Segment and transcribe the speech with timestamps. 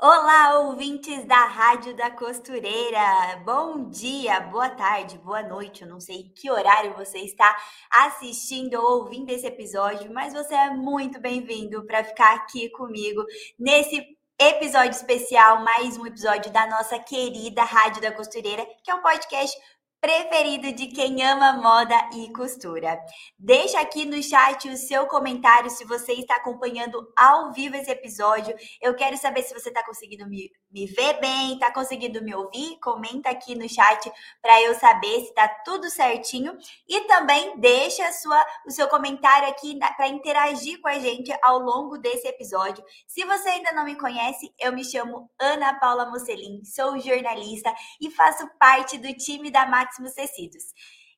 [0.00, 3.42] Olá, ouvintes da Rádio da Costureira!
[3.44, 5.82] Bom dia, boa tarde, boa noite.
[5.82, 7.56] Eu não sei que horário você está
[7.90, 13.24] assistindo ou ouvindo esse episódio, mas você é muito bem-vindo para ficar aqui comigo
[13.58, 14.00] nesse
[14.40, 19.58] episódio especial, mais um episódio da nossa querida Rádio da Costureira, que é um podcast
[20.00, 23.00] preferido de quem ama moda e costura.
[23.38, 28.54] Deixa aqui no chat o seu comentário se você está acompanhando ao vivo esse episódio.
[28.80, 32.78] Eu quero saber se você está conseguindo me, me ver bem, está conseguindo me ouvir.
[32.80, 36.56] Comenta aqui no chat para eu saber se está tudo certinho.
[36.88, 41.98] E também deixa sua, o seu comentário aqui para interagir com a gente ao longo
[41.98, 42.84] desse episódio.
[43.06, 48.10] Se você ainda não me conhece, eu me chamo Ana Paula Mocelin, sou jornalista e
[48.12, 50.64] faço parte do time da Máquina Máximos Tecidos.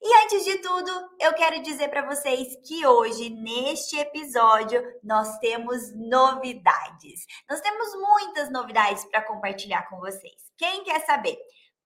[0.00, 5.92] E antes de tudo, eu quero dizer para vocês que hoje, neste episódio, nós temos
[5.94, 7.26] novidades.
[7.48, 10.50] Nós temos muitas novidades para compartilhar com vocês.
[10.56, 11.36] Quem quer saber?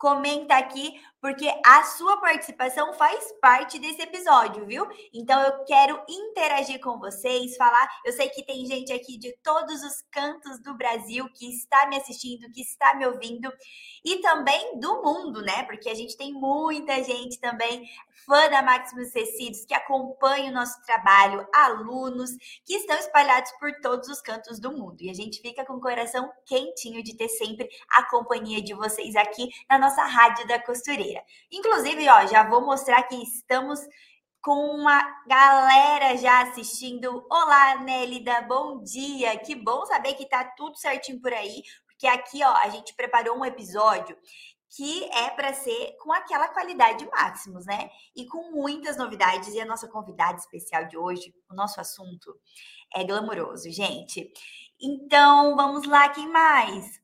[0.05, 4.87] comenta aqui, porque a sua participação faz parte desse episódio, viu?
[5.11, 7.89] Então eu quero interagir com vocês, falar.
[8.05, 11.97] Eu sei que tem gente aqui de todos os cantos do Brasil que está me
[11.97, 13.51] assistindo, que está me ouvindo,
[14.05, 15.63] e também do mundo, né?
[15.63, 17.89] Porque a gente tem muita gente também
[18.27, 22.33] fã da Maximus Tecidos que acompanha o nosso trabalho, alunos
[22.67, 25.01] que estão espalhados por todos os cantos do mundo.
[25.01, 29.17] E a gente fica com o coração quentinho de ter sempre a companhia de vocês
[29.17, 31.14] aqui na nossa rádio da costureira.
[31.51, 33.81] Inclusive, ó, já vou mostrar que estamos
[34.41, 37.27] com uma galera já assistindo.
[37.31, 39.39] Olá, Nélida, bom dia.
[39.39, 43.39] Que bom saber que tá tudo certinho por aí, porque aqui, ó, a gente preparou
[43.39, 44.17] um episódio
[44.77, 47.89] que é para ser com aquela qualidade máximos, né?
[48.15, 49.55] E com muitas novidades.
[49.55, 52.35] E a nossa convidada especial de hoje, o nosso assunto
[52.95, 54.33] é glamouroso, gente.
[54.81, 57.01] Então, vamos lá, quem mais?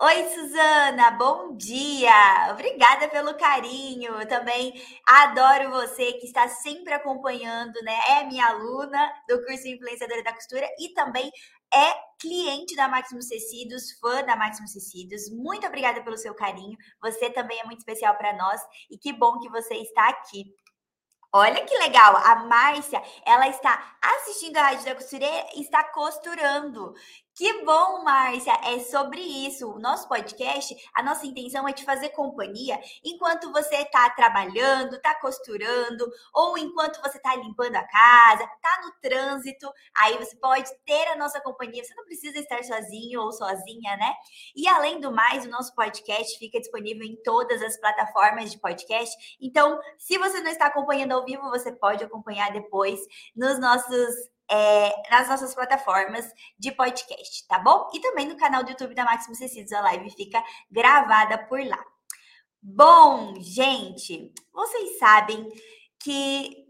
[0.00, 2.52] Oi, Suzana, bom dia!
[2.52, 4.14] Obrigada pelo carinho.
[4.20, 4.72] Eu também
[5.04, 7.98] adoro você que está sempre acompanhando, né?
[8.10, 11.28] É minha aluna do curso Influenciadora da Costura e também
[11.74, 15.32] é cliente da Maximus Tecidos, fã da Maximus Tecidos.
[15.32, 16.78] Muito obrigada pelo seu carinho.
[17.02, 20.44] Você também é muito especial para nós e que bom que você está aqui.
[21.30, 26.94] Olha que legal, a Márcia, ela está assistindo a Rádio da Costureira e está costurando.
[27.38, 28.52] Que bom, Márcia!
[28.64, 29.70] É sobre isso.
[29.70, 35.14] O nosso podcast, a nossa intenção é te fazer companhia enquanto você está trabalhando, está
[35.20, 36.04] costurando,
[36.34, 39.72] ou enquanto você está limpando a casa, está no trânsito.
[40.02, 41.84] Aí você pode ter a nossa companhia.
[41.84, 44.14] Você não precisa estar sozinho ou sozinha, né?
[44.56, 49.14] E além do mais, o nosso podcast fica disponível em todas as plataformas de podcast.
[49.40, 52.98] Então, se você não está acompanhando ao vivo, você pode acompanhar depois
[53.36, 54.12] nos nossos
[54.50, 57.90] é, nas nossas plataformas de podcast, tá bom?
[57.92, 61.84] E também no canal do YouTube da Máximo Tecidos, a live fica gravada por lá.
[62.60, 65.48] Bom, gente, vocês sabem
[66.00, 66.66] que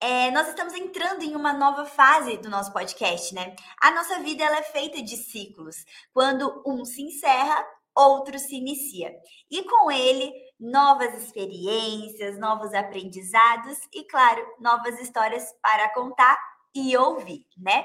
[0.00, 3.54] é, nós estamos entrando em uma nova fase do nosso podcast, né?
[3.80, 5.84] A nossa vida ela é feita de ciclos.
[6.12, 9.14] Quando um se encerra, outro se inicia.
[9.50, 16.36] E com ele, novas experiências, novos aprendizados e, claro, novas histórias para contar
[16.74, 17.84] e ouvir, né?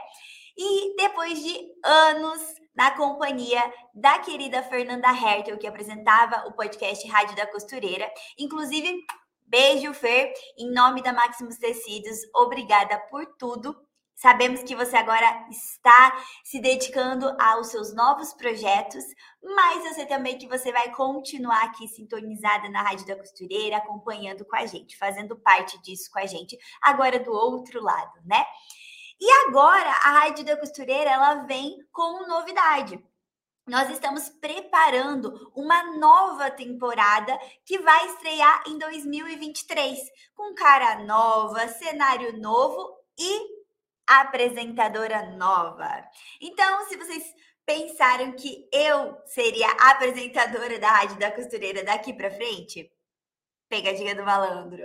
[0.57, 2.41] E depois de anos
[2.75, 3.61] na companhia
[3.93, 9.03] da querida Fernanda Hertel, que apresentava o podcast Rádio da Costureira, inclusive
[9.45, 13.86] Beijo, Fer, em nome da Maximus Tecidos, obrigada por tudo.
[14.17, 19.03] Sabemos que você agora está se dedicando aos seus novos projetos,
[19.43, 24.43] mas eu sei também que você vai continuar aqui sintonizada na Rádio da Costureira, acompanhando
[24.43, 28.43] com a gente, fazendo parte disso com a gente, agora do outro lado, né?
[29.21, 32.99] E agora a Rádio da Costureira ela vem com novidade.
[33.67, 39.99] Nós estamos preparando uma nova temporada que vai estrear em 2023,
[40.33, 43.56] com cara nova, cenário novo e
[44.07, 46.03] apresentadora nova.
[46.41, 47.23] Então, se vocês
[47.65, 52.89] pensaram que eu seria apresentadora da Rádio da Costureira daqui para frente,
[53.69, 54.81] Pegadinha do malandro.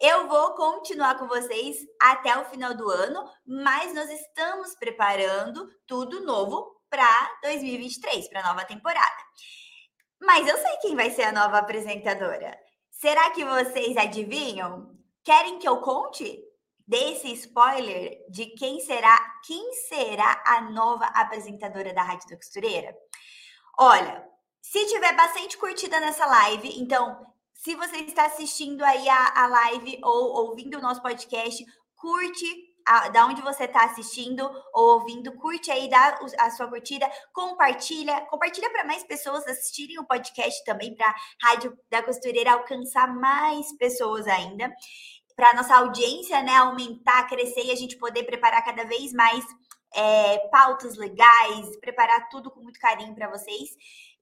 [0.00, 6.24] Eu vou continuar com vocês até o final do ano, mas nós estamos preparando tudo
[6.24, 9.22] novo para 2023, para a nova temporada.
[10.20, 12.58] Mas eu sei quem vai ser a nova apresentadora.
[12.90, 14.90] Será que vocês adivinham?
[15.22, 16.42] Querem que eu conte?
[16.86, 22.96] Desse spoiler de quem será, quem será a nova apresentadora da Rádio da Costureira?
[23.78, 24.24] Olha,
[24.62, 29.98] se tiver bastante curtida nessa live, então se você está assistindo aí a, a live
[30.04, 31.64] ou ouvindo o nosso podcast,
[31.96, 32.46] curte
[33.12, 38.70] da onde você está assistindo ou ouvindo, curte aí, dá a sua curtida, compartilha, compartilha
[38.70, 44.28] para mais pessoas assistirem o podcast também, para a Rádio da Costureira alcançar mais pessoas
[44.28, 44.72] ainda,
[45.36, 49.44] para nossa audiência, né, aumentar, crescer e a gente poder preparar cada vez mais
[49.94, 53.70] é, pautas legais, preparar tudo com muito carinho para vocês.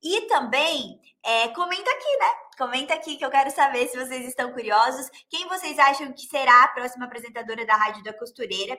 [0.02, 2.26] E também é, comenta aqui, né?
[2.58, 5.08] Comenta aqui que eu quero saber se vocês estão curiosos.
[5.30, 8.78] Quem vocês acham que será a próxima apresentadora da Rádio da Costureira?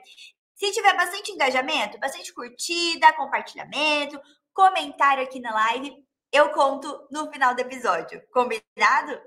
[0.54, 4.20] Se tiver bastante engajamento, bastante curtida, compartilhamento,
[4.54, 5.92] comentário aqui na live,
[6.32, 8.22] eu conto no final do episódio.
[8.32, 9.20] Combinado?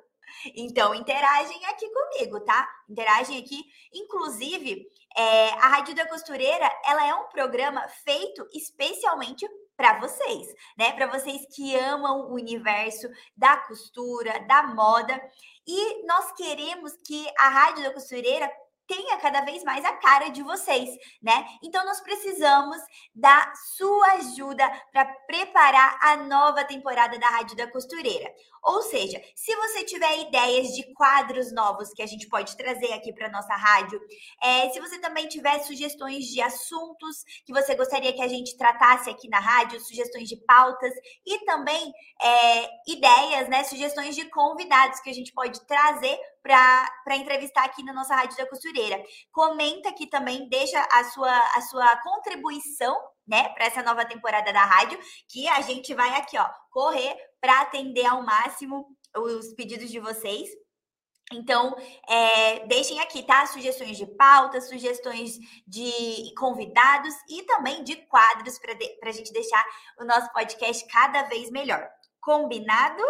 [0.56, 2.68] Então, interagem aqui comigo, tá?
[2.90, 3.64] Interagem aqui.
[3.94, 10.48] Inclusive, é, a Rádio da Costureira, ela é um programa feito especialmente para vocês,
[10.78, 10.92] né?
[10.92, 15.20] Para vocês que amam o universo da costura, da moda.
[15.66, 18.52] E nós queremos que a Rádio da Costureira
[18.90, 20.90] tenha cada vez mais a cara de vocês,
[21.22, 21.46] né?
[21.64, 22.76] Então nós precisamos
[23.14, 28.34] da sua ajuda para preparar a nova temporada da Rádio da Costureira.
[28.64, 33.14] Ou seja, se você tiver ideias de quadros novos que a gente pode trazer aqui
[33.14, 34.02] para nossa rádio,
[34.42, 39.10] é, se você também tiver sugestões de assuntos que você gostaria que a gente tratasse
[39.10, 40.94] aqui na rádio, sugestões de pautas
[41.26, 43.64] e também é, ideias, né?
[43.64, 48.48] Sugestões de convidados que a gente pode trazer para entrevistar aqui na nossa Rádio da
[48.48, 49.02] Costureira.
[49.32, 52.98] Comenta aqui também, deixa a sua, a sua contribuição
[53.28, 57.62] né, para essa nova temporada da rádio, que a gente vai aqui, ó, correr para
[57.62, 60.50] atender ao máximo os pedidos de vocês.
[61.32, 61.76] Então,
[62.08, 63.46] é, deixem aqui, tá?
[63.46, 65.38] Sugestões de pautas, sugestões
[65.68, 69.64] de convidados e também de quadros para a gente deixar
[70.00, 71.88] o nosso podcast cada vez melhor.
[72.20, 73.04] Combinado?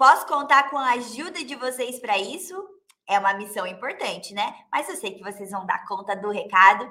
[0.00, 2.56] Posso contar com a ajuda de vocês para isso?
[3.06, 4.50] É uma missão importante, né?
[4.72, 6.90] Mas eu sei que vocês vão dar conta do recado.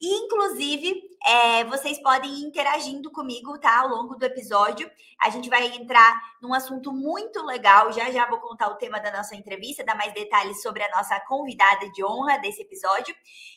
[0.00, 3.80] E, inclusive, é, vocês podem ir interagindo comigo, tá?
[3.80, 4.90] Ao longo do episódio.
[5.20, 7.92] A gente vai entrar num assunto muito legal.
[7.92, 11.20] Já já vou contar o tema da nossa entrevista, dar mais detalhes sobre a nossa
[11.28, 13.14] convidada de honra desse episódio.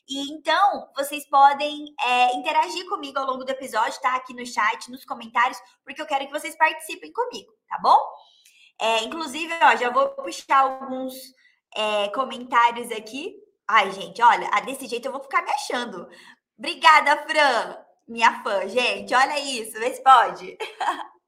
[0.10, 4.18] E então, vocês podem é, interagir comigo ao longo do episódio, tá?
[4.18, 7.98] Aqui no chat, nos comentários, porque eu quero que vocês participem comigo, tá bom?
[8.80, 11.14] É, inclusive, ó, já vou puxar alguns
[11.76, 13.36] é, comentários aqui.
[13.68, 16.08] Ai, gente, olha, desse jeito eu vou ficar me achando.
[16.58, 17.78] Obrigada, Fran,
[18.08, 18.68] minha fã.
[18.68, 20.58] Gente, olha isso, vê se pode.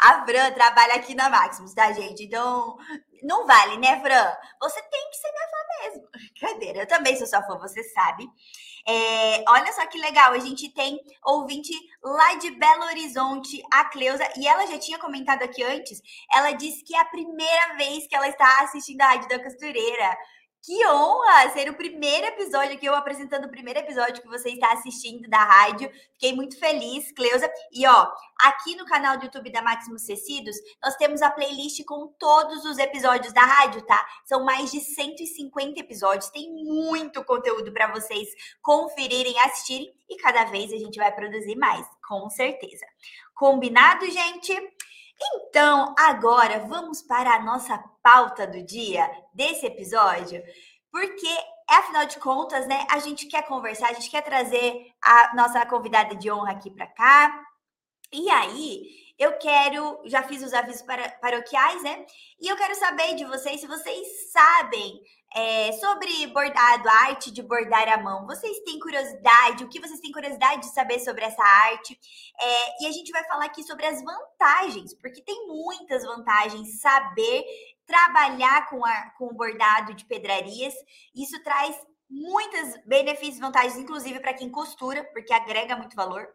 [0.00, 2.24] A Fran trabalha aqui na Maximus, tá, gente?
[2.24, 2.78] Então,
[3.22, 4.32] não vale, né, Fran?
[4.62, 6.08] Você tem que ser minha fã mesmo.
[6.40, 8.26] Brincadeira, eu também sou sua fã, você sabe.
[8.88, 11.72] É, olha só que legal, a gente tem ouvinte
[12.02, 16.00] lá de Belo Horizonte, a Cleusa, e ela já tinha comentado aqui antes.
[16.32, 20.16] Ela disse que é a primeira vez que ela está assistindo a Rádio da Costureira.
[20.62, 24.72] Que honra ser o primeiro episódio aqui, eu apresentando o primeiro episódio que você está
[24.72, 25.90] assistindo da rádio.
[26.12, 27.50] Fiquei muito feliz, Cleusa.
[27.72, 28.12] E ó,
[28.44, 32.78] aqui no canal do YouTube da Maximus Tecidos, nós temos a playlist com todos os
[32.78, 34.06] episódios da rádio, tá?
[34.24, 38.28] São mais de 150 episódios, tem muito conteúdo para vocês
[38.62, 42.86] conferirem, assistirem e cada vez a gente vai produzir mais, com certeza.
[43.34, 44.52] Combinado, gente?
[45.22, 50.42] Então, agora vamos para a nossa pauta do dia desse episódio,
[50.90, 51.28] porque
[51.68, 56.16] afinal de contas, né, a gente quer conversar, a gente quer trazer a nossa convidada
[56.16, 57.46] de honra aqui para cá.
[58.12, 62.06] E aí, eu quero, já fiz os avisos para, paroquiais, né?
[62.40, 65.00] E eu quero saber de vocês se vocês sabem
[65.36, 68.26] é, sobre bordado, arte de bordar à mão.
[68.26, 69.62] Vocês têm curiosidade?
[69.62, 71.96] O que vocês têm curiosidade de saber sobre essa arte?
[72.40, 77.44] É, e a gente vai falar aqui sobre as vantagens, porque tem muitas vantagens saber
[77.86, 80.74] trabalhar com, a, com bordado de pedrarias.
[81.14, 81.76] Isso traz
[82.08, 86.26] muitos benefícios e vantagens, inclusive para quem costura, porque agrega muito valor.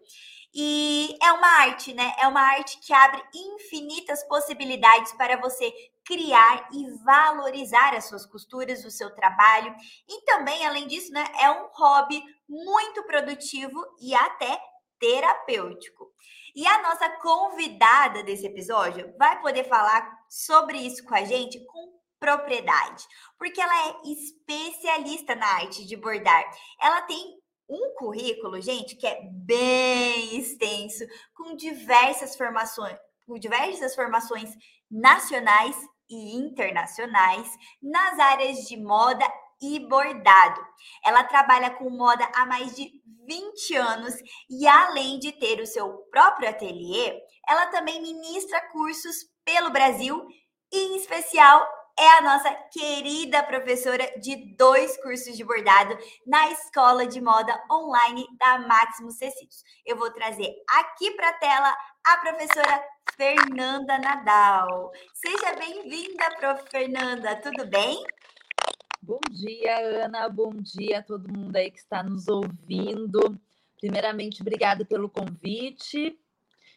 [0.57, 2.13] E é uma arte, né?
[2.17, 5.69] É uma arte que abre infinitas possibilidades para você
[6.05, 9.75] criar e valorizar as suas costuras, o seu trabalho.
[10.07, 14.57] E também, além disso, né, é um hobby muito produtivo e até
[14.97, 16.09] terapêutico.
[16.55, 21.95] E a nossa convidada desse episódio vai poder falar sobre isso com a gente com
[22.17, 23.05] propriedade,
[23.37, 26.43] porque ela é especialista na arte de bordar.
[26.79, 27.35] Ela tem
[27.69, 34.51] um currículo, gente, que é bem extenso, com diversas formações, com diversas formações
[34.89, 35.75] nacionais
[36.09, 37.49] e internacionais
[37.81, 39.25] nas áreas de moda
[39.61, 40.61] e bordado.
[41.03, 42.91] Ela trabalha com moda há mais de
[43.27, 44.13] 20 anos
[44.49, 50.27] e além de ter o seu próprio ateliê, ela também ministra cursos pelo Brasil
[50.71, 55.97] e em especial é a nossa querida professora de dois cursos de bordado
[56.27, 59.63] na Escola de Moda Online da Maximus Tecidos.
[59.85, 62.83] Eu vou trazer aqui para a tela a professora
[63.15, 64.91] Fernanda Nadal.
[65.13, 66.69] Seja bem-vinda, prof.
[66.69, 68.03] Fernanda, tudo bem?
[69.01, 70.27] Bom dia, Ana.
[70.27, 73.39] Bom dia a todo mundo aí que está nos ouvindo.
[73.79, 76.19] Primeiramente, obrigada pelo convite.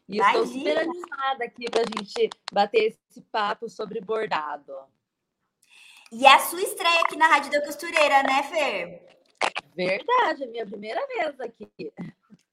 [0.09, 0.43] E Imagina.
[0.43, 4.73] estou super animada aqui para a gente bater esse papo sobre bordado.
[6.11, 9.09] E é a sua estreia aqui na Rádio da Costureira, né, Fer?
[9.77, 11.93] Verdade, é minha primeira vez aqui.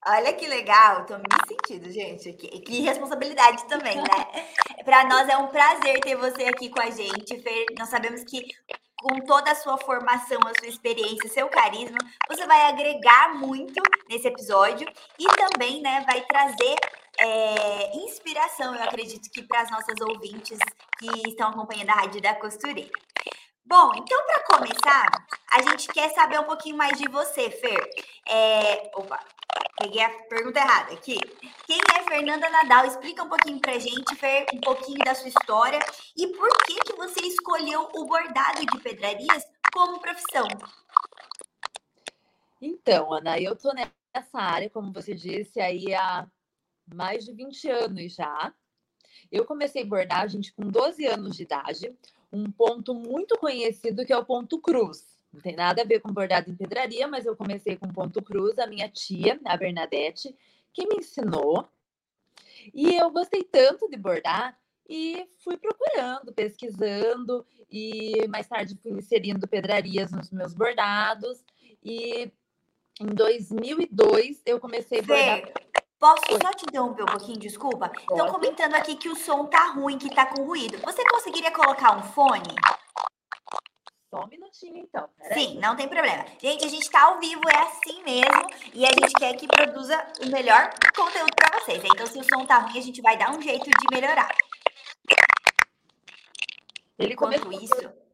[0.06, 2.32] Olha que legal, tô me sentindo, gente.
[2.34, 4.04] Que, que responsabilidade também, né?
[4.84, 7.66] Para nós é um prazer ter você aqui com a gente, Fer.
[7.76, 8.46] Nós sabemos que
[8.96, 11.98] com toda a sua formação, a sua experiência, seu carisma,
[12.28, 14.86] você vai agregar muito nesse episódio
[15.18, 16.76] e também, né, vai trazer
[17.18, 20.58] é, inspiração, eu acredito que para as nossas ouvintes
[20.98, 22.90] que estão acompanhando a Rádio da Costureira.
[23.68, 27.90] Bom, então para começar, a gente quer saber um pouquinho mais de você, Fer.
[28.24, 29.18] É, opa,
[29.76, 31.18] peguei a pergunta errada aqui.
[31.66, 32.86] Quem é Fernanda Nadal?
[32.86, 35.80] Explica um pouquinho pra gente, Fer, um pouquinho da sua história
[36.16, 39.44] e por que que você escolheu o bordado de pedrarias
[39.74, 40.46] como profissão.
[42.62, 46.24] Então, Ana, eu tô nessa área, como você disse, aí há
[46.94, 48.54] mais de 20 anos já.
[49.28, 51.92] Eu comecei a bordar, gente, com 12 anos de idade
[52.32, 55.16] um ponto muito conhecido que é o ponto cruz.
[55.32, 58.58] Não tem nada a ver com bordado em pedraria, mas eu comecei com ponto cruz,
[58.58, 60.34] a minha tia, a Bernadette,
[60.72, 61.68] que me ensinou.
[62.72, 69.46] E eu gostei tanto de bordar e fui procurando, pesquisando e mais tarde fui inserindo
[69.46, 71.44] pedrarias nos meus bordados
[71.82, 72.30] e
[73.00, 75.52] em 2002 eu comecei a bordar.
[75.98, 77.90] Posso só te interromper um pouquinho, desculpa?
[77.98, 80.78] Estão comentando aqui que o som tá ruim, que tá com ruído.
[80.78, 82.54] Você conseguiria colocar um fone?
[84.10, 85.08] Só um minutinho, então.
[85.32, 86.24] Sim, não tem problema.
[86.40, 88.46] Gente, a gente tá ao vivo, é assim mesmo.
[88.74, 91.82] E a gente quer que produza o melhor conteúdo para vocês.
[91.82, 94.28] Então, se o som tá ruim, a gente vai dar um jeito de melhorar.
[96.98, 98.06] Ele Enquanto isso.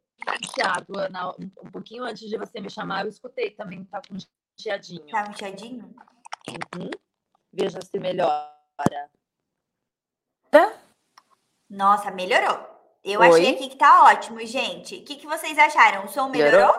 [0.55, 4.17] Chiado, Ana, um pouquinho antes de você me chamar, eu escutei também, tá com
[4.57, 5.05] chiadinho.
[5.07, 5.93] Tá um chiadinho?
[6.75, 6.89] Uhum.
[7.53, 8.51] Veja se melhora.
[11.69, 12.67] Nossa, melhorou.
[13.03, 13.27] Eu Oi?
[13.27, 14.95] achei aqui que tá ótimo, gente.
[14.95, 16.05] O que, que vocês acharam?
[16.05, 16.73] O som melhorou?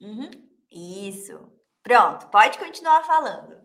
[0.00, 0.30] Uhum.
[0.70, 1.52] Isso.
[1.82, 3.60] Pronto, pode continuar falando.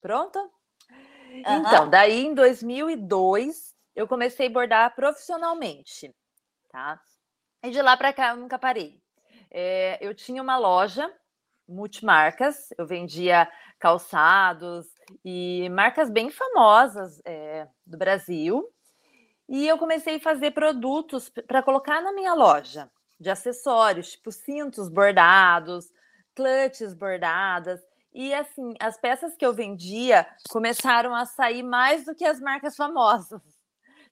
[0.00, 0.38] Pronta?
[0.40, 1.42] Uhum.
[1.60, 6.14] Então, daí em 2002 eu comecei a bordar profissionalmente,
[6.70, 7.00] tá?
[7.62, 9.00] E de lá para cá eu nunca parei.
[9.50, 11.10] É, eu tinha uma loja
[11.68, 14.86] multimarcas, eu vendia calçados
[15.24, 18.68] e marcas bem famosas é, do Brasil.
[19.48, 22.90] E eu comecei a fazer produtos para colocar na minha loja
[23.20, 25.86] de acessórios, tipo cintos bordados,
[26.34, 27.80] clutches bordadas.
[28.12, 32.76] E assim, as peças que eu vendia começaram a sair mais do que as marcas
[32.76, 33.42] famosas.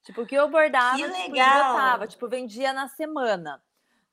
[0.05, 2.09] Tipo, que eu bordava, que tipo, legal.
[2.09, 3.63] tipo, vendia na semana.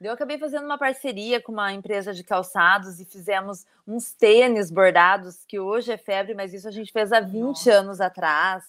[0.01, 5.43] Eu acabei fazendo uma parceria com uma empresa de calçados e fizemos uns tênis bordados,
[5.45, 7.73] que hoje é febre, mas isso a gente fez há 20 Nossa.
[7.73, 8.63] anos atrás.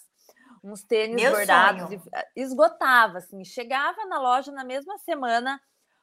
[0.63, 5.61] Uns tênis Meu bordados e ah, esgotava, assim, chegava na loja na mesma semana,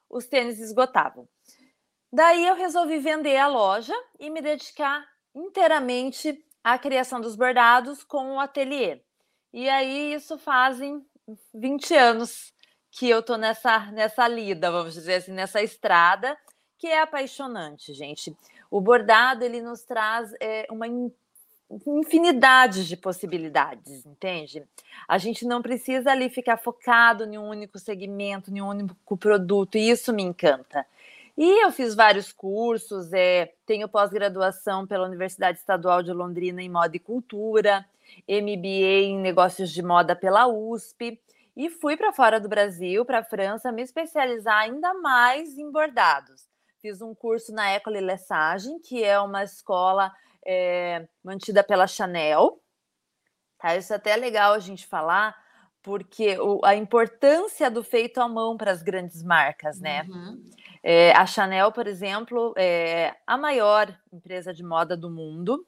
[0.09, 1.27] os tênis esgotavam.
[2.11, 5.05] Daí eu resolvi vender a loja e me dedicar
[5.35, 9.01] inteiramente à criação dos bordados com o ateliê.
[9.53, 11.05] E aí isso fazem
[11.53, 12.53] 20 anos
[12.97, 16.35] que eu tô nessa, nessa lida, vamos dizer assim, nessa estrada,
[16.79, 18.35] que é apaixonante, gente.
[18.71, 20.87] O bordado, ele nos traz é, uma
[21.85, 24.63] infinidade de possibilidades, entende?
[25.07, 29.77] A gente não precisa ali ficar focado em um único segmento, em um único produto,
[29.77, 30.83] e isso me encanta.
[31.37, 36.95] E eu fiz vários cursos, é, tenho pós-graduação pela Universidade Estadual de Londrina em Moda
[36.95, 37.85] e Cultura,
[38.27, 41.19] MBA em Negócios de Moda pela USP,
[41.57, 46.47] e fui para fora do Brasil, para a França, me especializar ainda mais em bordados.
[46.79, 50.13] Fiz um curso na École Lessage, que é uma escola
[50.45, 52.61] é, mantida pela Chanel.
[53.57, 53.75] Tá?
[53.75, 55.35] Isso é até legal a gente falar,
[55.81, 60.03] porque o, a importância do feito à mão para as grandes marcas, né?
[60.03, 60.45] Uhum.
[60.83, 65.65] É, a Chanel, por exemplo, é a maior empresa de moda do mundo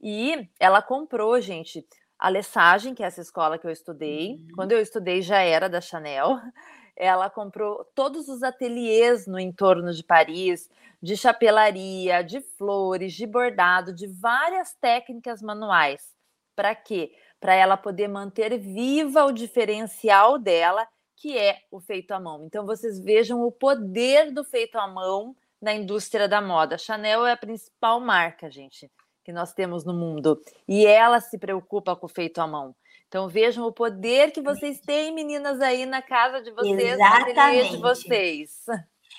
[0.00, 1.86] e ela comprou, gente,
[2.18, 4.32] a Lessagem, que é essa escola que eu estudei.
[4.32, 4.48] Uhum.
[4.54, 6.38] Quando eu estudei já era da Chanel.
[7.00, 10.68] Ela comprou todos os ateliês no entorno de Paris,
[11.00, 16.12] de chapelaria, de flores, de bordado, de várias técnicas manuais.
[16.56, 17.12] Para quê?
[17.38, 22.44] Para ela poder manter viva o diferencial dela, que é o feito à mão.
[22.46, 26.76] Então, vocês vejam o poder do feito à mão na indústria da moda.
[26.76, 28.90] Chanel é a principal marca, gente,
[29.28, 30.40] que nós temos no mundo.
[30.66, 32.74] E ela se preocupa com o feito à mão.
[33.06, 37.34] Então vejam o poder que vocês têm, meninas, aí na casa de vocês, Exatamente.
[37.34, 38.64] no ateliê de vocês.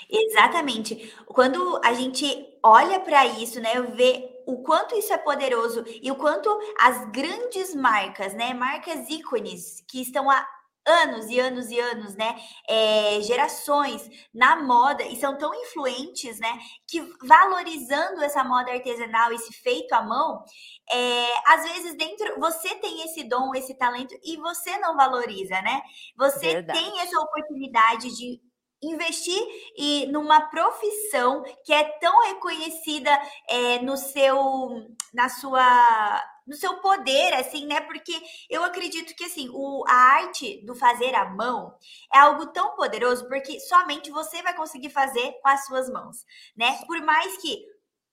[0.10, 1.14] Exatamente.
[1.28, 2.26] Quando a gente
[2.64, 6.50] olha para isso, né, vê o quanto isso é poderoso e o quanto
[6.80, 10.44] as grandes marcas, né, marcas ícones que estão há
[10.90, 12.36] anos e anos e anos, né?
[12.68, 16.60] É, gerações na moda e são tão influentes, né?
[16.88, 20.44] Que valorizando essa moda artesanal, esse feito à mão,
[20.92, 25.82] é, às vezes dentro você tem esse dom, esse talento e você não valoriza, né?
[26.18, 26.80] Você Verdade.
[26.80, 28.42] tem essa oportunidade de
[28.82, 29.42] investir
[29.78, 33.12] e numa profissão que é tão reconhecida
[33.50, 37.80] é, no seu na sua no seu poder assim né?
[37.82, 41.78] Porque eu acredito que assim o, a arte do fazer à mão
[42.14, 46.26] é algo tão poderoso porque somente você vai conseguir fazer com as suas mãos
[46.58, 46.80] né?
[46.88, 47.64] Por mais que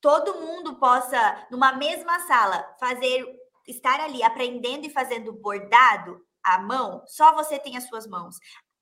[0.00, 3.24] todo mundo possa numa mesma sala fazer
[3.66, 8.36] estar ali aprendendo e fazendo bordado à mão, só você tem as suas mãos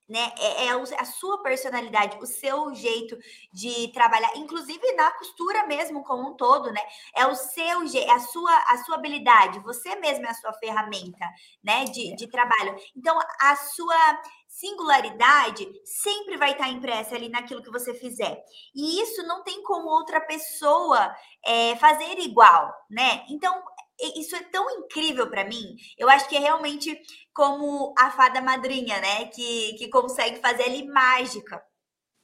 [0.07, 0.31] né?
[0.39, 0.69] É, é,
[0.99, 3.17] a sua personalidade, o seu jeito
[3.51, 6.81] de trabalhar, inclusive na costura mesmo como um todo, né?
[7.15, 10.53] É o seu jeito, é a sua, a sua habilidade, você mesmo é a sua
[10.53, 11.25] ferramenta,
[11.63, 11.85] né?
[11.85, 12.15] De, é.
[12.15, 12.75] de trabalho.
[12.95, 18.41] Então, a sua singularidade sempre vai estar impressa ali naquilo que você fizer.
[18.73, 23.25] E isso não tem como outra pessoa é, fazer igual, né?
[23.29, 23.61] Então,
[23.99, 25.75] isso é tão incrível para mim.
[25.97, 26.99] Eu acho que é realmente
[27.33, 29.25] como a fada madrinha, né?
[29.27, 31.61] Que, que consegue fazer ali mágica.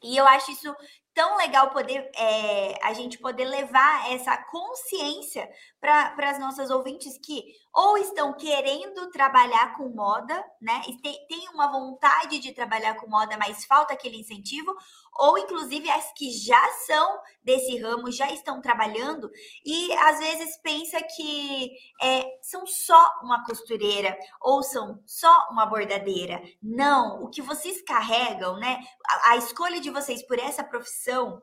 [0.04, 0.75] E eu acho isso
[1.13, 5.50] tão legal poder é, a gente poder levar essa consciência
[5.80, 10.82] para as nossas ouvintes que ou estão querendo trabalhar com moda, né?
[11.01, 14.74] Tem, tem uma vontade de trabalhar com moda, mas falta aquele incentivo,
[15.18, 19.30] ou inclusive as que já são desse ramo, já estão trabalhando,
[19.65, 26.42] e às vezes pensa que é, são só uma costureira ou são só uma bordadeira.
[26.62, 28.79] Não, o que vocês carregam, né?
[29.07, 31.42] a, a escolha de vocês por essa profissão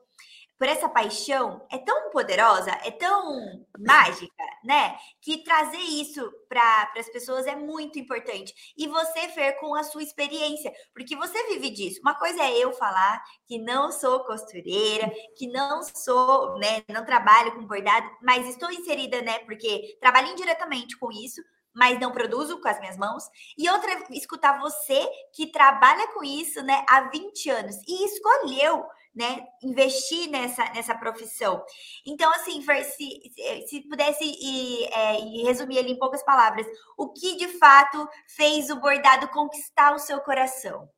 [0.59, 4.97] por essa paixão é tão poderosa, é tão mágica, né?
[5.21, 8.53] Que trazer isso para as pessoas é muito importante.
[8.77, 12.01] E você, Fer, com a sua experiência, porque você vive disso.
[12.01, 17.55] Uma coisa é eu falar que não sou costureira, que não sou, né, não trabalho
[17.55, 21.41] com bordado, mas estou inserida, né, porque trabalho indiretamente com isso,
[21.73, 23.23] mas não produzo com as minhas mãos.
[23.57, 29.45] E outra, escutar você que trabalha com isso, né, há 20 anos e escolheu né,
[29.63, 31.63] investir nessa, nessa profissão.
[32.05, 35.13] Então, assim, se, se pudesse ir, é,
[35.45, 36.65] resumir ali em poucas palavras,
[36.97, 40.89] o que de fato fez o bordado conquistar o seu coração?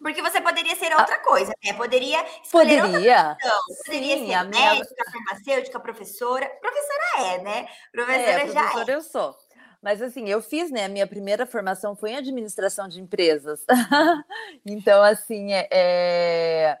[0.00, 1.72] Porque você poderia ser outra coisa, né?
[1.72, 3.28] Poderia escolher poderia.
[3.30, 3.60] outra profissão.
[3.84, 5.24] Poderia Sim, ser médica, minha...
[5.26, 6.48] farmacêutica, professora.
[6.60, 7.68] Professora é, né?
[7.92, 8.94] Professora é, já professora é.
[8.94, 9.45] eu sou.
[9.86, 10.86] Mas assim, eu fiz, né?
[10.86, 13.64] A minha primeira formação foi em administração de empresas.
[14.66, 16.78] então, assim, é, é,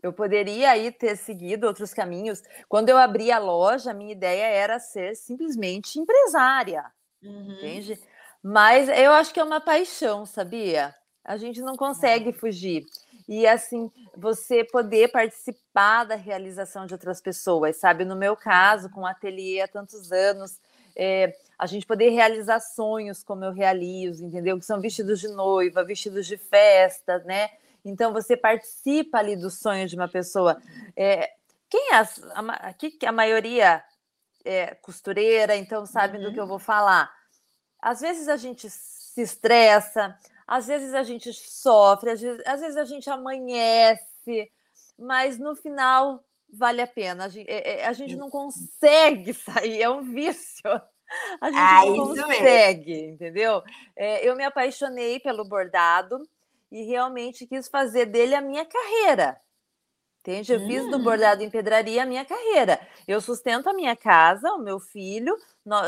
[0.00, 2.44] eu poderia aí ter seguido outros caminhos.
[2.68, 6.84] Quando eu abri a loja, a minha ideia era ser simplesmente empresária,
[7.20, 7.56] uhum.
[7.58, 8.00] entende?
[8.40, 10.94] Mas eu acho que é uma paixão, sabia?
[11.24, 12.86] A gente não consegue fugir.
[13.28, 18.04] E assim, você poder participar da realização de outras pessoas, sabe?
[18.04, 20.60] No meu caso, com o ateliê há tantos anos,
[20.94, 24.58] é, a gente poder realizar sonhos como eu realizo, entendeu?
[24.58, 27.50] Que são vestidos de noiva, vestidos de festa, né?
[27.84, 30.60] Então você participa ali do sonho de uma pessoa.
[30.96, 31.30] É,
[31.68, 33.82] quem é a, aqui a maioria
[34.44, 36.24] é costureira, então sabe uhum.
[36.24, 37.12] do que eu vou falar.
[37.80, 42.76] Às vezes a gente se estressa, às vezes a gente sofre, às vezes, às vezes
[42.76, 44.50] a gente amanhece,
[44.98, 47.24] mas no final vale a pena.
[47.24, 50.62] A gente, é, é, a gente não consegue sair, é um vício.
[51.40, 53.14] A gente ah, consegue, mesmo.
[53.14, 53.62] entendeu?
[53.96, 56.22] É, eu me apaixonei pelo bordado
[56.70, 59.40] e realmente quis fazer dele a minha carreira.
[60.20, 60.54] Entende?
[60.54, 60.66] Eu hum.
[60.66, 61.02] fiz do hum.
[61.02, 62.80] bordado em pedraria a minha carreira.
[63.06, 65.36] Eu sustento a minha casa, o meu filho,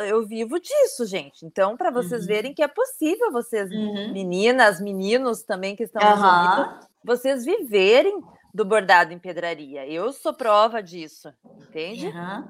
[0.06, 1.46] eu vivo disso, gente.
[1.46, 2.26] Então, para vocês uhum.
[2.26, 4.12] verem que é possível vocês, uhum.
[4.12, 6.10] meninas, meninos também que estão uhum.
[6.10, 9.86] ouvindo, vocês viverem do bordado em pedraria.
[9.86, 11.32] Eu sou prova disso,
[11.68, 12.06] entende?
[12.06, 12.48] Uhum.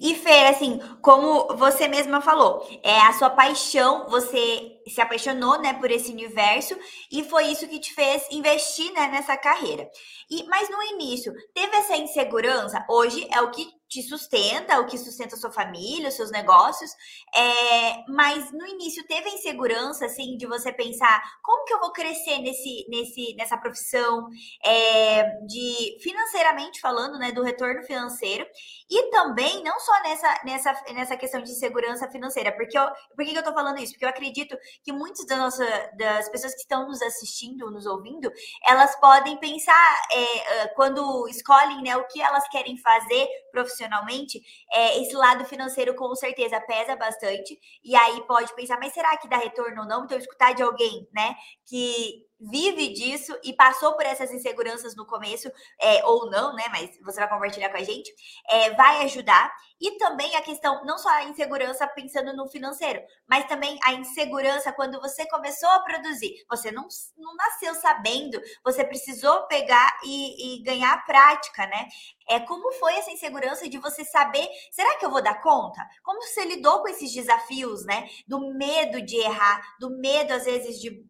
[0.00, 5.72] E Fê, assim, como você mesma falou, é a sua paixão, você se apaixonou, né,
[5.74, 6.76] por esse universo
[7.10, 9.88] e foi isso que te fez investir, né, nessa carreira.
[10.30, 12.84] E mas no início, teve essa insegurança?
[12.88, 16.90] Hoje é o que te sustenta, o que sustenta a sua família, os seus negócios,
[17.32, 21.92] é, mas no início teve a insegurança, assim, de você pensar como que eu vou
[21.92, 24.28] crescer nesse, nesse, nessa profissão,
[24.64, 28.44] é, de financeiramente falando, né, do retorno financeiro,
[28.90, 33.38] e também não só nessa, nessa, nessa questão de segurança financeira, porque eu, por que
[33.38, 33.92] eu tô falando isso?
[33.92, 38.28] Porque eu acredito que muitas das, nossa, das pessoas que estão nos assistindo, nos ouvindo,
[38.66, 43.83] elas podem pensar, é, quando escolhem, né, o que elas querem fazer profissionalmente,
[44.72, 47.58] é, esse lado financeiro com certeza pesa bastante.
[47.82, 50.04] E aí pode pensar, mas será que dá retorno ou não?
[50.04, 51.34] Então, escutar de alguém, né,
[51.66, 56.64] que vive disso e passou por essas inseguranças no começo, é, ou não, né?
[56.70, 58.12] Mas você vai compartilhar com a gente,
[58.48, 59.52] é, vai ajudar.
[59.80, 64.72] E também a questão, não só a insegurança pensando no financeiro, mas também a insegurança
[64.72, 66.32] quando você começou a produzir.
[66.48, 71.88] Você não, não nasceu sabendo, você precisou pegar e, e ganhar prática, né?
[72.28, 75.86] É como foi essa insegurança de você saber, será que eu vou dar conta?
[76.02, 78.08] Como você lidou com esses desafios, né?
[78.26, 81.04] Do medo de errar, do medo às vezes de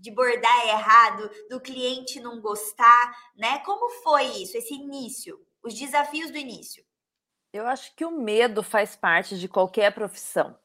[0.00, 3.58] de bordar errado, do cliente não gostar, né?
[3.60, 6.84] Como foi isso, esse início, os desafios do início?
[7.52, 10.56] Eu acho que o medo faz parte de qualquer profissão,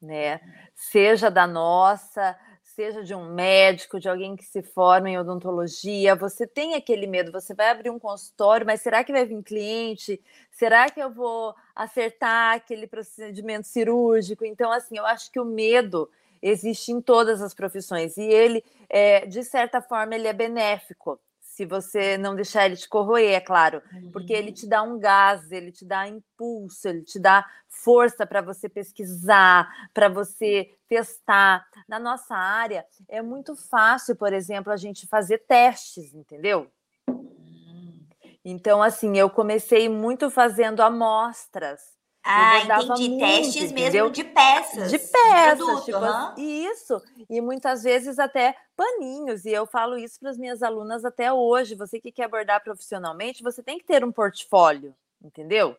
[0.00, 0.40] né?
[0.74, 6.46] Seja da nossa, seja de um médico, de alguém que se forma em odontologia, você
[6.46, 10.22] tem aquele medo, você vai abrir um consultório, mas será que vai vir cliente?
[10.50, 14.44] Será que eu vou acertar aquele procedimento cirúrgico?
[14.44, 16.10] Então, assim, eu acho que o medo
[16.42, 21.20] existe em todas as profissões e ele, é, de certa forma, ele é benéfico.
[21.40, 25.50] Se você não deixar ele te corroer, é claro, porque ele te dá um gás,
[25.50, 31.66] ele te dá impulso, ele te dá força para você pesquisar, para você testar.
[31.88, 36.70] Na nossa área, é muito fácil, por exemplo, a gente fazer testes, entendeu?
[37.08, 38.06] Hum.
[38.44, 43.08] Então, assim, eu comecei muito fazendo amostras ah, entendi.
[43.08, 44.04] Muito, Testes entendeu?
[44.04, 44.90] mesmo de peças.
[44.90, 46.34] De peças, produto, tipo, uhum.
[46.36, 47.02] isso.
[47.28, 49.44] E muitas vezes até paninhos.
[49.44, 51.74] E eu falo isso para as minhas alunas até hoje.
[51.74, 55.76] Você que quer abordar profissionalmente, você tem que ter um portfólio, entendeu?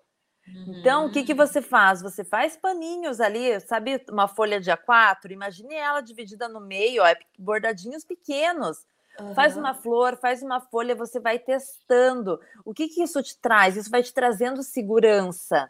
[0.48, 0.80] Uhum.
[0.80, 1.38] Então, o que, que hum.
[1.38, 2.02] você faz?
[2.02, 7.06] Você faz paninhos ali, sabe, uma folha de A4, imagine ela dividida no meio, ó,
[7.06, 8.86] é bordadinhos pequenos.
[9.20, 9.36] Uhum.
[9.36, 12.40] Faz uma flor, faz uma folha, você vai testando.
[12.64, 13.76] O que, que isso te traz?
[13.76, 15.70] Isso vai te trazendo segurança.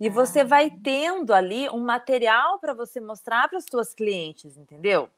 [0.00, 0.44] E você ah.
[0.44, 5.08] vai tendo ali um material para você mostrar para as suas clientes, entendeu?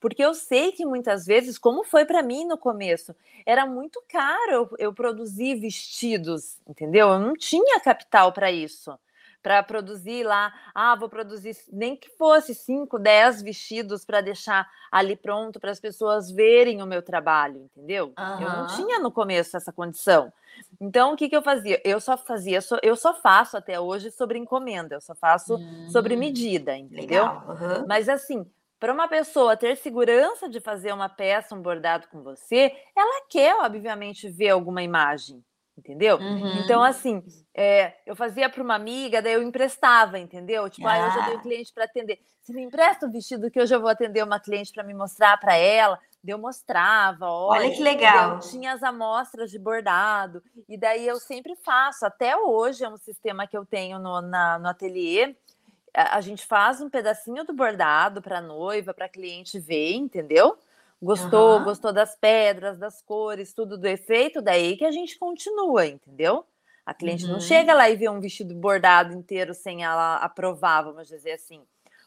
[0.00, 3.14] Porque eu sei que muitas vezes, como foi para mim no começo,
[3.46, 7.08] era muito caro eu, eu produzir vestidos, entendeu?
[7.08, 8.98] Eu não tinha capital para isso
[9.42, 15.16] para produzir lá, ah, vou produzir nem que fosse 5, 10 vestidos para deixar ali
[15.16, 18.12] pronto para as pessoas verem o meu trabalho, entendeu?
[18.18, 18.42] Uhum.
[18.42, 20.32] Eu não tinha no começo essa condição.
[20.80, 21.80] Então, o que, que eu fazia?
[21.84, 25.58] Eu só fazia, eu só faço até hoje sobre encomenda, eu só faço
[25.90, 27.24] sobre hum, medida, entendeu?
[27.24, 27.86] Uhum.
[27.86, 28.44] Mas assim,
[28.80, 33.54] para uma pessoa ter segurança de fazer uma peça, um bordado com você, ela quer,
[33.56, 35.44] obviamente, ver alguma imagem
[35.78, 36.18] entendeu?
[36.18, 36.58] Uhum.
[36.58, 37.22] Então, assim,
[37.54, 40.68] é, eu fazia para uma amiga, daí eu emprestava, entendeu?
[40.68, 40.94] Tipo, ah.
[40.94, 42.18] ah, hoje eu tenho cliente para atender.
[42.42, 45.38] Você me empresta o vestido que hoje eu vou atender uma cliente para me mostrar
[45.38, 45.98] para ela.
[46.22, 48.34] Daí eu mostrava, olha, olha que legal.
[48.34, 52.96] Eu tinha as amostras de bordado, e daí eu sempre faço, até hoje é um
[52.96, 55.36] sistema que eu tenho no, na, no ateliê.
[55.94, 60.58] A, a gente faz um pedacinho do bordado para noiva, para cliente ver, entendeu?
[61.00, 61.64] Gostou, uhum.
[61.64, 66.44] gostou das pedras, das cores, tudo do efeito, daí que a gente continua, entendeu?
[66.84, 67.32] A cliente uhum.
[67.32, 71.62] não chega lá e vê um vestido bordado inteiro sem ela aprovar, vamos dizer assim.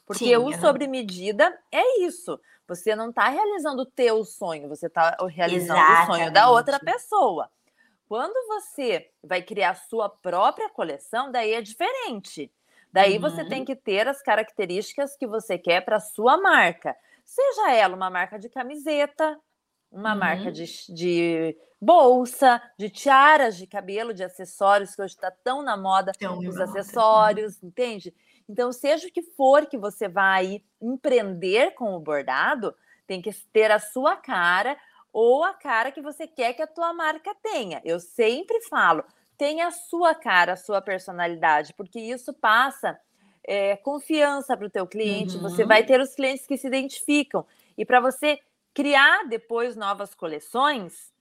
[0.05, 0.59] Porque Sim, o uhum.
[0.59, 2.39] sobre medida é isso.
[2.67, 6.09] Você não está realizando o teu sonho, você está realizando Exatamente.
[6.09, 7.49] o sonho da outra pessoa.
[8.09, 12.51] Quando você vai criar a sua própria coleção, daí é diferente.
[12.91, 13.21] Daí uhum.
[13.21, 13.65] você tem uhum.
[13.65, 16.93] que ter as características que você quer para sua marca.
[17.25, 19.39] Seja ela uma marca de camiseta,
[19.91, 20.19] uma uhum.
[20.19, 25.75] marca de, de, bolsa, de tiaras de cabelo, de acessórios, que hoje está tão na
[25.75, 28.13] moda tão os acessórios, entende?
[28.47, 32.75] Então, seja o que for que você vai empreender com o bordado,
[33.07, 34.77] tem que ter a sua cara
[35.11, 37.81] ou a cara que você quer que a tua marca tenha.
[37.83, 39.03] Eu sempre falo,
[39.37, 42.97] tenha a sua cara, a sua personalidade, porque isso passa
[43.43, 45.41] é, confiança para o teu cliente, uhum.
[45.41, 47.45] você vai ter os clientes que se identificam.
[47.77, 48.39] E para você
[48.73, 51.11] criar depois novas coleções,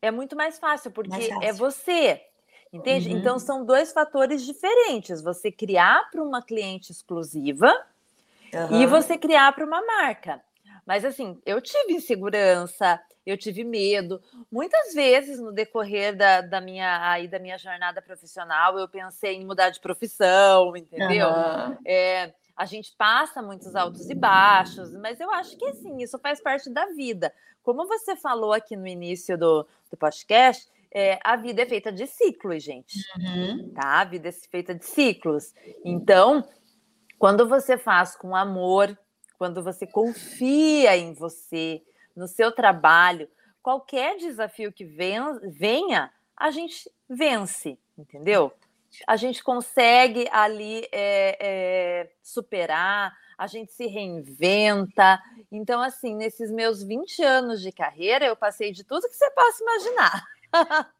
[0.00, 1.48] é muito mais fácil, porque mais é fácil.
[1.48, 2.22] é você.
[2.72, 3.10] Entende?
[3.10, 3.18] Uhum.
[3.18, 5.22] Então são dois fatores diferentes.
[5.22, 7.72] Você criar para uma cliente exclusiva
[8.52, 8.82] uhum.
[8.82, 10.42] e você criar para uma marca.
[10.84, 14.22] Mas assim, eu tive insegurança, eu tive medo.
[14.50, 19.44] Muitas vezes no decorrer da, da minha aí da minha jornada profissional, eu pensei em
[19.44, 21.28] mudar de profissão, entendeu?
[21.28, 21.76] Uhum.
[21.84, 26.40] É, a gente passa muitos altos e baixos, mas eu acho que assim, isso faz
[26.40, 27.32] parte da vida.
[27.62, 32.06] Como você falou aqui no início do, do podcast, é, a vida é feita de
[32.06, 33.00] ciclos, gente.
[33.18, 33.72] Uhum.
[33.74, 34.00] Tá?
[34.00, 35.52] A vida é feita de ciclos.
[35.84, 36.48] Então,
[37.18, 38.96] quando você faz com amor,
[39.36, 41.82] quando você confia em você,
[42.16, 43.28] no seu trabalho,
[43.62, 48.52] qualquer desafio que venha, a gente vence, entendeu?
[49.06, 55.20] A gente consegue ali é, é, superar, a gente se reinventa.
[55.52, 59.62] Então, assim, nesses meus 20 anos de carreira, eu passei de tudo que você possa
[59.62, 60.24] imaginar.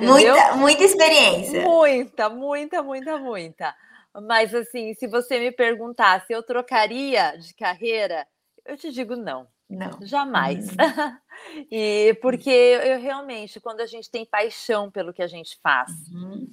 [0.00, 1.62] muita, muita experiência.
[1.62, 3.76] Muita, muita, muita, muita.
[4.22, 8.26] Mas assim, se você me perguntar se eu trocaria de carreira,
[8.64, 9.46] eu te digo não.
[9.68, 9.98] Não.
[10.02, 10.68] Jamais.
[10.70, 11.66] Uhum.
[11.70, 16.46] e porque eu realmente, quando a gente tem paixão pelo que a gente faz, uhum.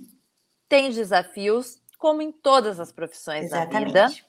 [0.67, 3.93] tem desafios, como em todas as profissões Exatamente.
[3.93, 4.23] da vida.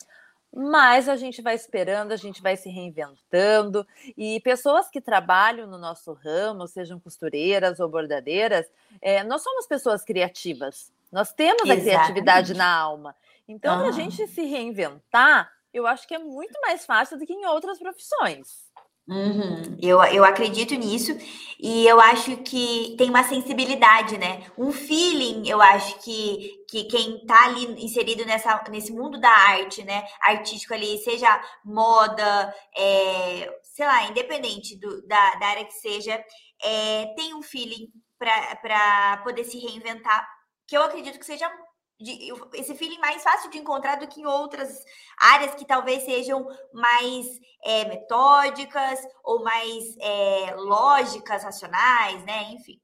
[0.57, 3.85] Mas a gente vai esperando, a gente vai se reinventando.
[4.17, 8.71] E pessoas que trabalham no nosso ramo, sejam costureiras ou bordadeiras,
[9.03, 10.93] é, nós somos pessoas criativas.
[11.11, 11.89] Nós temos Exatamente.
[11.89, 13.17] a criatividade na alma.
[13.49, 17.33] Então, para a gente se reinventar, eu acho que é muito mais fácil do que
[17.33, 18.64] em outras profissões.
[19.07, 19.77] Uhum.
[19.83, 21.13] Eu, eu acredito nisso
[21.61, 24.51] e eu acho que tem uma sensibilidade, né?
[24.57, 29.85] Um feeling, eu acho que, que quem tá ali inserido nessa, nesse mundo da arte,
[29.85, 30.05] né?
[30.23, 31.29] Artístico ali, seja
[31.65, 36.23] moda, é, sei lá, independente do, da, da área que seja,
[36.63, 37.89] é, tem um feeling
[38.19, 40.27] para poder se reinventar,
[40.67, 41.51] que eu acredito que seja
[42.01, 44.85] de, esse feeling mais fácil de encontrar do que em outras
[45.19, 47.27] áreas que talvez sejam mais
[47.65, 52.53] é, metódicas ou mais é, lógicas, racionais, né?
[52.53, 52.81] Enfim.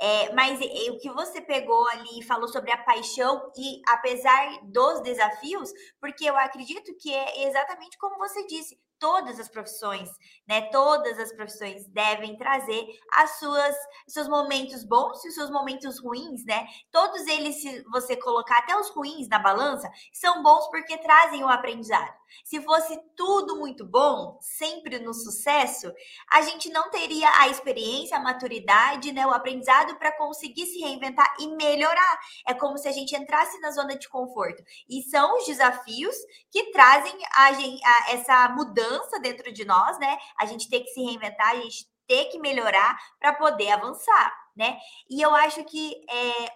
[0.00, 0.58] É, mas
[0.90, 6.36] o que você pegou ali falou sobre a paixão, e apesar dos desafios, porque eu
[6.36, 10.08] acredito que é exatamente como você disse, todas as profissões,
[10.46, 10.62] né?
[10.70, 12.86] Todas as profissões devem trazer
[13.16, 13.74] as suas
[14.06, 16.64] seus momentos bons e os seus momentos ruins, né?
[16.92, 21.48] Todos eles, se você colocar até os ruins na balança, são bons porque trazem o
[21.48, 22.22] aprendizado.
[22.44, 25.92] Se fosse tudo muito bom, sempre no sucesso,
[26.30, 31.34] a gente não teria a experiência, a maturidade, né, o aprendizado para conseguir se reinventar
[31.40, 32.20] e melhorar.
[32.46, 34.62] É como se a gente entrasse na zona de conforto.
[34.88, 36.14] E são os desafios
[36.50, 40.18] que trazem a, a essa mudança mudança dentro de nós, né?
[40.38, 44.78] A gente tem que se reinventar, a gente tem que melhorar para poder avançar, né?
[45.08, 46.52] E eu acho que é,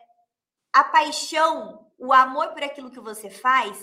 [0.73, 3.83] a paixão, o amor por aquilo que você faz,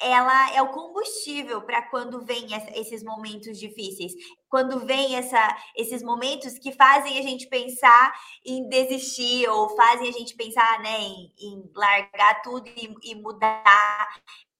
[0.00, 4.12] ela é o combustível para quando vem esses momentos difíceis,
[4.48, 8.14] quando vem essa, esses momentos que fazem a gente pensar
[8.46, 14.08] em desistir ou fazem a gente pensar né, em, em largar tudo e, e mudar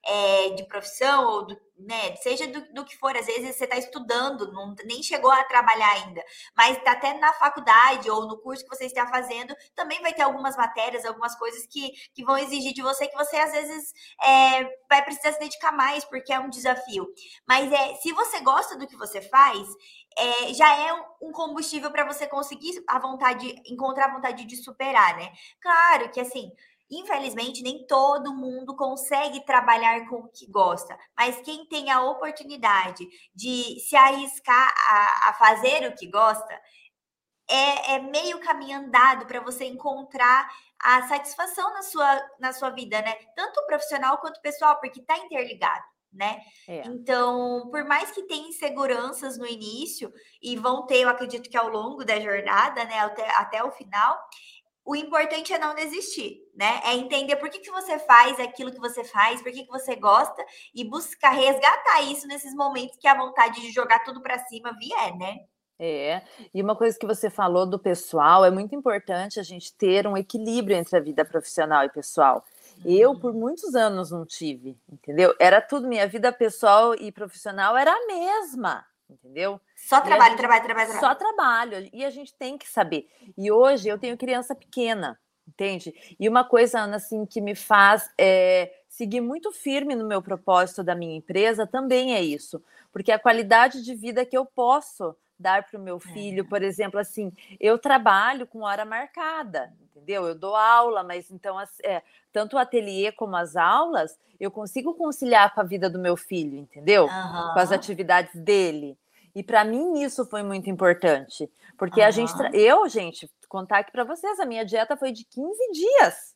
[0.04, 3.76] é, de profissão, ou do, né, seja do, do, que for, às vezes você está
[3.76, 6.22] estudando, não, nem chegou a trabalhar ainda,
[6.56, 10.22] mas está até na faculdade ou no curso que você está fazendo, também vai ter
[10.22, 14.64] algumas matérias, algumas coisas que, que vão exigir de você que você às vezes é,
[14.88, 17.06] vai precisar se dedicar mais, porque é um desafio.
[17.46, 19.66] Mas é, se você gosta do que você faz,
[20.18, 25.16] é, já é um combustível para você conseguir a vontade, encontrar a vontade de superar,
[25.16, 25.32] né?
[25.60, 26.52] Claro que assim
[26.90, 33.06] Infelizmente, nem todo mundo consegue trabalhar com o que gosta, mas quem tem a oportunidade
[33.34, 36.60] de se arriscar a, a fazer o que gosta,
[37.48, 40.48] é, é meio caminho andado para você encontrar
[40.80, 43.14] a satisfação na sua, na sua vida, né?
[43.36, 45.84] Tanto profissional quanto pessoal, porque está interligado.
[46.12, 46.40] Né?
[46.66, 46.82] É.
[46.86, 51.68] Então, por mais que tenha inseguranças no início, e vão ter, eu acredito que ao
[51.68, 54.18] longo da jornada, né, até, até o final,
[54.84, 56.80] o importante é não desistir, né?
[56.84, 59.94] É entender por que, que você faz aquilo que você faz, por que, que você
[59.96, 64.76] gosta e buscar resgatar isso nesses momentos que a vontade de jogar tudo para cima
[64.78, 65.38] vier, né?
[65.82, 70.06] É, e uma coisa que você falou do pessoal, é muito importante a gente ter
[70.06, 72.44] um equilíbrio entre a vida profissional e pessoal.
[72.84, 73.40] Eu, por uhum.
[73.40, 75.34] muitos anos, não tive, entendeu?
[75.38, 79.60] Era tudo, minha vida pessoal e profissional era a mesma entendeu?
[79.76, 81.06] Só trabalho, gente, trabalho, trabalho, trabalho.
[81.06, 81.90] Só trabalho.
[81.92, 83.08] E a gente tem que saber.
[83.36, 85.94] E hoje eu tenho criança pequena, entende?
[86.18, 90.82] E uma coisa, Ana, assim, que me faz é, seguir muito firme no meu propósito
[90.82, 92.62] da minha empresa também é isso.
[92.92, 96.46] Porque a qualidade de vida que eu posso dar para o meu filho, é.
[96.46, 100.26] por exemplo, assim, eu trabalho com hora marcada, entendeu?
[100.26, 105.54] Eu dou aula, mas então é, tanto o ateliê como as aulas, eu consigo conciliar
[105.54, 107.04] com a vida do meu filho, entendeu?
[107.04, 107.52] Uhum.
[107.54, 108.98] Com as atividades dele.
[109.34, 112.06] E para mim isso foi muito importante, porque uhum.
[112.06, 116.34] a gente, eu, gente, contar aqui para vocês, a minha dieta foi de 15 dias.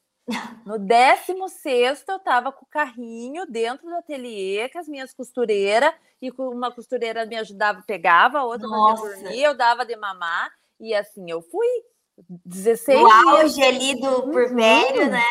[0.65, 6.31] No 16 eu estava com o carrinho dentro do ateliê, com as minhas costureiras, e
[6.39, 11.31] uma costureira me ajudava, pegava, a outra fazia dormir, eu dava de mamar, e assim
[11.31, 11.67] eu fui.
[12.47, 14.55] 16 o auge ali do por uhum.
[15.11, 15.25] né?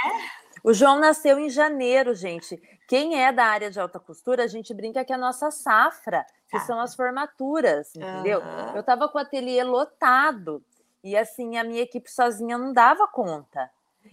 [0.64, 2.56] O João nasceu em janeiro, gente.
[2.88, 6.26] Quem é da área de alta costura, a gente brinca que é a nossa safra,
[6.50, 8.40] que são as formaturas, entendeu?
[8.40, 8.76] Uhum.
[8.76, 10.64] Eu estava com o ateliê lotado
[11.04, 13.70] e assim a minha equipe sozinha não dava conta.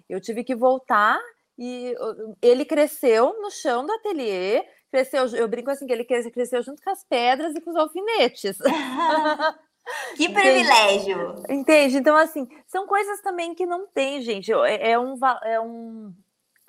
[0.08, 1.20] Eu tive que voltar
[1.58, 1.94] e
[2.42, 6.90] ele cresceu no chão do ateliê, cresceu, eu brinco assim que ele cresceu junto com
[6.90, 8.56] as pedras e com os alfinetes.
[10.16, 11.30] Que privilégio!
[11.30, 11.52] Entende?
[11.54, 11.96] Entende?
[11.96, 14.52] Então, assim, são coisas também que não tem, gente.
[14.52, 16.14] É, é um, é um.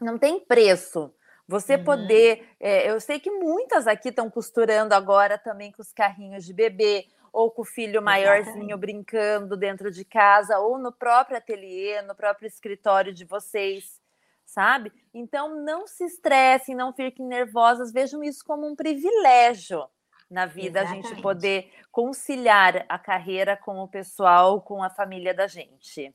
[0.01, 1.13] Não tem preço.
[1.47, 1.83] Você uhum.
[1.83, 2.47] poder.
[2.59, 7.05] É, eu sei que muitas aqui estão costurando agora também com os carrinhos de bebê,
[7.31, 12.47] ou com o filho maiorzinho brincando dentro de casa, ou no próprio ateliê, no próprio
[12.47, 14.01] escritório de vocês,
[14.45, 14.91] sabe?
[15.13, 19.87] Então, não se estressem, não fiquem nervosas, vejam isso como um privilégio
[20.29, 21.05] na vida, Exatamente.
[21.05, 26.13] a gente poder conciliar a carreira com o pessoal, com a família da gente.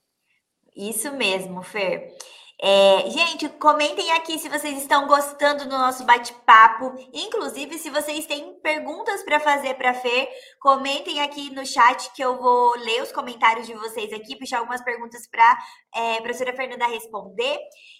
[0.74, 2.14] Isso mesmo, Fer.
[2.58, 6.94] É, gente, comentem aqui se vocês estão gostando do nosso bate-papo.
[7.12, 10.26] Inclusive, se vocês têm perguntas para fazer para Fer,
[10.58, 14.82] comentem aqui no chat que eu vou ler os comentários de vocês aqui, puxar algumas
[14.82, 15.58] perguntas para
[15.94, 17.58] é, a professora Fernanda responder.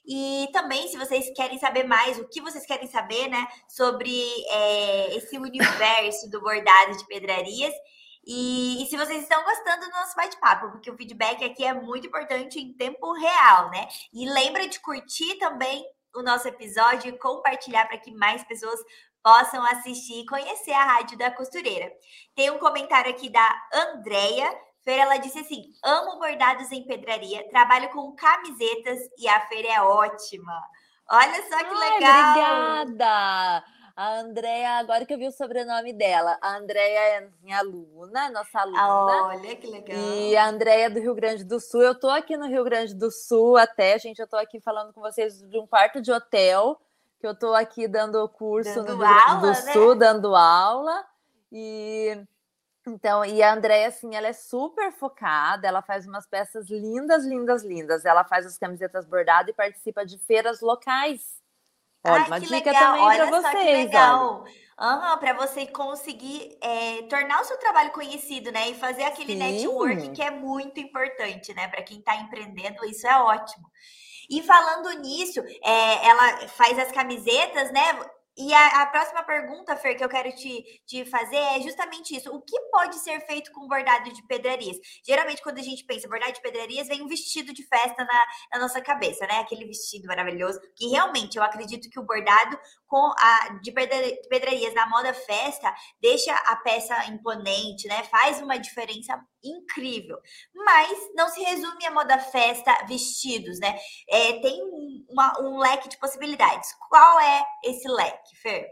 [0.08, 4.10] E também, se vocês querem saber mais, o que vocês querem saber, né, sobre
[4.50, 7.74] é, esse universo do bordado de pedrarias.
[8.26, 12.08] E, e, se vocês estão gostando do nosso bate-papo, porque o feedback aqui é muito
[12.08, 13.86] importante em tempo real, né?
[14.12, 18.80] E lembra de curtir também o nosso episódio e compartilhar para que mais pessoas
[19.22, 21.92] possam assistir e conhecer a Rádio da Costureira.
[22.34, 24.52] Tem um comentário aqui da Andrea.
[24.82, 29.80] Feira, ela disse assim: amo bordados em pedraria, trabalho com camisetas e a feira é
[29.80, 30.52] ótima.
[31.08, 32.82] Olha só que Ai, legal!
[32.82, 33.64] Obrigada!
[33.96, 38.60] A Andrea, agora que eu vi o sobrenome dela, a Andrea é minha aluna, nossa
[38.60, 39.28] aluna.
[39.28, 39.96] Olha que legal.
[39.96, 41.80] E a Andrea é do Rio Grande do Sul.
[41.80, 45.00] Eu tô aqui no Rio Grande do Sul até, gente, eu tô aqui falando com
[45.00, 46.78] vocês de um quarto de hotel,
[47.18, 49.72] que eu tô aqui dando curso dando no Rio Grande do né?
[49.72, 51.02] Sul, dando aula.
[51.50, 52.22] E
[52.86, 57.64] então, e a Andréia, assim, ela é super focada, ela faz umas peças lindas, lindas,
[57.64, 58.04] lindas.
[58.04, 61.45] Ela faz as camisetas bordadas e participa de feiras locais.
[62.12, 62.96] Olha, Ai, uma dica legal.
[62.96, 63.52] também para vocês.
[63.52, 64.44] Que legal.
[64.78, 68.68] Uhum, para você conseguir é, tornar o seu trabalho conhecido, né?
[68.68, 69.38] E fazer aquele Sim.
[69.38, 71.66] network que é muito importante, né?
[71.68, 73.70] Para quem está empreendendo, isso é ótimo.
[74.28, 77.98] E falando nisso, é, ela faz as camisetas, né?
[78.38, 82.30] E a, a, próxima pergunta, Fer, que eu quero te, te fazer é justamente isso.
[82.30, 84.76] O que pode ser feito com bordado de pedrarias?
[85.06, 88.60] Geralmente, quando a gente pensa bordado de pedrarias, vem um vestido de festa na, na
[88.60, 89.38] nossa cabeça, né?
[89.38, 90.60] Aquele vestido maravilhoso.
[90.74, 96.34] Que realmente eu acredito que o bordado com a, de pedrarias na moda festa deixa
[96.34, 98.02] a peça imponente, né?
[98.04, 100.18] Faz uma diferença incrível.
[100.54, 103.78] Mas não se resume a moda festa vestidos, né?
[104.08, 104.60] É, tem
[105.08, 106.74] uma, um leque de possibilidades.
[106.88, 108.66] Qual é esse leque, Fer?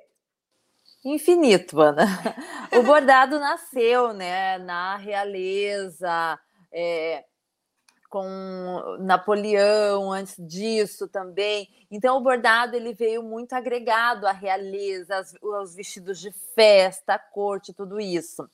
[1.04, 2.06] Infinito, Ana.
[2.76, 6.36] O bordado nasceu, né, na realeza,
[6.72, 7.24] é,
[8.10, 11.68] com Napoleão, antes disso também.
[11.88, 17.72] Então, o bordado ele veio muito agregado à realeza, aos vestidos de festa, à corte,
[17.72, 18.48] tudo isso.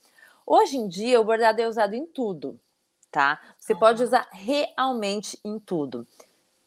[0.46, 2.60] Hoje em dia, o bordado é usado em tudo,
[3.10, 3.40] tá?
[3.58, 6.06] Você pode usar realmente em tudo.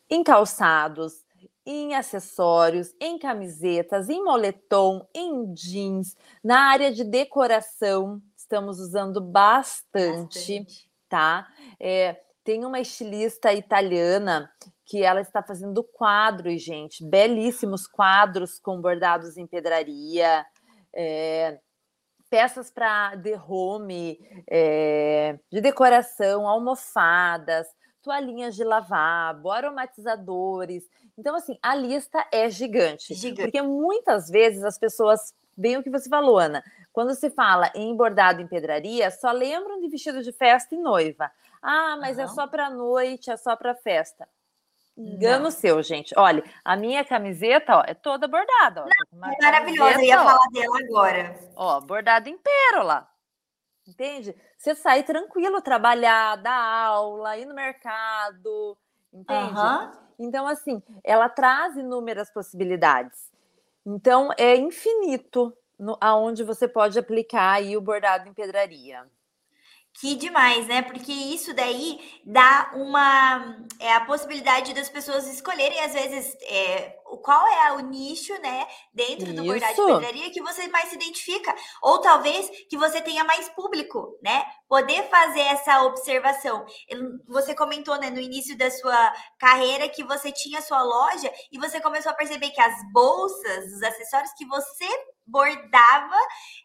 [0.10, 1.23] Em calçados,
[1.66, 10.60] em acessórios, em camisetas, em moletom, em jeans, na área de decoração, estamos usando bastante,
[10.60, 10.90] bastante.
[11.08, 11.48] tá?
[11.80, 14.52] É, tem uma estilista italiana
[14.86, 20.46] que ela está fazendo quadros, gente, belíssimos quadros com bordados em pedraria.
[20.94, 21.60] É,
[22.30, 27.68] peças para the home, é, de decoração, almofadas,
[28.04, 30.88] toalhinhas de lavabo, aromatizadores.
[31.18, 33.14] Então, assim, a lista é gigante.
[33.14, 33.44] gigante.
[33.44, 37.96] Porque muitas vezes as pessoas, bem o que você falou, Ana, quando se fala em
[37.96, 41.32] bordado em pedraria, só lembram de vestido de festa e noiva.
[41.62, 42.24] Ah, mas uhum.
[42.24, 44.28] é só para noite, é só para festa.
[44.96, 45.52] Engano Não.
[45.52, 46.14] seu, gente.
[46.16, 48.84] Olha, a minha camiseta, ó, é toda bordada.
[48.84, 48.88] Ó.
[49.12, 51.40] Não, é maravilhosa, eu ia falar dela agora.
[51.56, 53.08] Ó, bordada em pérola.
[53.88, 54.36] Entende?
[54.58, 58.78] Você sai tranquilo, trabalhar, dar aula, ir no mercado,
[59.12, 59.60] entende?
[59.60, 59.92] Uhum.
[60.20, 63.32] Então, assim, ela traz inúmeras possibilidades.
[63.86, 69.06] Então, é infinito, no, aonde você pode aplicar aí o bordado em pedraria.
[69.94, 70.82] Que demais, né?
[70.82, 77.48] Porque isso daí dá uma é a possibilidade das pessoas escolherem às vezes é, qual
[77.48, 79.36] é o nicho, né, dentro isso.
[79.36, 83.50] do bordado de pedraria que você mais se identifica, ou talvez que você tenha mais
[83.50, 84.44] público, né?
[84.68, 86.66] Poder fazer essa observação.
[87.28, 91.80] Você comentou, né, no início da sua carreira que você tinha sua loja e você
[91.80, 94.88] começou a perceber que as bolsas, os acessórios que você
[95.26, 96.18] bordava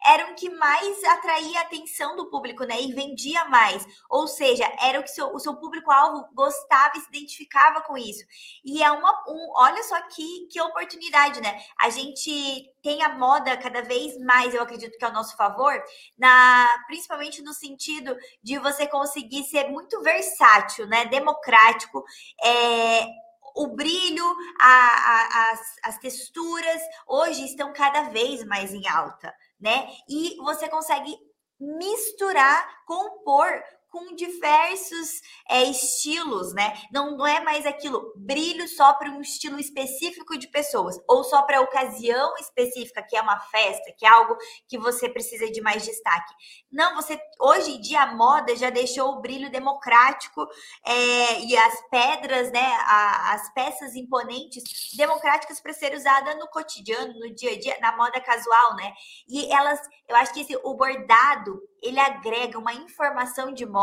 [0.05, 2.81] eram que mais atraía a atenção do público, né?
[2.81, 3.85] E vendia mais.
[4.09, 8.23] Ou seja, era o que seu, o seu público-alvo gostava e se identificava com isso.
[8.63, 9.11] E é uma.
[9.27, 11.61] Um, olha só que, que oportunidade, né?
[11.79, 15.73] A gente tem a moda cada vez mais, eu acredito que é ao nosso favor,
[16.17, 21.05] na, principalmente no sentido de você conseguir ser muito versátil, né?
[21.05, 22.03] Democrático.
[22.43, 23.07] É,
[23.55, 24.25] o brilho,
[24.59, 29.89] a, a, as, as texturas hoje estão cada vez mais em alta, né?
[30.07, 31.17] E você consegue
[31.59, 36.73] misturar, compor com diversos é, estilos, né?
[36.91, 41.41] Não, não é mais aquilo brilho só para um estilo específico de pessoas, ou só
[41.41, 44.37] para ocasião específica, que é uma festa, que é algo
[44.67, 46.33] que você precisa de mais destaque.
[46.71, 50.47] Não, você hoje em dia a moda já deixou o brilho democrático
[50.85, 52.65] é, e as pedras, né?
[52.81, 54.63] A, as peças imponentes
[54.95, 58.93] democráticas para ser usada no cotidiano, no dia a dia, na moda casual, né?
[59.27, 63.78] E elas, eu acho que esse, o bordado ele agrega uma informação de moda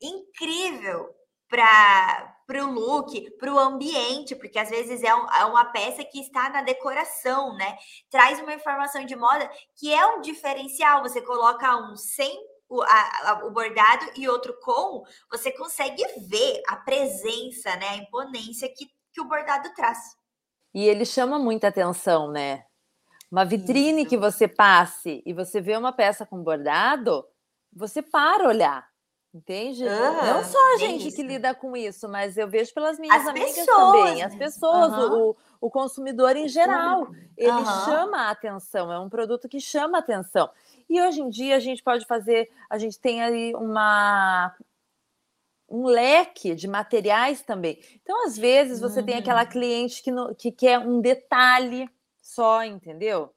[0.00, 1.14] incrível
[1.48, 6.20] para o look, para o ambiente, porque às vezes é, um, é, uma peça que
[6.20, 7.76] está na decoração, né?
[8.10, 11.02] Traz uma informação de moda que é um diferencial.
[11.02, 12.36] Você coloca um sem
[12.68, 17.88] o, a, a, o bordado e outro com, você consegue ver a presença, né?
[17.90, 19.98] A imponência que, que o bordado traz.
[20.74, 22.64] E ele chama muita atenção, né?
[23.30, 24.10] Uma vitrine Isso.
[24.10, 27.24] que você passe e você vê uma peça com bordado,
[27.72, 28.93] você para olhar.
[29.34, 29.84] Entende?
[29.84, 31.16] Não só a gente isso.
[31.16, 34.92] que lida com isso, mas eu vejo pelas minhas as amigas pessoas, também, as pessoas,
[34.92, 35.22] uhum.
[35.30, 37.84] o, o consumidor em geral, ele uhum.
[37.84, 40.48] chama a atenção, é um produto que chama a atenção.
[40.88, 44.54] E hoje em dia a gente pode fazer, a gente tem aí uma
[45.68, 47.80] um leque de materiais também.
[48.02, 49.06] Então, às vezes, você uhum.
[49.06, 49.48] tem aquela uhum.
[49.48, 51.90] cliente que, no, que quer um detalhe
[52.22, 53.34] só, entendeu?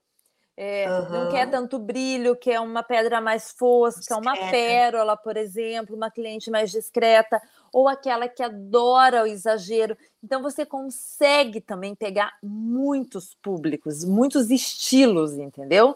[0.59, 1.09] É, uhum.
[1.09, 4.21] Não quer tanto brilho, quer uma pedra mais fosca, discreta.
[4.21, 7.39] uma pérola, por exemplo, uma cliente mais discreta,
[7.71, 9.95] ou aquela que adora o exagero.
[10.23, 15.95] Então você consegue também pegar muitos públicos, muitos estilos, entendeu?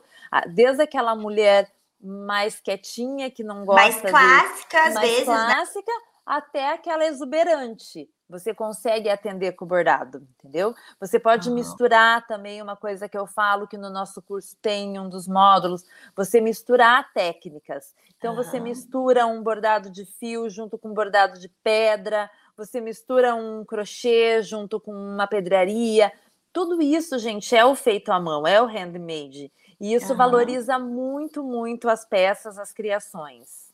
[0.53, 1.67] Desde aquela mulher
[1.99, 5.33] mais quietinha, que não gosta mais clássica, de, às mais vezes, né?
[5.33, 6.10] clássica, né?
[6.25, 10.73] Até aquela exuberante você consegue atender com o bordado, entendeu?
[10.99, 11.55] Você pode uhum.
[11.55, 15.83] misturar também uma coisa que eu falo que no nosso curso tem um dos módulos,
[16.15, 17.93] você misturar técnicas.
[18.17, 18.37] Então uhum.
[18.41, 23.65] você mistura um bordado de fio junto com um bordado de pedra, você mistura um
[23.65, 26.11] crochê junto com uma pedraria.
[26.53, 29.51] Tudo isso, gente, é o feito à mão, é o handmade.
[29.79, 30.17] E isso uhum.
[30.17, 33.70] valoriza muito, muito as peças, as criações.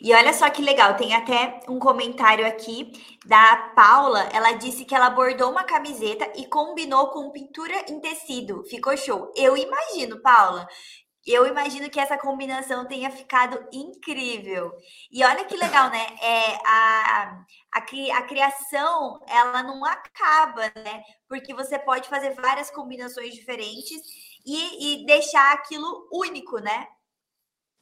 [0.00, 2.92] E olha só que legal, tem até um comentário aqui
[3.26, 4.28] da Paula.
[4.32, 8.64] Ela disse que ela bordou uma camiseta e combinou com pintura em tecido.
[8.64, 9.32] Ficou show.
[9.36, 10.68] Eu imagino, Paula.
[11.26, 14.72] Eu imagino que essa combinação tenha ficado incrível.
[15.12, 16.06] E olha que legal, né?
[16.22, 21.02] É, a, a, a criação, ela não acaba, né?
[21.28, 24.00] Porque você pode fazer várias combinações diferentes
[24.46, 26.88] e, e deixar aquilo único, né?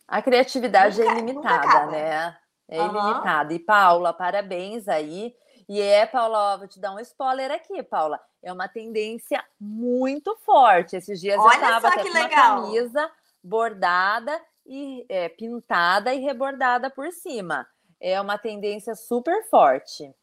[0.09, 2.37] A criatividade é nunca, é ilimitada, né?
[2.69, 2.89] É uhum.
[2.89, 3.55] ilimitada.
[3.55, 5.35] E Paula, parabéns aí.
[5.69, 8.21] E é, Paula, vou te dar um spoiler aqui, Paula.
[8.43, 10.97] É uma tendência muito forte.
[10.97, 13.11] Esses dias Olha eu estava até com uma camisa
[13.43, 17.67] bordada e é, pintada e rebordada por cima.
[18.01, 20.15] É uma tendência super forte.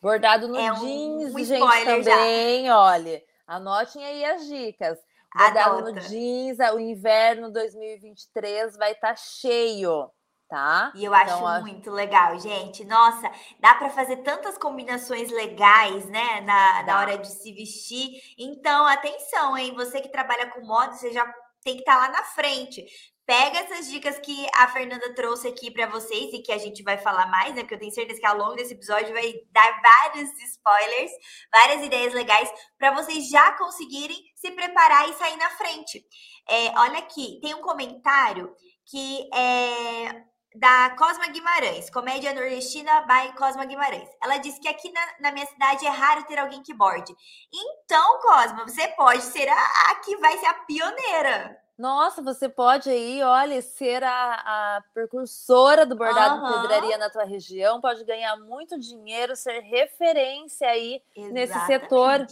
[0.00, 2.78] Bordado no é jeans, um gente, também, já.
[2.78, 3.22] olha.
[3.46, 4.98] Anotem aí as dicas.
[5.36, 10.10] Bordado no jeans, o inverno 2023 vai estar tá cheio,
[10.48, 10.92] tá?
[10.94, 12.84] E eu então, acho muito legal, gente.
[12.84, 13.30] Nossa,
[13.60, 18.20] dá para fazer tantas combinações legais, né, na, na hora de se vestir.
[18.38, 19.74] Então, atenção, hein?
[19.74, 21.24] Você que trabalha com moda, você já
[21.62, 22.86] tem que estar tá lá na frente.
[23.26, 26.96] Pega essas dicas que a Fernanda trouxe aqui para vocês e que a gente vai
[26.96, 27.62] falar mais, né?
[27.62, 31.10] Porque eu tenho certeza que ao longo desse episódio vai dar vários spoilers,
[31.52, 32.48] várias ideias legais
[32.78, 36.04] para vocês já conseguirem se preparar e sair na frente.
[36.48, 38.54] É, olha aqui, tem um comentário
[38.88, 40.22] que é
[40.58, 44.08] da Cosma Guimarães, comédia nordestina by Cosma Guimarães.
[44.22, 47.14] Ela disse que aqui na, na, minha cidade é raro ter alguém que borde.
[47.52, 51.65] Então, Cosma, você pode ser a, a que vai ser a pioneira.
[51.78, 56.62] Nossa, você pode aí, olha, ser a, a precursora do bordado uhum.
[56.62, 61.32] pedraria na tua região, pode ganhar muito dinheiro, ser referência aí Exatamente.
[61.34, 62.26] nesse setor.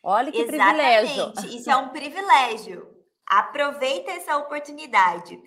[0.00, 1.12] Olha que Exatamente.
[1.16, 1.56] privilégio.
[1.56, 2.96] Isso é um privilégio.
[3.26, 5.42] Aproveita essa oportunidade.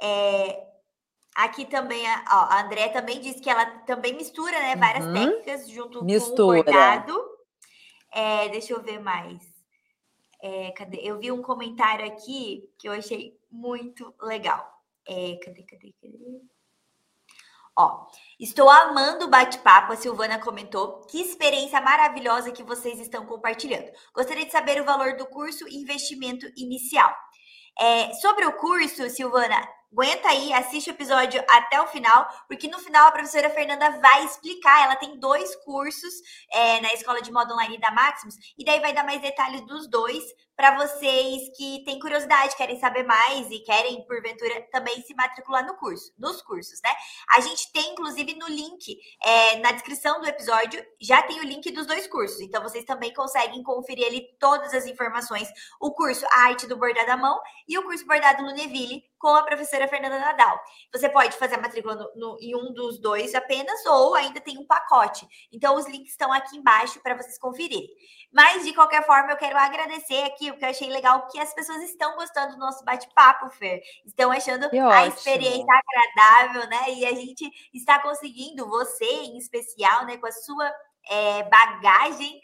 [0.00, 0.66] É,
[1.34, 5.12] aqui também, ó, a André também disse que ela também mistura né, várias uhum.
[5.12, 6.62] técnicas junto mistura.
[6.64, 7.30] com o bordado.
[8.10, 9.49] É, deixa eu ver mais.
[10.42, 10.98] É, cadê?
[11.02, 14.82] Eu vi um comentário aqui que eu achei muito legal.
[15.06, 16.40] É, cadê, cadê, cadê?
[17.76, 18.06] Ó,
[18.38, 21.00] estou amando o bate-papo, a Silvana comentou.
[21.06, 23.90] Que experiência maravilhosa que vocês estão compartilhando.
[24.14, 27.14] Gostaria de saber o valor do curso e investimento inicial.
[27.78, 32.78] É, sobre o curso, Silvana, aguenta aí, assiste o episódio até o final, porque no
[32.78, 34.84] final a professora Fernanda vai explicar.
[34.84, 36.12] Ela tem dois cursos
[36.52, 39.88] é, na escola de modo online da Maximus, e daí vai dar mais detalhes dos
[39.88, 40.24] dois
[40.60, 45.74] para vocês que têm curiosidade, querem saber mais e querem, porventura, também se matricular no
[45.78, 46.90] curso, nos cursos, né?
[47.34, 48.94] A gente tem, inclusive, no link,
[49.24, 52.42] é, na descrição do episódio, já tem o link dos dois cursos.
[52.42, 55.48] Então, vocês também conseguem conferir ali todas as informações.
[55.80, 59.28] O curso A Arte do Bordado à Mão e o curso Bordado no Neville com
[59.28, 60.58] a professora Fernanda Nadal.
[60.92, 64.58] Você pode fazer a matrícula no, no, em um dos dois apenas, ou ainda tem
[64.58, 65.28] um pacote.
[65.52, 67.86] Então, os links estão aqui embaixo para vocês conferirem.
[68.32, 71.82] Mas, de qualquer forma, eu quero agradecer aqui, porque eu achei legal que as pessoas
[71.82, 73.80] estão gostando do nosso bate-papo, Fer.
[74.04, 76.92] Estão achando a experiência agradável, né?
[76.92, 80.72] E a gente está conseguindo, você em especial, né, com a sua
[81.08, 82.40] é, bagagem,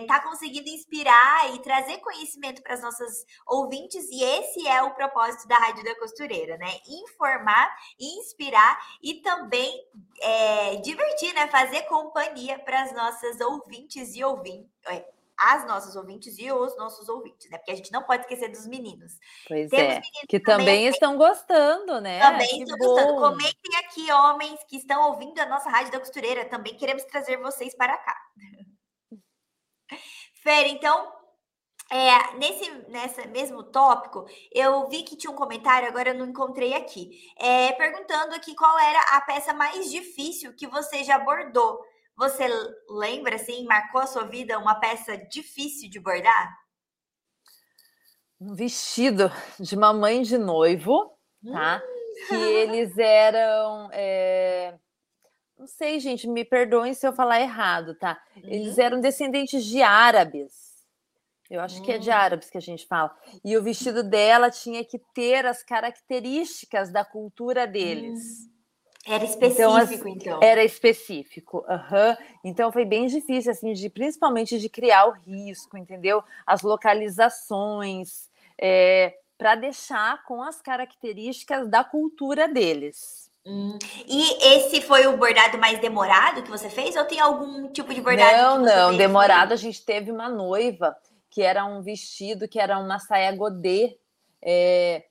[0.00, 4.94] está é, conseguindo inspirar e trazer conhecimento para as nossas ouvintes, e esse é o
[4.94, 6.70] propósito da Rádio da Costureira, né?
[6.88, 9.72] Informar, inspirar e também
[10.20, 11.48] é, divertir, né?
[11.48, 14.70] Fazer companhia para as nossas ouvintes e ouvintes.
[15.38, 17.58] As nossas ouvintes e os nossos ouvintes, né?
[17.58, 19.12] Porque a gente não pode esquecer dos meninos.
[19.46, 22.20] Pois Temos é, que também, também estão gostando, né?
[22.20, 22.86] Também que estão bom.
[22.86, 23.20] gostando.
[23.20, 26.44] Comentem aqui, homens que estão ouvindo a nossa Rádio da Costureira.
[26.46, 28.16] Também queremos trazer vocês para cá.
[30.42, 31.12] Fer, então,
[31.90, 36.74] é, nesse nessa mesmo tópico, eu vi que tinha um comentário, agora eu não encontrei
[36.74, 41.80] aqui, é, perguntando aqui qual era a peça mais difícil que você já abordou.
[42.16, 42.48] Você
[42.88, 46.56] lembra, assim, marcou a sua vida uma peça difícil de bordar?
[48.40, 51.12] Um vestido de mamãe de noivo,
[51.44, 51.82] tá?
[51.82, 52.26] Hum.
[52.28, 53.90] Que eles eram.
[53.92, 54.78] É...
[55.58, 58.18] Não sei, gente, me perdoem se eu falar errado, tá?
[58.36, 58.42] Uhum.
[58.44, 60.66] Eles eram descendentes de árabes.
[61.50, 62.14] Eu acho que é de hum.
[62.14, 63.14] árabes que a gente fala.
[63.44, 68.46] E o vestido dela tinha que ter as características da cultura deles.
[68.46, 68.55] Hum.
[69.06, 70.36] Era específico, então.
[70.36, 70.40] então.
[70.42, 72.16] Era específico, uhum.
[72.44, 76.24] então foi bem difícil, assim, de principalmente de criar o risco, entendeu?
[76.44, 78.28] As localizações,
[78.60, 83.30] é, para deixar com as características da cultura deles.
[83.46, 83.78] Hum.
[84.08, 88.00] E esse foi o bordado mais demorado que você fez, ou tem algum tipo de
[88.00, 88.36] bordado?
[88.36, 90.96] Não, não, demorado a gente teve uma noiva
[91.30, 93.96] que era um vestido, que era uma saia godê.
[94.42, 95.04] É,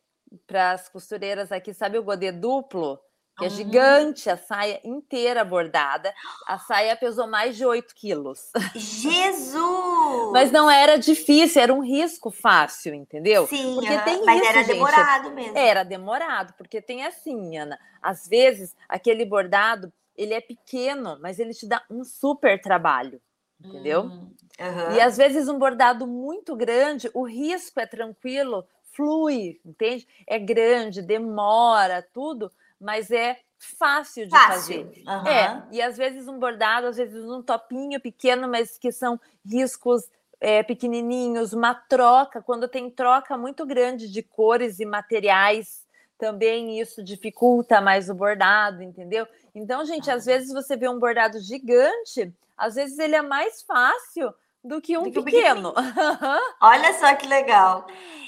[0.45, 2.99] para as costureiras aqui, sabe o godê duplo?
[3.38, 6.13] Que é gigante, a saia inteira bordada.
[6.47, 8.51] A saia pesou mais de 8 quilos.
[8.73, 10.31] Jesus!
[10.31, 13.45] Mas não era difícil, era um risco fácil, entendeu?
[13.47, 14.73] Sim, porque tem mas isso, era gente.
[14.73, 15.57] demorado mesmo.
[15.57, 21.53] Era demorado, porque tem assim, Ana, às vezes aquele bordado, ele é pequeno, mas ele
[21.53, 23.21] te dá um super trabalho,
[23.59, 24.03] entendeu?
[24.03, 24.95] Hum, uhum.
[24.95, 30.07] E às vezes um bordado muito grande, o risco é tranquilo, flui, entende?
[30.25, 32.49] É grande, demora, tudo,
[32.80, 34.86] mas é fácil de fácil.
[34.86, 35.03] fazer.
[35.07, 35.28] Uhum.
[35.28, 40.03] É, e às vezes um bordado, às vezes um topinho pequeno, mas que são riscos
[40.39, 45.86] é, pequenininhos, uma troca, quando tem troca muito grande de cores e materiais,
[46.17, 49.28] também isso dificulta mais o bordado, entendeu?
[49.53, 54.34] Então, gente, às vezes você vê um bordado gigante, às vezes ele é mais fácil
[54.66, 55.74] do que um do que pequeno.
[56.61, 57.86] Olha só que legal.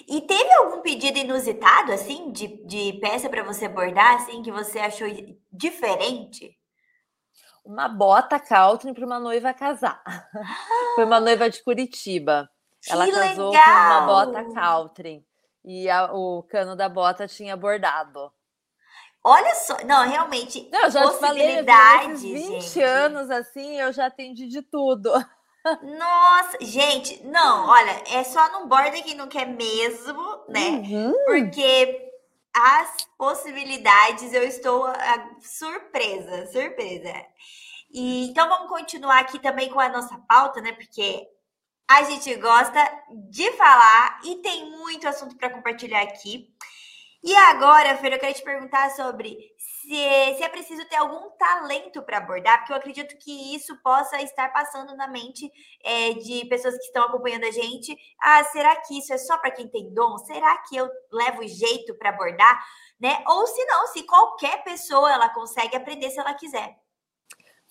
[0.07, 4.79] E teve algum pedido inusitado, assim, de, de peça para você bordar, assim, que você
[4.79, 5.07] achou
[5.51, 6.57] diferente?
[7.65, 10.01] Uma bota Caltrin para uma noiva casar.
[10.95, 12.49] Foi uma noiva de Curitiba.
[12.81, 13.51] Que Ela casou legal!
[13.51, 15.25] com uma bota Caltrin.
[15.65, 18.31] E a, o cano da bota tinha bordado.
[19.21, 22.81] Olha só, não, realmente, não, eu já possibilidades, te falei, 20 gente.
[22.81, 25.11] anos assim, eu já atendi de tudo.
[25.83, 30.69] Nossa, gente, não, olha, é só não borda quem não quer mesmo, né?
[30.69, 31.13] Uhum.
[31.25, 32.11] Porque
[32.53, 37.13] as possibilidades eu estou ah, surpresa, surpresa.
[37.91, 40.71] E, então vamos continuar aqui também com a nossa pauta, né?
[40.73, 41.27] Porque
[41.89, 42.79] A gente gosta
[43.29, 46.53] de falar e tem muito assunto para compartilhar aqui.
[47.23, 49.37] E agora, Fer, eu queria te perguntar sobre
[49.87, 54.21] se, se é preciso ter algum talento para abordar, porque eu acredito que isso possa
[54.21, 55.49] estar passando na mente
[55.83, 57.97] é, de pessoas que estão acompanhando a gente.
[58.21, 60.17] Ah, será que isso é só para quem tem dom?
[60.17, 62.61] Será que eu levo jeito para abordar?
[62.99, 63.23] Né?
[63.27, 66.77] Ou se não, se qualquer pessoa ela consegue aprender se ela quiser.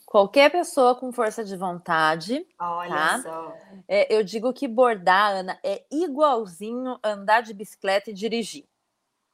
[0.07, 2.47] Qualquer pessoa com força de vontade.
[2.59, 3.23] Olha tá?
[3.23, 3.55] só.
[3.87, 8.65] É, eu digo que bordar, Ana, é igualzinho andar de bicicleta e dirigir.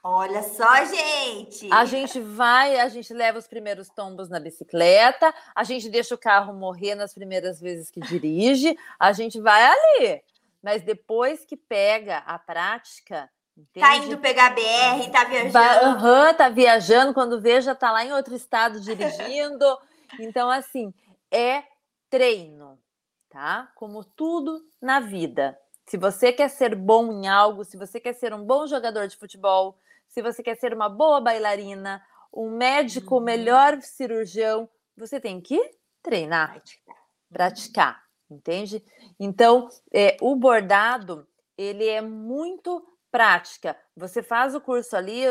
[0.05, 1.72] Olha só, gente!
[1.72, 6.18] A gente vai, a gente leva os primeiros tombos na bicicleta, a gente deixa o
[6.18, 10.20] carro morrer nas primeiras vezes que dirige, a gente vai ali.
[10.61, 13.30] Mas depois que pega a prática.
[13.57, 13.86] Entende?
[13.86, 15.59] Tá indo pegar BR, tá viajando.
[15.59, 19.64] Aham, uhum, tá viajando, quando vê, já tá lá em outro estado dirigindo.
[20.18, 20.92] então, assim,
[21.30, 21.62] é
[22.11, 22.76] treino,
[23.30, 23.70] tá?
[23.76, 25.57] Como tudo na vida.
[25.86, 29.16] Se você quer ser bom em algo, se você quer ser um bom jogador de
[29.16, 29.78] futebol,
[30.12, 32.02] se você quer ser uma boa bailarina,
[32.32, 33.22] um médico, uhum.
[33.22, 35.58] melhor cirurgião, você tem que
[36.02, 36.62] treinar,
[37.30, 38.84] praticar, entende?
[39.18, 43.74] Então, é, o bordado, ele é muito prática.
[43.96, 45.22] Você faz o curso ali,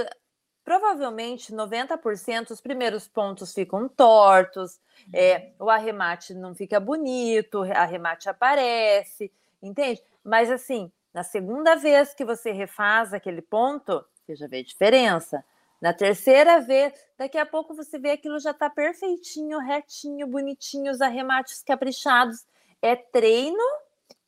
[0.64, 4.80] provavelmente 90% os primeiros pontos ficam tortos,
[5.14, 5.68] é, uhum.
[5.68, 10.02] o arremate não fica bonito, o arremate aparece, entende?
[10.24, 15.44] Mas assim, na segunda vez que você refaz aquele ponto, você já vê a diferença.
[15.82, 21.02] Na terceira vez, daqui a pouco você vê aquilo já está perfeitinho, retinho, bonitinho, os
[21.02, 22.46] arremates caprichados.
[22.82, 23.64] É treino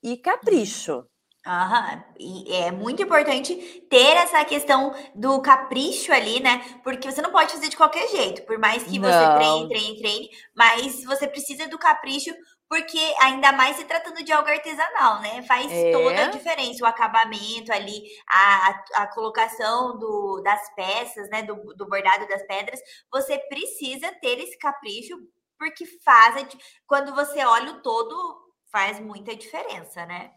[0.01, 1.05] e capricho.
[1.45, 3.53] Aham, e é muito importante
[3.89, 6.79] ter essa questão do capricho ali, né?
[6.83, 9.09] Porque você não pode fazer de qualquer jeito, por mais que não.
[9.09, 12.33] você treine, treine, treine, mas você precisa do capricho
[12.69, 15.43] porque ainda mais se tratando de algo artesanal, né?
[15.43, 15.91] Faz é.
[15.91, 21.43] toda a diferença, o acabamento ali, a, a, colocação do, das peças, né?
[21.43, 22.79] Do, do bordado das pedras.
[23.11, 25.15] Você precisa ter esse capricho,
[25.57, 26.47] porque faz,
[26.87, 30.31] quando você olha o todo, faz muita diferença, né?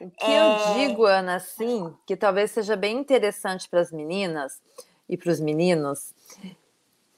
[0.00, 0.38] O que é...
[0.38, 4.60] eu digo, Ana, assim, que talvez seja bem interessante para as meninas
[5.08, 6.12] e para os meninos,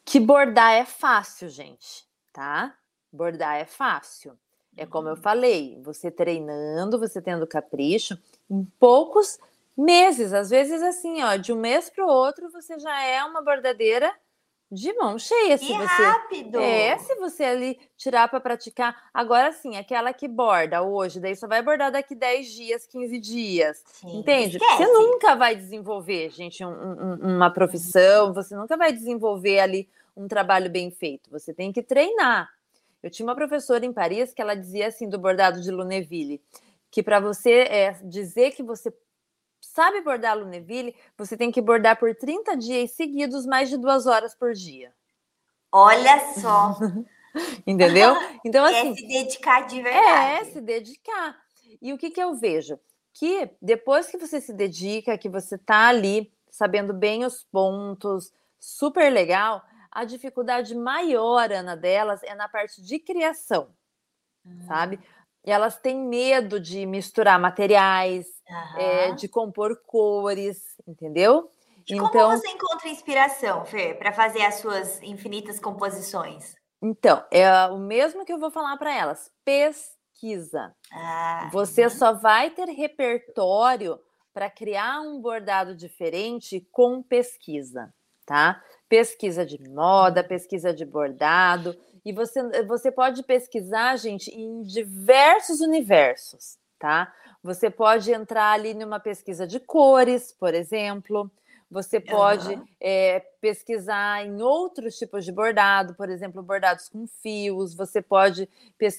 [0.04, 2.76] que bordar é fácil, gente, tá?
[3.11, 4.38] Bordar é fácil.
[4.79, 8.16] É como eu falei, você treinando, você tendo capricho,
[8.49, 9.39] em poucos
[9.76, 13.43] meses, às vezes assim, ó, de um mês para o outro, você já é uma
[13.43, 14.12] bordadeira
[14.70, 15.57] de mão cheia.
[15.57, 16.59] Se que você, rápido!
[16.59, 19.09] É, se você ali tirar para praticar.
[19.12, 23.83] Agora sim, aquela que borda hoje, daí só vai bordar daqui 10 dias, 15 dias.
[23.87, 24.59] Sim, entende?
[24.59, 24.85] Esquece.
[24.85, 30.29] Você nunca vai desenvolver, gente, um, um, uma profissão, você nunca vai desenvolver ali um
[30.29, 31.31] trabalho bem feito.
[31.31, 32.51] Você tem que treinar.
[33.03, 36.42] Eu tinha uma professora em Paris que ela dizia assim do bordado de Luneville,
[36.90, 38.92] que para você é, dizer que você
[39.61, 44.34] sabe bordar Luneville, você tem que bordar por 30 dias seguidos, mais de duas horas
[44.34, 44.92] por dia.
[45.70, 46.76] Olha só!
[47.66, 48.16] Entendeu?
[48.44, 48.92] Então, é assim.
[48.92, 50.40] É se dedicar de verdade.
[50.40, 51.38] É, se dedicar.
[51.80, 52.78] E o que, que eu vejo?
[53.14, 59.12] Que depois que você se dedica, que você tá ali sabendo bem os pontos, super
[59.12, 59.62] legal,
[59.99, 63.68] a dificuldade maior, Ana, delas é na parte de criação,
[64.44, 64.62] uhum.
[64.66, 65.01] sabe?
[65.44, 68.80] E elas têm medo de misturar materiais, uhum.
[68.80, 71.51] é, de compor cores, entendeu?
[71.88, 76.55] E então, como você encontra inspiração, Fer, para fazer as suas infinitas composições?
[76.80, 80.76] Então, é o mesmo que eu vou falar para elas: pesquisa.
[80.92, 81.90] Ah, você uhum.
[81.90, 83.99] só vai ter repertório
[84.32, 87.92] para criar um bordado diferente com pesquisa,
[88.24, 88.62] tá?
[88.89, 96.59] Pesquisa de moda, pesquisa de bordado, e você, você pode pesquisar, gente, em diversos universos,
[96.78, 97.12] tá?
[97.43, 101.30] Você pode entrar ali numa pesquisa de cores, por exemplo.
[101.70, 102.64] Você pode uhum.
[102.80, 107.74] é, pesquisar em outros tipos de bordado, por exemplo, bordados com fios.
[107.74, 108.49] Você pode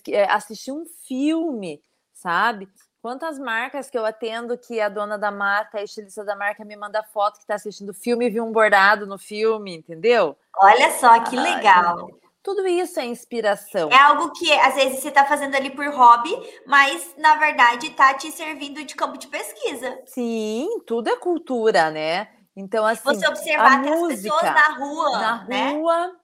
[0.09, 1.81] é, assistir um filme,
[2.13, 2.69] sabe?
[3.01, 6.75] Quantas marcas que eu atendo que a dona da marca, a estilista da marca, me
[6.75, 10.37] manda foto que está assistindo o filme e viu um bordado no filme, entendeu?
[10.57, 12.09] Olha só que legal.
[12.43, 13.89] tudo isso é inspiração.
[13.89, 16.35] É algo que às vezes você está fazendo ali por hobby,
[16.67, 19.97] mas na verdade está te servindo de campo de pesquisa.
[20.05, 22.27] Sim, tudo é cultura, né?
[22.53, 23.03] Então, assim.
[23.03, 25.11] Você observar as pessoas na rua.
[25.11, 25.71] Na né?
[25.71, 26.15] rua.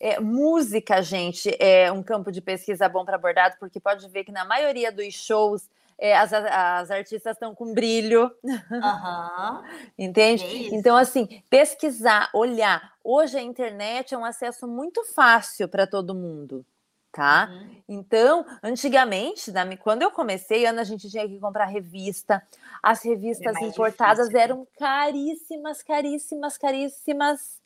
[0.00, 4.32] É, música, gente, é um campo de pesquisa bom para bordado, porque pode ver que
[4.32, 5.68] na maioria dos shows
[5.98, 8.30] é, as, as artistas estão com brilho.
[8.42, 9.62] Uhum.
[9.98, 10.44] Entende?
[10.44, 12.92] É então, assim, pesquisar, olhar.
[13.02, 16.64] Hoje a internet é um acesso muito fácil para todo mundo.
[17.10, 17.48] tá?
[17.50, 17.82] Uhum.
[17.88, 22.40] Então, antigamente, quando eu comecei, Ana, a gente tinha que comprar revista.
[22.80, 24.44] As revistas é importadas difícil, né?
[24.44, 27.58] eram caríssimas, caríssimas, caríssimas.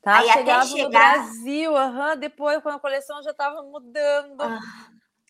[0.00, 0.18] Tá?
[0.18, 0.84] Aí Chegava chegar...
[0.84, 4.40] no Brasil, uhum, depois, quando a coleção já estava mudando.
[4.40, 4.60] Ah.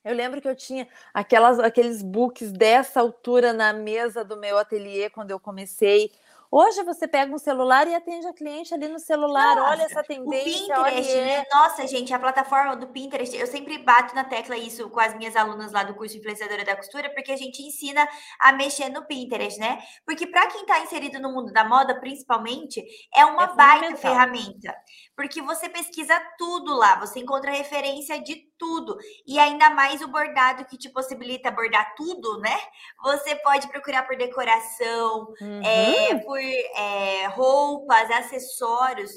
[0.05, 5.11] Eu lembro que eu tinha aquelas, aqueles books dessa altura na mesa do meu ateliê
[5.11, 6.11] quando eu comecei.
[6.53, 9.55] Hoje você pega um celular e atende a cliente ali no celular.
[9.55, 10.75] Nossa, olha essa tendência.
[10.75, 11.25] O Pinterest, olha...
[11.25, 11.45] né?
[11.53, 15.37] Nossa, gente, a plataforma do Pinterest, eu sempre bato na tecla isso com as minhas
[15.37, 18.07] alunas lá do curso Influenciadora da Costura, porque a gente ensina
[18.41, 19.81] a mexer no Pinterest, né?
[20.05, 22.85] Porque para quem está inserido no mundo da moda, principalmente,
[23.15, 24.75] é uma é baita ferramenta.
[25.15, 28.99] Porque você pesquisa tudo lá, você encontra referência de tudo.
[29.25, 32.59] E ainda mais o bordado que te possibilita bordar tudo, né?
[33.05, 35.63] Você pode procurar por decoração, uhum.
[35.65, 39.11] é, por é, roupas, acessórios,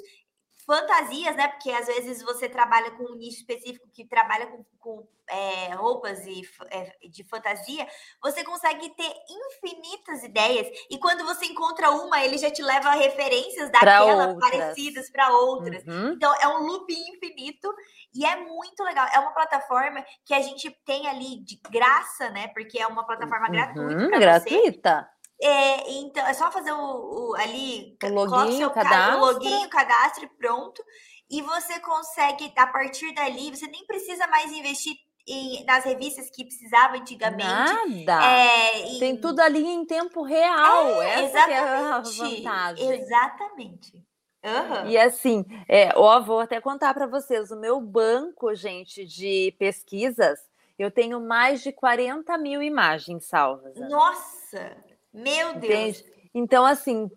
[0.66, 1.48] fantasias, né?
[1.48, 6.26] Porque às vezes você trabalha com um nicho específico que trabalha com, com é, roupas
[6.26, 7.88] e, é, de fantasia,
[8.22, 10.68] você consegue ter infinitas ideias.
[10.90, 15.84] E quando você encontra uma, ele já te leva referências daquela parecidas para outras.
[15.86, 16.14] Uhum.
[16.14, 17.74] Então é um loop infinito
[18.14, 19.08] e é muito legal.
[19.14, 22.48] É uma plataforma que a gente tem ali de graça, né?
[22.50, 24.20] Porque é uma plataforma uhum, gratuita.
[24.20, 25.10] gratuita.
[25.10, 25.14] Você.
[25.42, 29.18] É, então, é só fazer o, o ali, o login, o cadastro.
[29.18, 30.84] o login, o cadastro e pronto.
[31.30, 34.96] E você consegue, a partir dali, você nem precisa mais investir
[35.28, 38.06] em, nas revistas que precisava antigamente.
[38.06, 38.26] Nada.
[38.26, 39.00] É, em...
[39.00, 41.02] Tem tudo ali em tempo real.
[41.02, 42.92] É, Essa é a vantagem.
[42.92, 44.04] Exatamente.
[44.44, 44.90] Uhum.
[44.90, 50.38] E assim, é, ó, vou até contar para vocês: o meu banco, gente, de pesquisas,
[50.78, 53.74] eu tenho mais de 40 mil imagens salvas.
[53.90, 54.83] Nossa!
[55.14, 56.00] Meu Deus!
[56.00, 56.30] Entende?
[56.34, 57.10] Então, assim,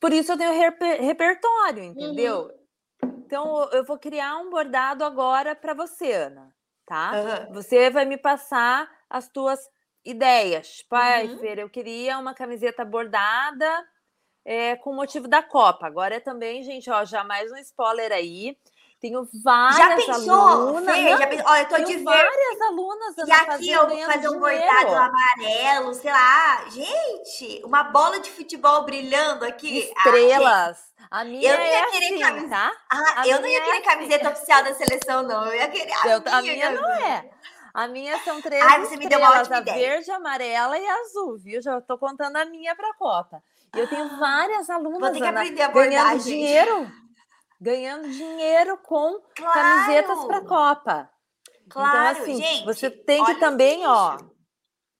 [0.00, 2.50] por isso eu tenho reper repertório, entendeu?
[3.02, 3.22] Uhum.
[3.26, 6.54] Então, eu vou criar um bordado agora para você, Ana,
[6.86, 7.12] tá?
[7.12, 7.54] Uhum.
[7.54, 9.58] Você vai me passar as tuas
[10.04, 10.82] ideias.
[10.88, 11.38] Pai, uhum.
[11.38, 13.84] Fer, eu queria uma camiseta bordada
[14.44, 15.86] é, com motivo da Copa.
[15.86, 18.56] Agora é também, gente, ó, já mais um spoiler aí.
[19.04, 20.96] Tenho várias já pensou, alunas.
[20.96, 21.46] Fê, já pensou?
[21.46, 23.14] Olha, eu tô de várias alunas.
[23.18, 26.64] E aqui eu vou fazer um bordado amarelo, sei lá.
[26.70, 29.80] Gente, uma bola de futebol brilhando aqui.
[29.80, 30.78] Estrelas.
[31.10, 32.48] Ah, a minha eu não ia é querer assim, camiseta.
[32.48, 32.72] Tá?
[32.90, 33.88] Ah, eu não ia é querer assim.
[33.88, 35.48] camiseta oficial da seleção, não.
[35.48, 36.38] Eu ia querer a eu, minha.
[36.38, 37.30] A minha não é.
[37.74, 39.76] A minha são três Ai, você estrelas, me deu uma ótima a ideia.
[39.90, 41.60] verde, amarela e azul, viu?
[41.60, 43.42] Já estou contando a minha para a Copa.
[43.76, 46.24] Eu tenho várias alunas, Vou ter que aprender a bordar, ganhando gente.
[46.24, 47.03] dinheiro
[47.60, 49.54] ganhando dinheiro com claro.
[49.54, 51.10] camisetas para Copa.
[51.66, 54.18] Então, claro, então, assim, gente, você tem que também, ó,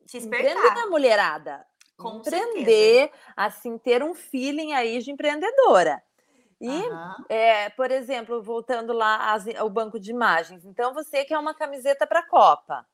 [0.06, 1.66] se empreender a mulherada.
[1.96, 3.32] Com empreender, certeza.
[3.36, 6.02] assim, ter um feeling aí de empreendedora.
[6.60, 7.14] E, uhum.
[7.28, 10.64] é, por exemplo, voltando lá ao banco de imagens.
[10.64, 12.86] Então, você quer uma camiseta para a Copa.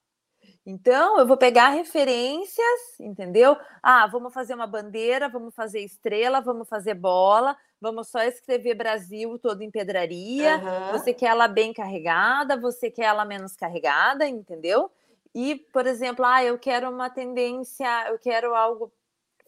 [0.65, 3.57] Então, eu vou pegar referências, entendeu?
[3.83, 9.39] Ah, vamos fazer uma bandeira, vamos fazer estrela, vamos fazer bola, vamos só escrever Brasil
[9.39, 10.59] todo em pedraria.
[10.59, 10.93] Uhum.
[10.93, 14.91] Você quer ela bem carregada, você quer ela menos carregada, entendeu?
[15.35, 18.93] E, por exemplo, ah, eu quero uma tendência, eu quero algo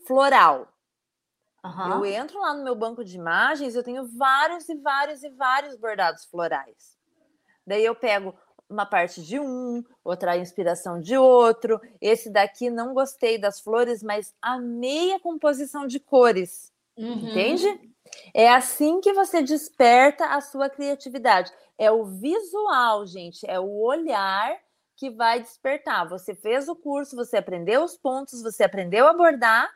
[0.06, 0.68] floral.
[1.64, 2.04] Uhum.
[2.04, 5.76] Eu entro lá no meu banco de imagens, eu tenho vários e vários e vários
[5.76, 6.96] bordados florais.
[7.66, 8.34] Daí eu pego
[8.72, 11.80] uma parte de um, outra inspiração de outro.
[12.00, 16.72] Esse daqui não gostei das flores, mas amei a composição de cores.
[16.96, 17.12] Uhum.
[17.12, 17.92] Entende?
[18.34, 21.52] É assim que você desperta a sua criatividade.
[21.78, 24.56] É o visual, gente, é o olhar
[24.96, 26.08] que vai despertar.
[26.08, 29.68] Você fez o curso, você aprendeu os pontos, você aprendeu a abordar.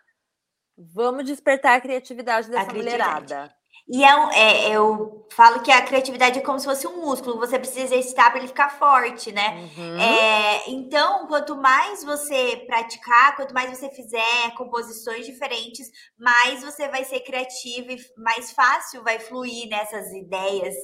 [0.76, 3.54] Vamos despertar a criatividade dessa a mulherada.
[3.88, 7.56] E é, é, eu falo que a criatividade é como se fosse um músculo, você
[7.56, 9.70] precisa exercitar para ele ficar forte, né?
[9.76, 10.00] Uhum.
[10.00, 17.04] É, então, quanto mais você praticar, quanto mais você fizer composições diferentes, mais você vai
[17.04, 20.74] ser criativo e mais fácil vai fluir nessas ideias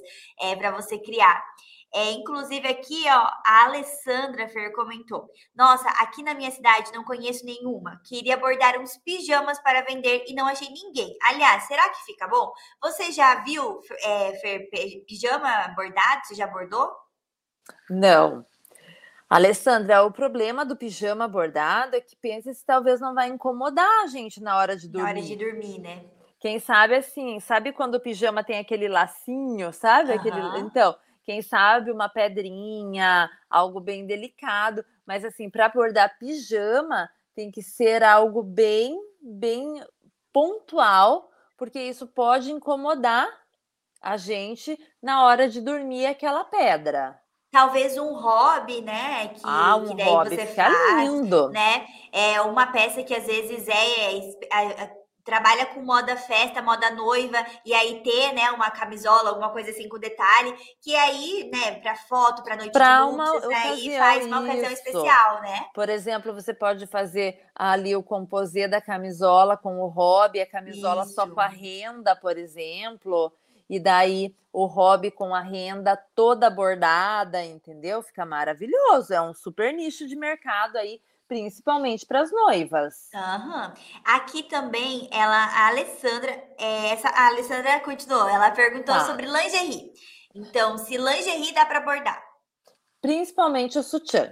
[0.40, 1.42] é, para você criar.
[1.94, 7.44] É, inclusive aqui, ó, a Alessandra Fer comentou: Nossa, aqui na minha cidade não conheço
[7.44, 8.00] nenhuma.
[8.06, 11.14] Queria bordar uns pijamas para vender e não achei ninguém.
[11.22, 12.50] Aliás, será que fica bom?
[12.80, 14.70] Você já viu, é, Fer,
[15.06, 16.24] pijama bordado?
[16.24, 16.90] Você já bordou?
[17.90, 18.44] Não.
[19.28, 24.06] Alessandra, o problema do pijama bordado é que pensa se talvez não vai incomodar a
[24.06, 25.04] gente na hora de dormir.
[25.04, 26.04] Na hora de dormir, né?
[26.38, 30.10] Quem sabe assim, sabe quando o pijama tem aquele lacinho, sabe?
[30.10, 30.16] Uhum.
[30.16, 30.94] Aquele, então,
[31.24, 38.02] quem sabe uma pedrinha, algo bem delicado, mas assim, para bordar pijama tem que ser
[38.02, 39.82] algo bem, bem
[40.32, 43.28] pontual, porque isso pode incomodar
[44.00, 47.18] a gente na hora de dormir aquela pedra.
[47.50, 49.28] talvez um hobby, né?
[49.28, 51.50] Que, ah, um que daí hobby você fica faz, lindo.
[51.50, 51.86] né?
[52.10, 58.02] É uma peça que às vezes é, trabalha com moda festa, moda noiva, e aí
[58.02, 62.56] ter, né, uma camisola, alguma coisa assim com detalhe, que aí, né, para foto, para
[62.56, 64.82] noite pra de uma ocasião, aí faz uma ocasião isso.
[64.82, 65.66] especial, né?
[65.74, 71.04] Por exemplo, você pode fazer ali o composê da camisola com o hobby, a camisola
[71.04, 71.14] Isso.
[71.14, 73.32] só com a renda, por exemplo,
[73.68, 78.02] e daí o hobby com a renda toda bordada, entendeu?
[78.02, 81.00] Fica maravilhoso, é um super nicho de mercado aí
[81.36, 83.08] principalmente para as noivas.
[83.14, 83.72] Aham.
[84.04, 89.06] Aqui também, ela, a Alessandra, é, essa, a Alessandra continuou, ela perguntou Tá.
[89.06, 89.92] sobre lingerie.
[90.34, 92.22] Então, se lingerie dá para bordar.
[93.00, 94.30] Principalmente o sutiã,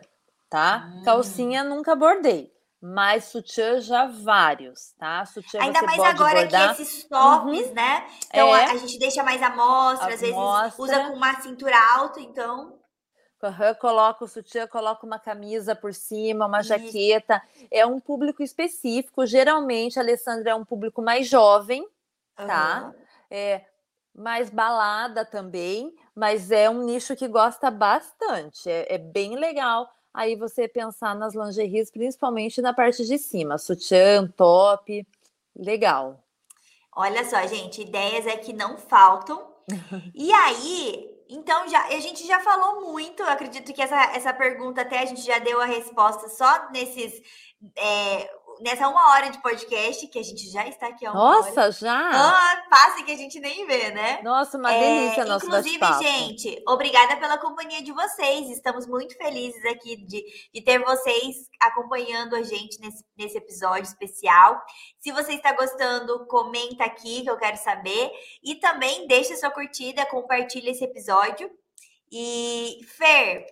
[0.51, 0.91] tá?
[0.95, 1.03] Hum.
[1.05, 5.25] Calcinha nunca bordei, mas sutiã já vários, tá?
[5.25, 6.77] Sutiã Ainda mais agora bordar.
[6.77, 8.07] que esses tops, né?
[8.29, 8.65] Então É.
[8.67, 10.83] a, a gente deixa mais à mostra, À às vezes mostra.
[10.83, 12.79] usa com uma cintura alta, então.
[13.43, 16.69] Aham, Coloca o sutiã, coloca uma camisa por cima, uma Isso.
[16.69, 17.43] jaqueta.
[17.71, 19.27] É um público específico.
[19.27, 21.87] Geralmente, a Alessandra é um público mais jovem,
[22.37, 22.79] Tá.
[22.79, 22.95] aham.
[23.31, 23.65] é
[24.15, 28.69] mais balada também, mas é um nicho que gosta bastante.
[28.69, 34.27] É, é bem legal aí você pensar nas lingeries, principalmente na parte de cima, sutiã,
[34.27, 35.07] top,
[35.57, 36.23] legal.
[36.95, 39.49] Olha só, gente, ideias é que não faltam.
[40.13, 43.23] E aí, então já a gente já falou muito.
[43.23, 47.23] Eu acredito que essa, essa pergunta até a gente já deu a resposta só nesses
[47.77, 51.37] é, nessa uma hora de podcast que a gente já está aqui há uma hora.
[51.39, 52.11] Nossa, já?
[52.13, 54.21] Ah, passa que a gente nem vê, né?
[54.23, 58.49] Nossa, uma É, delícia nosso inclusive, gente, obrigada pela companhia de vocês.
[58.51, 64.61] Estamos muito felizes aqui de, de ter vocês acompanhando a gente nesse, nesse episódio especial.
[64.99, 68.11] Se você está gostando, comenta aqui que eu quero saber.
[68.43, 71.51] E também deixa sua curtida, compartilha esse episódio.
[72.13, 73.47] E, Fer,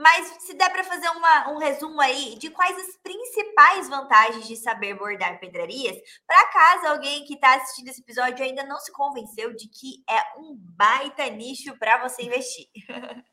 [0.00, 4.56] mas se der para fazer uma- um resumo aí de quais as principais vantagens de
[4.56, 9.54] saber bordar pedrarias, para caso alguém que está assistindo esse episódio ainda não se convenceu
[9.54, 12.66] de que é um baita nicho para você investir.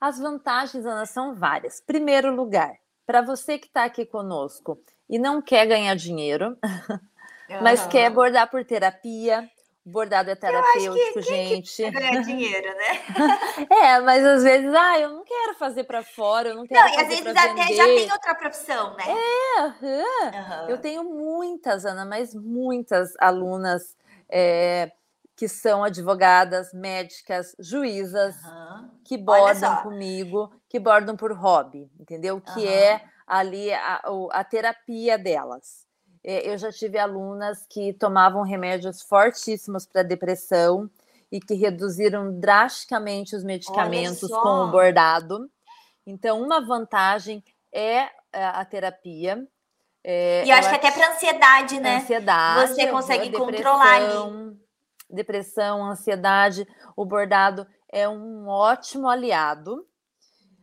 [0.00, 1.80] As vantagens, Ana, são várias.
[1.80, 2.72] Primeiro lugar,
[3.04, 4.78] para você que está aqui conosco
[5.08, 6.56] e não quer ganhar dinheiro,
[7.62, 9.50] mas quer bordar por terapia,
[9.86, 11.82] bordado é terapêutico, gente.
[11.82, 13.06] Quer ganhar dinheiro, né?
[13.70, 16.88] É, mas às vezes, ah, eu não quero fazer para fora, eu não quero Não,
[16.88, 17.76] e às fazer vezes até vender.
[17.76, 19.04] já tem outra profissão, né?
[19.58, 20.04] Aham.
[20.34, 20.66] Aham.
[20.68, 23.96] Eu tenho muitas, Ana, mas muitas alunas
[24.28, 24.92] é,
[25.36, 28.90] que são advogadas, médicas, juízas, Aham.
[29.04, 32.40] que bordam comigo, que bordam por hobby, entendeu?
[32.40, 35.85] Que é ali a, a terapia delas.
[36.26, 40.90] É, Eu já tive alunas que tomavam remédios fortíssimos para depressão
[41.30, 45.48] e que reduziram drasticamente os medicamentos com o bordado.
[46.04, 49.46] Então, uma vantagem é a a terapia.
[50.04, 51.96] É, E eu acho que até para ansiedade, né?
[51.96, 54.56] ansiedade, Você consegue controlar ali.
[55.08, 56.66] Depressão, ansiedade,
[56.96, 59.86] o bordado é um ótimo aliado.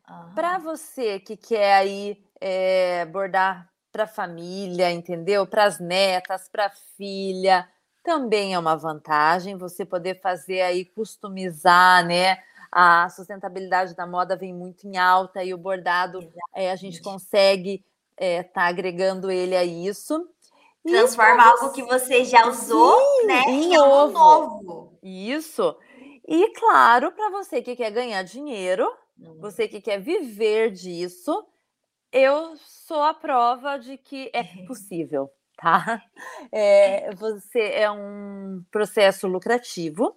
[0.07, 0.33] Aham.
[0.35, 5.45] Para você que quer aí é, bordar para a família, entendeu?
[5.45, 7.69] Para as netas, para a filha,
[8.03, 12.39] também é uma vantagem você poder fazer aí customizar, né?
[12.71, 17.85] A sustentabilidade da moda vem muito em alta e o bordado é, a gente consegue
[18.19, 20.27] estar tá agregando ele a isso.
[20.83, 24.63] Transforma pra algo que você já usou, né, em algo novo.
[24.63, 24.99] novo.
[25.03, 25.77] Isso.
[26.27, 28.91] E claro, para você que quer ganhar dinheiro,
[29.39, 31.45] você que quer viver disso,
[32.13, 36.01] eu sou a prova de que é possível, tá?
[36.51, 40.15] É, você é um processo lucrativo,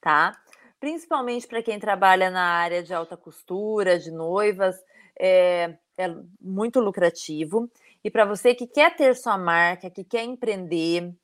[0.00, 0.36] tá?
[0.80, 4.76] Principalmente para quem trabalha na área de alta costura, de noivas,
[5.18, 7.70] é, é muito lucrativo.
[8.04, 11.14] E para você que quer ter sua marca, que quer empreender,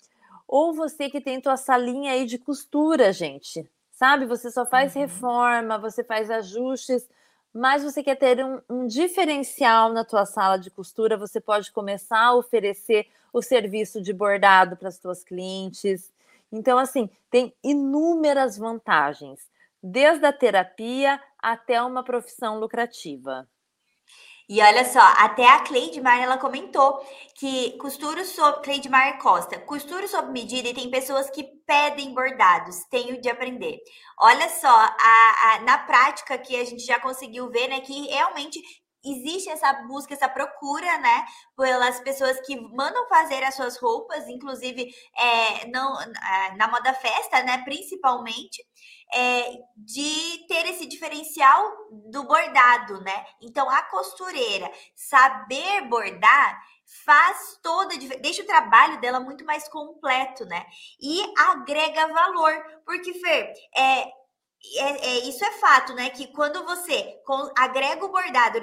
[0.47, 4.27] ou você que tem tua salinha aí de costura, gente, sabe?
[4.27, 5.03] Você só faz Uhum.
[5.03, 7.09] reforma, você faz ajustes,
[7.53, 12.20] mas você quer ter um, um diferencial na tua sala de costura, você pode começar
[12.20, 16.12] a oferecer o serviço de bordado para as tuas clientes.
[16.51, 19.40] Então, assim, tem inúmeras vantagens,
[19.82, 23.49] desde a terapia até uma profissão lucrativa.
[24.49, 28.62] E olha só, até a Cleidmar, ela comentou que costuro sob...
[28.62, 33.78] Cleidmar Costa, costuro sob medida e tem pessoas que pedem bordados, tenho de aprender.
[34.18, 38.59] Olha só, a, a- na prática que a gente já conseguiu ver, né, que realmente
[39.05, 41.24] existe essa busca, essa procura, né,
[41.57, 45.94] pelas pessoas que mandam fazer as suas roupas, inclusive é, não,
[46.57, 48.64] na moda festa, né, principalmente,
[49.12, 51.70] é, de ter esse diferencial
[52.11, 53.24] do bordado, né?
[53.40, 56.61] Então, a costureira saber bordar
[57.04, 60.64] faz toda deixa o trabalho dela muito mais completo, né?
[61.00, 62.52] E agrega valor,
[62.84, 66.11] porque, Fer, é, é, é, isso é fato, né?
[66.11, 67.20] Que quando você
[67.56, 68.61] agrega o bordado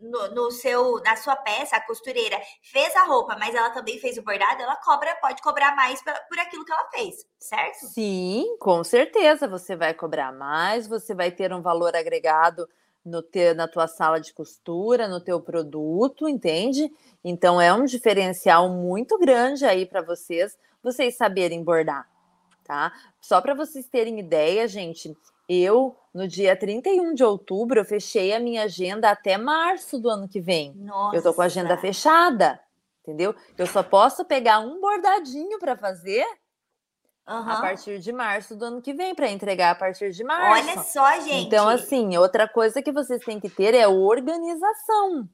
[0.00, 4.16] no, no, seu, na sua peça, a costureira fez a roupa, mas ela também fez
[4.16, 7.86] o bordado, ela cobra, pode cobrar mais por, por aquilo que ela fez, certo?
[7.86, 9.48] Sim, com certeza.
[9.48, 12.68] Você vai cobrar mais, você vai ter um valor agregado
[13.04, 16.90] no teu, na tua sala de costura, no teu produto, entende?
[17.24, 22.08] Então é um diferencial muito grande aí para vocês, vocês saberem bordar,
[22.64, 22.92] tá?
[23.20, 25.16] Só para vocês terem ideia, gente,
[25.48, 30.28] eu, no dia 31 de outubro, eu fechei a minha agenda até março do ano
[30.28, 30.74] que vem.
[30.74, 31.16] Nossa.
[31.16, 32.58] Eu tô com a agenda fechada,
[33.02, 33.32] entendeu?
[33.56, 36.24] Eu só posso pegar um bordadinho para fazer
[37.24, 37.50] uhum.
[37.50, 40.68] a partir de março do ano que vem, para entregar a partir de março.
[40.68, 41.46] Olha só, gente.
[41.46, 45.28] Então, assim, outra coisa que vocês têm que ter é organização,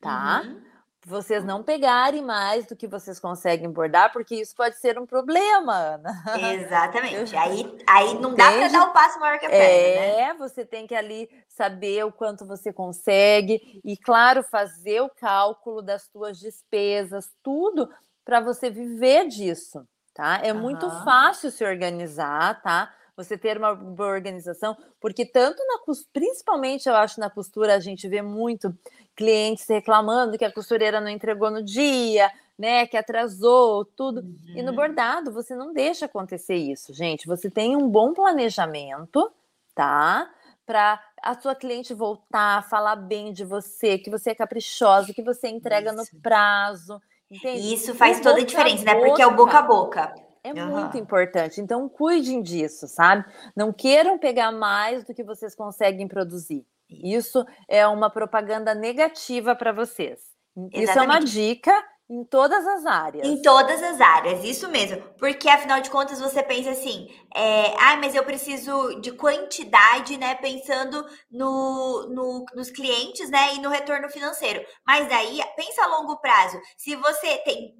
[0.00, 0.42] tá?
[0.42, 0.73] Uhum
[1.06, 5.74] vocês não pegarem mais do que vocês conseguem bordar, porque isso pode ser um problema,
[5.74, 6.54] Ana.
[6.54, 7.36] Exatamente.
[7.36, 9.66] Aí, aí não dá para dar o um passo maior que a perna.
[9.66, 10.20] Né?
[10.20, 10.34] É, né?
[10.34, 16.04] você tem que ali saber o quanto você consegue e, claro, fazer o cálculo das
[16.04, 17.88] suas despesas, tudo
[18.24, 20.40] para você viver disso, tá?
[20.42, 20.60] É uhum.
[20.60, 22.90] muito fácil se organizar, tá?
[23.16, 25.78] Você ter uma boa organização, porque tanto na
[26.12, 28.76] principalmente eu acho na costura a gente vê muito
[29.14, 34.20] clientes reclamando que a costureira não entregou no dia, né, que atrasou, tudo.
[34.20, 34.54] Uhum.
[34.56, 34.76] E no uhum.
[34.76, 37.26] bordado você não deixa acontecer isso, gente.
[37.26, 39.30] Você tem um bom planejamento,
[39.74, 40.28] tá?
[40.66, 45.48] Para a sua cliente voltar, falar bem de você, que você é caprichosa, que você
[45.48, 46.14] entrega isso.
[46.14, 47.00] no prazo.
[47.30, 47.74] Entende?
[47.74, 48.94] Isso faz toda a diferença, né?
[48.94, 50.14] Porque é o boca a boca.
[50.44, 50.66] É uhum.
[50.66, 51.60] muito importante.
[51.60, 53.24] Então, cuidem disso, sabe?
[53.56, 56.66] Não queiram pegar mais do que vocês conseguem produzir.
[56.90, 60.20] Isso é uma propaganda negativa para vocês.
[60.54, 60.84] Exatamente.
[60.84, 63.26] Isso é uma dica em todas as áreas.
[63.26, 65.02] Em todas as áreas, isso mesmo.
[65.18, 70.34] Porque afinal de contas você pensa assim, é, ah, mas eu preciso de quantidade, né?
[70.34, 73.54] Pensando no, no, nos clientes, né?
[73.54, 74.62] E no retorno financeiro.
[74.86, 76.60] Mas daí, pensa a longo prazo.
[76.76, 77.74] Se você tem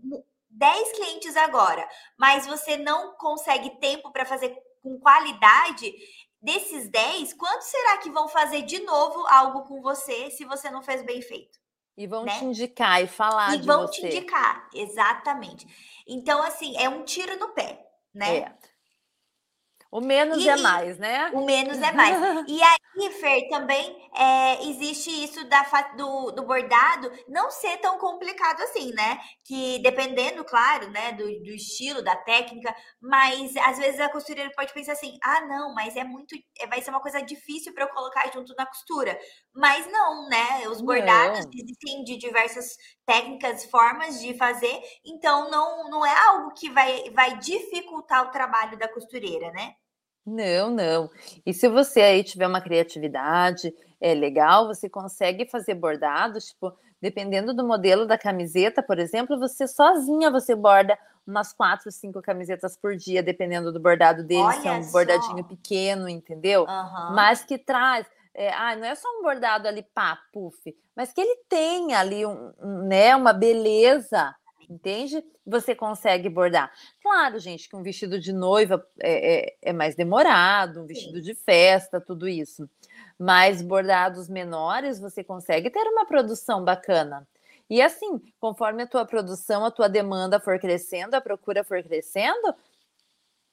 [0.55, 1.87] 10 clientes agora,
[2.19, 5.93] mas você não consegue tempo para fazer com qualidade,
[6.41, 10.83] desses 10, quantos será que vão fazer de novo algo com você se você não
[10.83, 11.59] fez bem feito?
[11.97, 12.39] E vão né?
[12.39, 15.67] te indicar e falar e de vão te indicar, exatamente.
[16.07, 17.83] Então, assim, é um tiro no pé,
[18.13, 18.39] né?
[18.39, 18.59] É.
[19.95, 21.31] O menos e, é mais, né?
[21.33, 22.17] O menos é mais.
[22.49, 25.63] e aí, Fer, também é, existe isso da,
[25.97, 29.21] do, do, bordado não ser tão complicado assim, né?
[29.45, 34.75] Que dependendo, claro, né, do, do, estilo, da técnica, mas às vezes a costureira pode
[34.75, 36.35] pensar assim: ah, não, mas é muito.
[36.59, 39.17] É, vai ser uma coisa difícil para eu colocar junto na costura.
[39.55, 40.67] Mas não, né?
[40.67, 41.53] Os bordados não.
[41.55, 42.77] existem de diversas
[43.07, 44.77] técnicas, formas de fazer,
[45.07, 49.77] então não, não é algo que vai, vai dificultar o trabalho da costureira, né?
[50.27, 51.11] Não, não.
[51.45, 57.53] E se você aí tiver uma criatividade, é legal, você consegue fazer bordados, tipo, dependendo
[57.53, 62.97] do modelo da camiseta, por exemplo, você sozinha você borda umas quatro, cinco camisetas por
[62.97, 64.93] dia, dependendo do bordado dele, se é um só.
[64.93, 66.63] bordadinho pequeno, entendeu?
[66.63, 67.15] Uhum.
[67.15, 68.07] Mas que traz.
[68.35, 72.27] É, ah, não é só um bordado ali, pá, puff, mas que ele tem ali
[72.27, 74.35] um, um né, uma beleza
[74.71, 75.25] entende?
[75.47, 76.73] Você consegue bordar.
[77.03, 81.23] Claro, gente, que um vestido de noiva é, é, é mais demorado, um vestido Sim.
[81.23, 82.69] de festa, tudo isso.
[83.19, 87.27] Mas bordados menores, você consegue ter uma produção bacana.
[87.69, 92.55] E assim, conforme a tua produção, a tua demanda for crescendo, a procura for crescendo,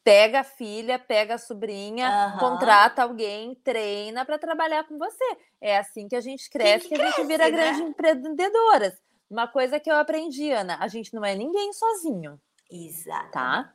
[0.04, 2.40] pega a filha, pega a sobrinha, uhum.
[2.40, 5.38] contrata alguém, treina para trabalhar com você.
[5.60, 7.52] É assim que a gente cresce, que, que, a gente vira né?
[7.52, 8.94] grandes empreendedoras.
[9.32, 12.38] Uma coisa que eu aprendi, Ana, a gente não é ninguém sozinho.
[12.70, 13.32] Exato.
[13.32, 13.74] Tá?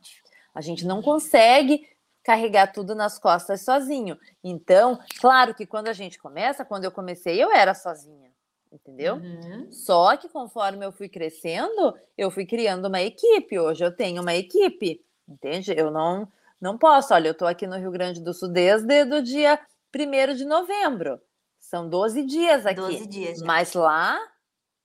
[0.54, 1.88] A gente não consegue
[2.22, 4.18] carregar tudo nas costas sozinho.
[4.44, 8.30] Então, claro que quando a gente começa, quando eu comecei, eu era sozinha,
[8.70, 9.14] entendeu?
[9.14, 9.72] Uhum.
[9.72, 13.58] Só que conforme eu fui crescendo, eu fui criando uma equipe.
[13.58, 15.72] Hoje eu tenho uma equipe, entende?
[15.74, 16.30] Eu não
[16.60, 17.14] não posso.
[17.14, 19.58] Olha, eu estou aqui no Rio Grande do Sul desde o dia
[19.94, 21.18] 1 de novembro.
[21.58, 22.80] São 12 dias aqui.
[22.80, 23.38] 12 dias.
[23.38, 23.46] Já.
[23.46, 24.18] Mas lá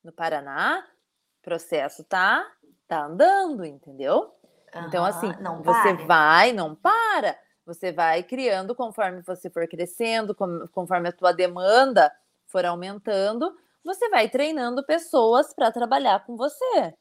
[0.03, 0.85] no Paraná,
[1.39, 2.45] o processo tá,
[2.87, 4.33] tá andando, entendeu?
[4.73, 10.35] Uhum, então, assim, não você vai, não para, você vai criando conforme você for crescendo,
[10.71, 12.11] conforme a tua demanda
[12.47, 16.93] for aumentando, você vai treinando pessoas para trabalhar com você.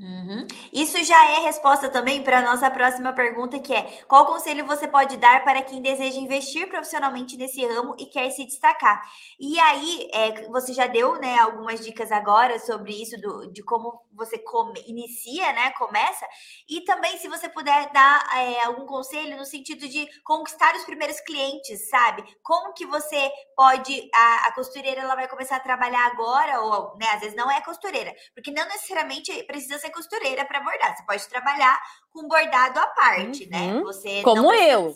[0.00, 0.46] Uhum.
[0.72, 4.86] Isso já é resposta também para a nossa próxima pergunta, que é qual conselho você
[4.86, 9.02] pode dar para quem deseja investir profissionalmente nesse ramo e quer se destacar?
[9.40, 14.00] E aí, é, você já deu né, algumas dicas agora sobre isso, do, de como
[14.12, 15.72] você come, inicia, né?
[15.72, 16.24] Começa,
[16.68, 21.18] e também se você puder dar é, algum conselho no sentido de conquistar os primeiros
[21.20, 22.22] clientes, sabe?
[22.42, 27.06] Como que você pode, a, a costureira ela vai começar a trabalhar agora, ou né,
[27.14, 30.96] às vezes não é costureira, porque não necessariamente precisa ser ser costureira para bordar.
[30.96, 31.80] Você pode trabalhar
[32.10, 33.58] com bordado à parte, né?
[33.58, 33.74] uhum.
[33.74, 33.82] né?
[33.82, 34.94] Você Como eu.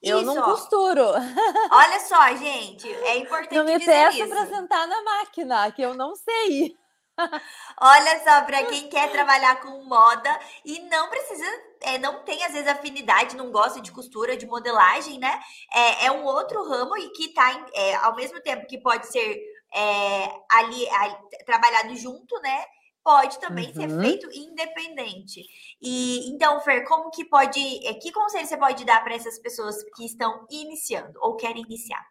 [0.00, 1.02] Eu isso, não costuro.
[1.72, 6.14] Olha só, gente, é importante Não me peça para sentar na máquina, que eu não
[6.14, 6.76] sei.
[7.80, 11.44] Olha só, para quem quer trabalhar com moda e não precisa,
[11.80, 15.40] é, não tem às vezes afinidade, não gosta de costura, de modelagem, né?
[15.74, 19.42] É, é um outro ramo e que tá é, ao mesmo tempo que pode ser
[19.74, 22.64] é, ali, ali trabalhado junto, né?
[23.08, 23.72] Pode também uhum.
[23.72, 25.42] ser feito independente.
[25.80, 29.82] E então, Fer, como que pode, eh, que conselho você pode dar para essas pessoas
[29.96, 32.06] que estão iniciando ou querem iniciar?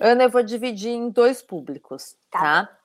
[0.00, 2.40] Ana, eu vou dividir em dois públicos, tá?
[2.40, 2.78] tá?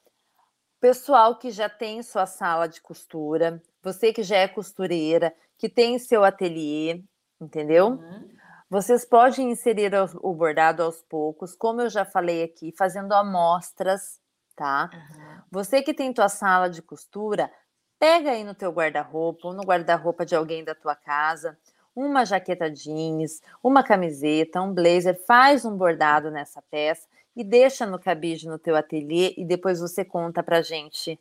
[0.79, 5.97] Pessoal que já tem sua sala de costura, você que já é costureira, que tem
[5.97, 7.03] seu ateliê,
[7.41, 7.87] entendeu?
[7.87, 8.29] Uhum.
[8.69, 9.91] Vocês podem inserir
[10.21, 14.18] o bordado aos poucos, como eu já falei aqui, fazendo amostras
[14.59, 14.89] tá?
[14.93, 15.41] Uhum.
[15.49, 17.49] Você que tem tua sala de costura,
[17.97, 21.57] pega aí no teu guarda-roupa ou no guarda-roupa de alguém da tua casa,
[21.95, 27.97] uma jaqueta jeans, uma camiseta, um blazer, faz um bordado nessa peça e deixa no
[27.97, 31.17] cabide no teu ateliê e depois você conta pra gente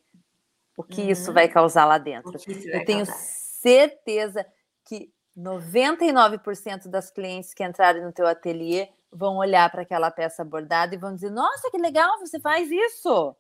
[0.77, 1.11] o que uhum.
[1.11, 2.33] isso vai causar lá dentro.
[2.67, 3.23] Eu tenho causar.
[3.23, 4.45] certeza
[4.85, 10.95] que 99% das clientes que entrarem no teu ateliê vão olhar para aquela peça bordada
[10.95, 13.37] e vão dizer: Nossa, que legal, você faz isso.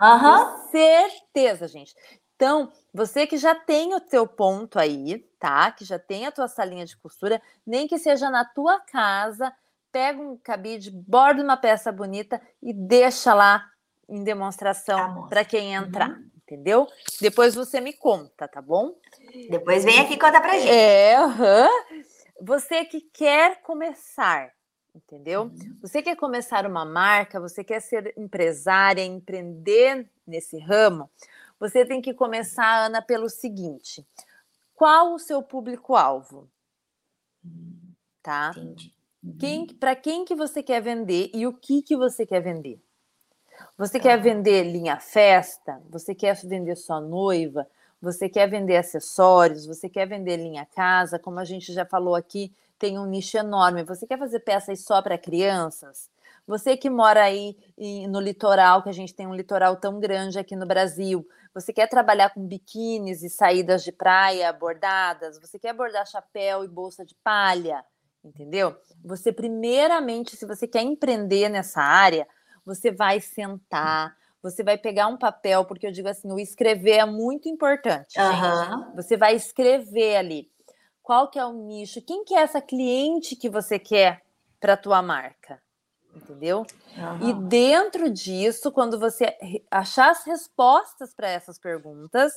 [0.00, 0.68] Uhum.
[0.70, 1.94] certeza, gente.
[2.34, 5.70] Então, você que já tem o teu ponto aí, tá?
[5.70, 9.54] Que já tem a tua salinha de costura, nem que seja na tua casa,
[9.92, 13.64] pega um cabide, borda uma peça bonita e deixa lá
[14.08, 16.30] em demonstração para quem entrar, uhum.
[16.42, 16.88] entendeu?
[17.20, 18.94] Depois você me conta, tá bom?
[19.48, 20.68] Depois vem aqui contar pra gente.
[20.68, 22.02] É, uhum.
[22.40, 24.50] você que quer começar,
[24.94, 25.44] entendeu?
[25.44, 25.76] Uhum.
[25.80, 31.10] Você quer começar uma marca, você quer ser empresária, empreender nesse ramo,
[31.58, 34.06] você tem que começar, Ana, pelo seguinte:
[34.74, 36.48] qual o seu público-alvo?
[38.22, 38.52] Tá?
[38.56, 38.94] Entendi.
[39.38, 39.78] Quem, uhum.
[39.78, 42.82] para quem que você quer vender e o que que você quer vender?
[43.78, 44.02] Você tá.
[44.02, 45.80] quer vender linha festa?
[45.90, 47.66] Você quer vender só noiva?
[48.00, 49.64] Você quer vender acessórios?
[49.64, 51.20] Você quer vender linha casa?
[51.20, 52.52] Como a gente já falou aqui,
[52.82, 53.84] tem um nicho enorme.
[53.84, 56.10] Você quer fazer peças só para crianças?
[56.48, 57.56] Você que mora aí
[58.08, 61.24] no litoral, que a gente tem um litoral tão grande aqui no Brasil,
[61.54, 65.38] você quer trabalhar com biquínis e saídas de praia bordadas?
[65.38, 67.84] Você quer bordar chapéu e bolsa de palha?
[68.24, 68.76] Entendeu?
[69.04, 72.26] Você, primeiramente, se você quer empreender nessa área,
[72.66, 77.04] você vai sentar, você vai pegar um papel, porque eu digo assim, o escrever é
[77.04, 78.18] muito importante.
[78.18, 78.96] Uhum.
[78.96, 80.51] Você vai escrever ali
[81.02, 84.22] qual que é o nicho, quem que é essa cliente que você quer
[84.60, 85.60] para a tua marca,
[86.14, 86.64] entendeu?
[86.96, 87.28] Uhum.
[87.28, 89.36] E dentro disso, quando você
[89.70, 92.32] achar as respostas para essas perguntas,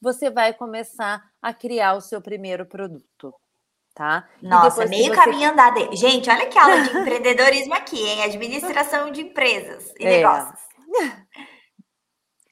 [0.00, 3.34] você vai começar a criar o seu primeiro produto.
[3.94, 4.28] Tá?
[4.42, 5.20] Nossa, meio você...
[5.20, 5.96] caminho andado.
[5.96, 8.24] Gente, olha que aula de empreendedorismo aqui, hein?
[8.24, 10.10] Administração de empresas e é.
[10.18, 10.60] negócios.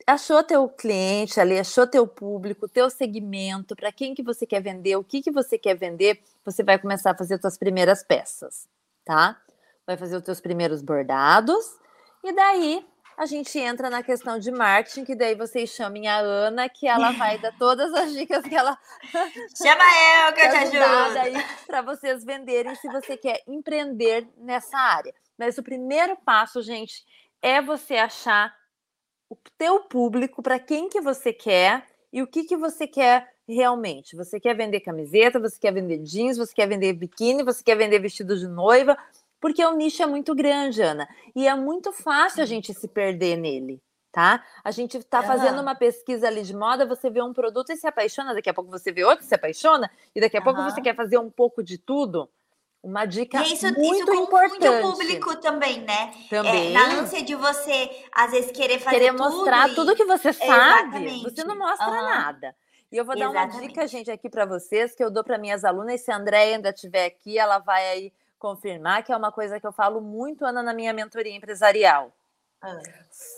[0.07, 4.97] achou teu cliente ali, achou teu público, teu segmento, para quem que você quer vender,
[4.97, 8.69] o que que você quer vender, você vai começar a fazer suas primeiras peças,
[9.05, 9.41] tá?
[9.87, 11.65] Vai fazer os teus primeiros bordados
[12.23, 12.87] e daí
[13.17, 17.13] a gente entra na questão de marketing, que daí vocês chamem a Ana, que ela
[17.13, 18.79] vai dar todas as dicas que ela
[19.57, 19.85] chama
[20.27, 21.35] eu que eu te ajudo aí
[21.67, 25.15] para vocês venderem se você quer empreender nessa área.
[25.39, 27.05] Mas o primeiro passo, gente,
[27.41, 28.55] é você achar
[29.33, 34.15] o teu público, para quem que você quer e o que que você quer realmente.
[34.15, 37.99] Você quer vender camiseta, você quer vender jeans, você quer vender biquíni, você quer vender
[37.99, 38.97] vestido de noiva,
[39.41, 43.37] porque o nicho é muito grande, Ana, e é muito fácil a gente se perder
[43.37, 43.81] nele.
[44.13, 44.45] Tá?
[44.63, 47.87] A gente está fazendo uma pesquisa ali de moda, você vê um produto e se
[47.87, 50.45] apaixona, daqui a pouco você vê outro e se apaixona, e daqui a uhum.
[50.45, 52.29] pouco você quer fazer um pouco de tudo.
[52.83, 54.67] Uma dica e isso, muito isso importante.
[54.67, 56.13] o público também, né?
[56.29, 56.71] Também.
[56.71, 59.23] É, na ânsia de você, às vezes, querer fazer querer tudo.
[59.23, 59.75] Querer mostrar e...
[59.77, 61.23] tudo que você sabe, Exatamente.
[61.23, 62.03] você não mostra uhum.
[62.03, 62.57] nada.
[62.91, 63.55] E eu vou dar Exatamente.
[63.57, 66.01] uma dica, gente, aqui para vocês, que eu dou para minhas alunas.
[66.01, 69.67] Se a Andréia ainda estiver aqui, ela vai aí confirmar, que é uma coisa que
[69.67, 72.13] eu falo muito, Ana, na minha mentoria empresarial.
[72.65, 72.83] Uhum.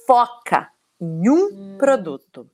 [0.07, 0.71] Foca.
[0.99, 2.51] em um hum, produto,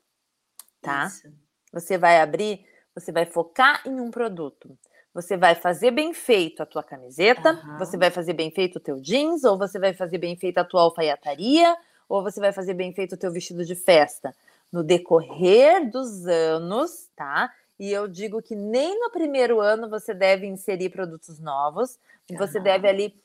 [0.82, 1.06] tá?
[1.06, 1.32] Isso.
[1.72, 4.76] Você vai abrir, você vai focar em um produto.
[5.12, 7.78] Você vai fazer bem feito a tua camiseta, uhum.
[7.78, 10.64] você vai fazer bem feito o teu jeans, ou você vai fazer bem feito a
[10.64, 11.76] tua alfaiataria,
[12.08, 14.34] ou você vai fazer bem feito o teu vestido de festa.
[14.72, 17.52] No decorrer dos anos, tá?
[17.78, 21.98] E eu digo que nem no primeiro ano você deve inserir produtos novos,
[22.30, 22.36] uhum.
[22.36, 23.20] você deve ali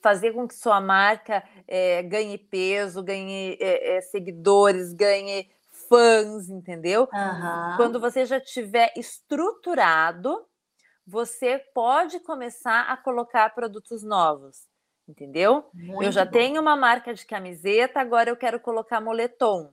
[0.00, 5.50] fazer com que sua marca é, ganhe peso, ganhe é, é, seguidores, ganhe
[5.88, 7.08] fãs, entendeu?
[7.12, 7.76] Uhum.
[7.76, 10.44] Quando você já tiver estruturado,
[11.06, 14.66] você pode começar a colocar produtos novos,
[15.08, 15.68] entendeu?
[15.72, 16.32] Muito eu já bom.
[16.32, 19.72] tenho uma marca de camiseta, agora eu quero colocar moletom.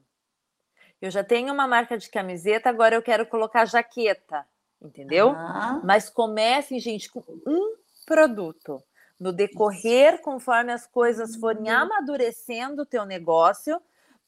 [1.01, 4.45] Eu já tenho uma marca de camiseta, agora eu quero colocar jaqueta,
[4.81, 5.29] entendeu?
[5.29, 5.81] Uhum.
[5.83, 8.81] Mas comecem, gente, com um produto.
[9.19, 11.77] No decorrer, conforme as coisas forem uhum.
[11.77, 13.81] amadurecendo o teu negócio,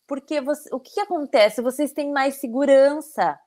[0.07, 1.61] porque você, o que, que acontece?
[1.61, 3.40] Vocês têm mais segurança,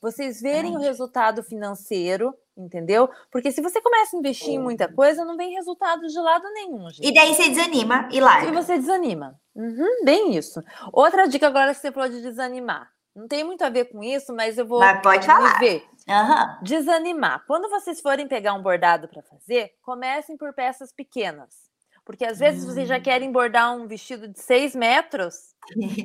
[0.00, 3.08] vocês verem o resultado financeiro, entendeu?
[3.30, 6.88] Porque se você começa a investir em muita coisa, não vem resultado de lado nenhum.
[6.90, 7.08] Gente.
[7.08, 8.48] E daí você desanima e larga.
[8.48, 9.38] E você desanima.
[9.54, 10.62] Uhum, bem isso.
[10.92, 12.90] Outra dica agora que você falou de desanimar.
[13.14, 15.58] Não tem muito a ver com isso, mas eu vou mas pode falar.
[15.60, 15.86] ver.
[16.08, 16.62] Uhum.
[16.62, 17.44] Desanimar.
[17.46, 21.70] Quando vocês forem pegar um bordado para fazer, comecem por peças pequenas.
[22.04, 23.02] Porque às vezes vocês já hum.
[23.02, 25.54] querem bordar um vestido de seis metros,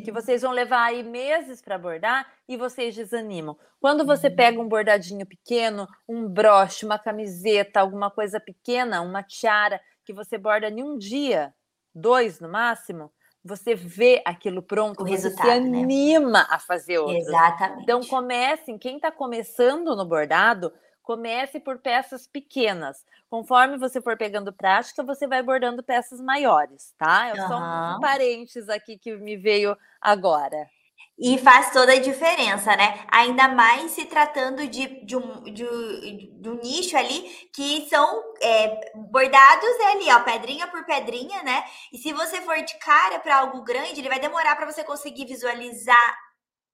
[0.03, 3.57] que vocês vão levar aí meses para bordar e vocês desanimam.
[3.81, 4.35] Quando você uhum.
[4.35, 10.37] pega um bordadinho pequeno, um broche, uma camiseta, alguma coisa pequena, uma tiara, que você
[10.37, 11.53] borda em um dia,
[11.93, 13.11] dois no máximo,
[13.43, 15.53] você vê aquilo pronto, o você se né?
[15.53, 16.47] anima né?
[16.49, 17.17] a fazer outro.
[17.17, 17.83] Exatamente.
[17.83, 20.73] Então comecem, quem está começando no bordado,
[21.09, 23.03] Comece por peças pequenas.
[23.31, 27.29] Conforme você for pegando prática, você vai bordando peças maiores, tá?
[27.29, 27.47] É uhum.
[27.47, 30.69] só um parênteses aqui que me veio agora.
[31.17, 33.03] E faz toda a diferença, né?
[33.07, 37.21] Ainda mais se tratando de, de, um, de, de um nicho ali
[37.55, 41.63] que são é, bordados ali, ó, pedrinha por pedrinha, né?
[41.91, 45.25] E se você for de cara para algo grande, ele vai demorar para você conseguir
[45.25, 46.28] visualizar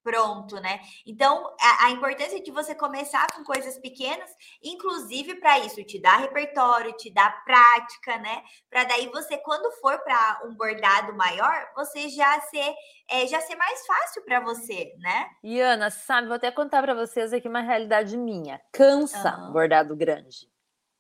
[0.06, 0.80] pronto, né?
[1.04, 4.30] Então, a, a, importância de você começar com coisas pequenas,
[4.64, 8.44] inclusive para isso, te dá repertório, te dá prática, né?
[8.70, 12.76] Para daí você, quando for para um bordado maior, você já ser,
[13.10, 15.28] é, já ser mais fácil para você, né?
[15.44, 18.62] E Ana, sabe, vou até contar para vocês aqui uma realidade minha.
[18.72, 19.54] Cansa uhum.
[19.54, 20.48] bordado grande,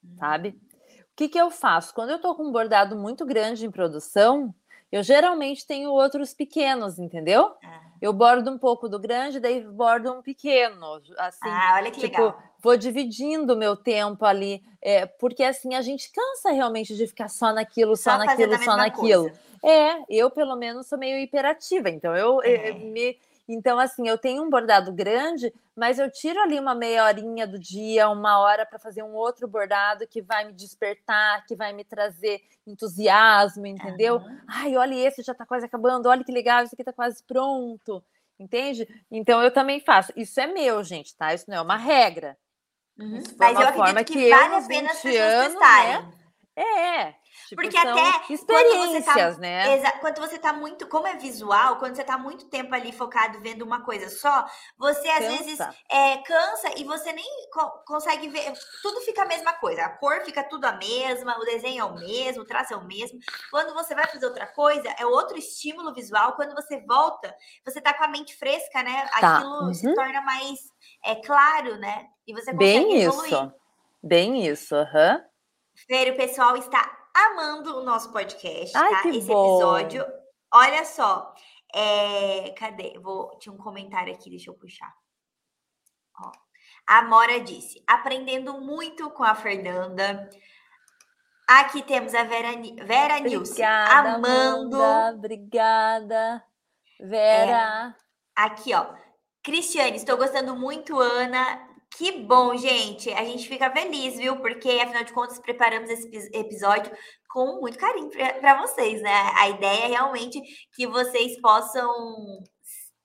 [0.03, 0.17] uhum.
[0.17, 0.49] sabe?
[0.49, 1.93] O que, que eu faço?
[1.93, 4.53] Quando eu tô com um bordado muito grande em produção,
[4.91, 7.51] eu geralmente tenho outros pequenos, entendeu?
[7.63, 7.81] Ah.
[8.01, 11.01] Eu bordo um pouco do grande, daí bordo um pequeno.
[11.17, 12.43] Assim, ah, olha que tipo, legal.
[12.59, 17.29] Vou dividindo o meu tempo ali, é, porque assim a gente cansa realmente de ficar
[17.29, 19.23] só naquilo, só, só naquilo, só naquilo.
[19.23, 19.45] Coisa.
[19.63, 22.69] É, eu pelo menos sou meio hiperativa, então eu, é.
[22.69, 23.17] eu me
[23.47, 27.59] então, assim, eu tenho um bordado grande, mas eu tiro ali uma meia horinha do
[27.59, 31.83] dia, uma hora para fazer um outro bordado que vai me despertar, que vai me
[31.83, 34.15] trazer entusiasmo, entendeu?
[34.15, 34.39] Uhum.
[34.47, 38.03] Ai, olha esse já está quase acabando, olha que legal, esse aqui está quase pronto,
[38.39, 38.87] entende?
[39.11, 40.11] Então eu também faço.
[40.15, 41.33] Isso é meu, gente, tá?
[41.33, 42.35] Isso não é uma regra.
[42.97, 43.21] Uhum.
[43.37, 46.01] Mas eu acredito que, que vale a pena as pessoas anos, testarem.
[46.01, 46.11] Né?
[46.55, 47.15] É,
[47.47, 49.91] Tipo, Porque até experiências, quando você tá, né?
[49.99, 53.61] Quando você tá muito, como é visual, quando você tá muito tempo ali focado vendo
[53.61, 54.45] uma coisa só,
[54.77, 55.43] você às cansa.
[55.43, 55.59] vezes
[55.91, 58.51] é, cansa e você nem co consegue ver.
[58.81, 59.85] Tudo fica a mesma coisa.
[59.85, 62.85] A cor fica tudo a mesma, o desenho é o mesmo, o traço é o
[62.85, 63.19] mesmo.
[63.51, 66.33] Quando você vai fazer outra coisa, é outro estímulo visual.
[66.33, 69.07] Quando você volta, você tá com a mente fresca, né?
[69.19, 69.37] Tá.
[69.37, 69.73] Aquilo uhum.
[69.73, 70.59] se torna mais
[71.05, 72.07] é, claro, né?
[72.25, 73.31] E você consegue Bem evoluir.
[73.31, 73.53] isso.
[74.01, 75.17] Bem isso, aham.
[75.17, 75.35] Uhum.
[75.87, 79.09] Fer, o pessoal está amando o nosso podcast, Ai, tá?
[79.09, 79.55] Esse bom.
[79.55, 80.05] episódio.
[80.53, 81.33] Olha só.
[81.73, 82.51] É...
[82.51, 82.99] Cadê?
[82.99, 83.37] Vou...
[83.39, 84.93] Tinha um comentário aqui, deixa eu puxar.
[86.21, 86.31] Ó.
[86.87, 90.29] A Mora disse: aprendendo muito com a Fernanda.
[91.47, 92.49] Aqui temos a Vera,
[92.85, 93.61] Vera Nilce.
[93.63, 94.75] Amando.
[94.81, 96.43] Amanda, obrigada.
[96.99, 97.95] Vera.
[97.95, 98.93] É, aqui, ó.
[99.43, 101.64] Cristiane, estou gostando muito, Ana.
[101.97, 103.09] Que bom, gente.
[103.13, 104.37] A gente fica feliz, viu?
[104.41, 106.91] Porque, afinal de contas, preparamos esse episódio
[107.29, 109.13] com muito carinho para vocês, né?
[109.37, 110.41] A ideia é realmente
[110.73, 111.89] que vocês possam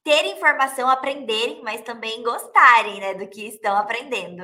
[0.03, 4.43] ter informação, aprenderem, mas também gostarem, né, do que estão aprendendo.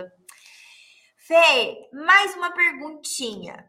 [1.26, 3.64] Fê, mais uma perguntinha.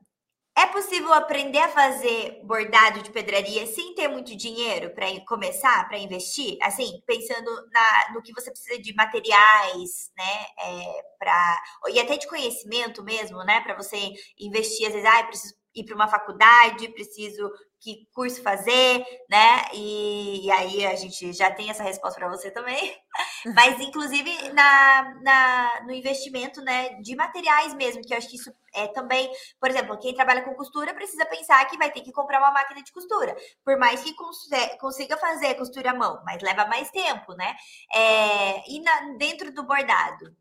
[0.57, 5.99] É possível aprender a fazer bordado de pedraria sem ter muito dinheiro para começar, para
[5.99, 6.57] investir?
[6.63, 10.45] Assim, pensando na, no que você precisa de materiais, né?
[10.59, 13.61] É, pra, e até de conhecimento mesmo, né?
[13.61, 17.49] Para você investir, às vezes, ah, preciso ir para uma faculdade, preciso
[17.79, 19.65] que curso fazer, né?
[19.73, 22.95] E, e, aí a gente já tem essa resposta para você também.
[23.55, 28.51] Mas, inclusive, na, na, no investimento né, de materiais mesmo, que eu acho que isso
[28.73, 32.39] é também, por exemplo, quem trabalha com costura precisa pensar que vai ter que comprar
[32.39, 33.35] uma máquina de costura.
[33.63, 34.13] Por mais que
[34.79, 37.55] consiga fazer costura à mão, mas leva mais tempo, né?
[37.93, 40.35] É, e na, dentro do bordado?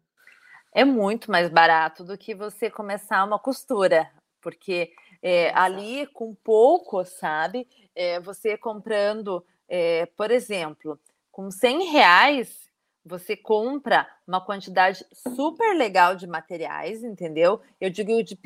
[0.73, 4.11] É muito mais barato do que você começar uma costura,
[4.43, 4.93] porque
[5.29, 7.67] é, ali com pouco, sabe?
[7.97, 11.01] É, você comprando, é, por exemplo,
[11.33, 12.71] com 100 reais,
[13.05, 15.05] você compra uma quantidade
[15.35, 17.61] super legal de materiais, entendeu?
[17.81, 18.39] Eu digo de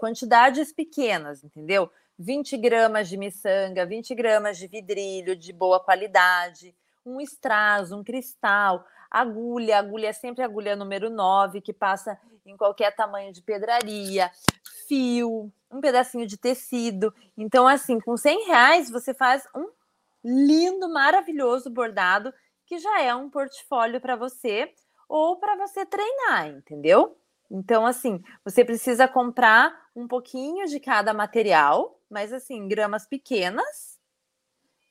[0.00, 1.88] quantidades pequenas, entendeu?
[2.18, 6.74] 20 gramas de miçanga, 20 gramas de vidrilho de boa qualidade,
[7.06, 12.94] um strass, um cristal, agulha, agulha é sempre agulha número 9, que passa em qualquer
[12.94, 14.30] tamanho de pedraria,
[14.86, 17.12] fio, um pedacinho de tecido.
[17.36, 19.68] Então, assim, com 100 reais você faz um
[20.22, 22.32] lindo, maravilhoso bordado
[22.66, 24.72] que já é um portfólio para você
[25.08, 27.16] ou para você treinar, entendeu?
[27.50, 33.98] Então, assim, você precisa comprar um pouquinho de cada material, mas assim, gramas pequenas,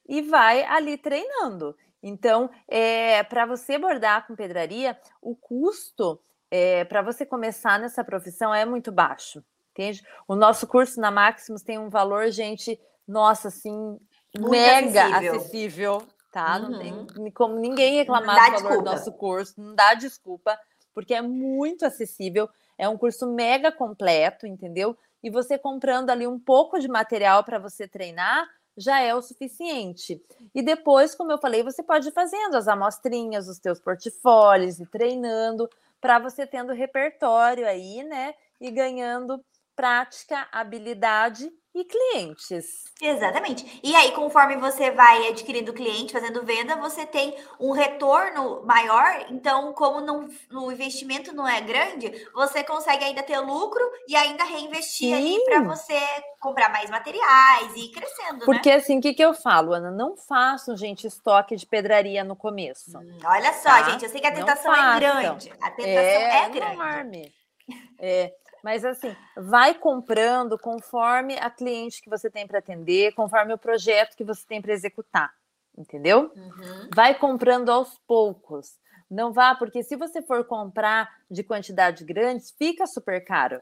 [0.06, 1.78] e vai ali treinando.
[2.02, 6.20] Então, é, para você bordar com pedraria, o custo
[6.50, 9.44] é, para você começar nessa profissão é muito baixo
[9.80, 10.04] entende?
[10.28, 12.78] O nosso curso na Maximus tem um valor, gente,
[13.08, 13.98] nossa, assim,
[14.38, 16.58] Muito mega acessível, acessível tá?
[16.58, 16.70] Uhum.
[16.70, 18.78] Não tem como ninguém reclamar do valor desculpa.
[18.78, 20.60] do nosso curso, não dá desculpa,
[20.94, 24.98] porque é muito acessível, é um curso mega completo, entendeu?
[25.24, 28.48] E você comprando ali um pouco de material para você treinar,
[28.80, 30.22] já é o suficiente.
[30.56, 34.86] E depois, como eu falei, você pode ir fazendo as amostrinhas, os teus portfólios e
[34.86, 35.70] treinando
[36.00, 38.34] para você tendo repertório aí, né?
[38.60, 39.44] E ganhando
[39.76, 42.90] prática, habilidade e clientes.
[43.02, 43.80] Exatamente.
[43.82, 49.26] E aí, conforme você vai adquirindo cliente, fazendo venda, você tem um retorno maior.
[49.30, 54.44] Então, como não, o investimento não é grande, você consegue ainda ter lucro e ainda
[54.44, 55.14] reinvestir Sim.
[55.14, 56.00] aí para você
[56.40, 58.46] comprar mais materiais e ir crescendo.
[58.46, 58.76] Porque né?
[58.76, 59.92] assim, o que, que eu falo, Ana?
[59.92, 62.98] Não façam, gente, estoque de pedraria no começo.
[62.98, 63.90] Hum, olha só, tá?
[63.92, 65.52] gente, eu sei que a tentação é grande.
[65.62, 66.74] A tentação é, é grande.
[66.74, 67.34] Enorme.
[68.00, 68.34] É,
[68.64, 74.16] mas assim, vai comprando conforme a cliente que você tem para atender, conforme o projeto
[74.16, 75.34] que você tem para executar,
[75.78, 76.32] entendeu?
[76.36, 76.90] Uhum.
[76.94, 78.78] Vai comprando aos poucos.
[79.10, 83.60] Não vá, porque se você for comprar de quantidade grande, fica super caro.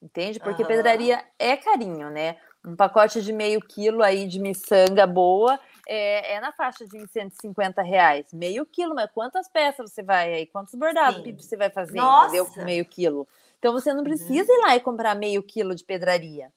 [0.00, 0.38] Entende?
[0.38, 0.68] Porque uhum.
[0.68, 2.36] pedraria é carinho, né?
[2.64, 7.82] Um pacote de meio quilo aí de miçanga boa é, é, na faixa de 150
[7.82, 8.26] reais.
[8.32, 10.46] Meio quilo, mas quantas peças você vai aí?
[10.46, 12.26] Quantos bordados você vai fazer, Nossa.
[12.26, 12.46] entendeu?
[12.46, 13.26] Com meio quilo.
[13.58, 14.04] Então você não uhum.
[14.04, 16.52] precisa ir lá e comprar meio quilo de pedraria.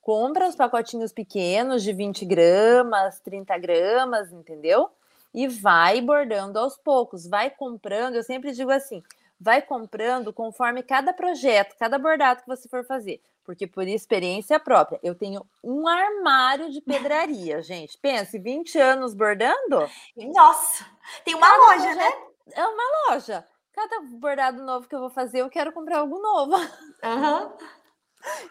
[0.00, 4.90] Compra os pacotinhos pequenos de 20 gramas, 30 gramas, entendeu?
[5.32, 8.14] E vai bordando aos poucos, vai comprando.
[8.14, 9.02] Eu sempre digo assim:
[9.40, 13.20] vai comprando conforme cada projeto, cada bordado que você for fazer.
[13.44, 17.98] Porque por experiência própria, eu tenho um armário de pedraria, gente.
[17.98, 19.90] Pense, 20 anos bordando?
[20.16, 20.86] Nossa,
[21.24, 22.12] tem uma cada loja, né?
[22.52, 23.44] É uma loja
[23.74, 26.56] cada bordado novo que eu vou fazer, eu quero comprar algo novo.
[26.56, 27.52] Uhum.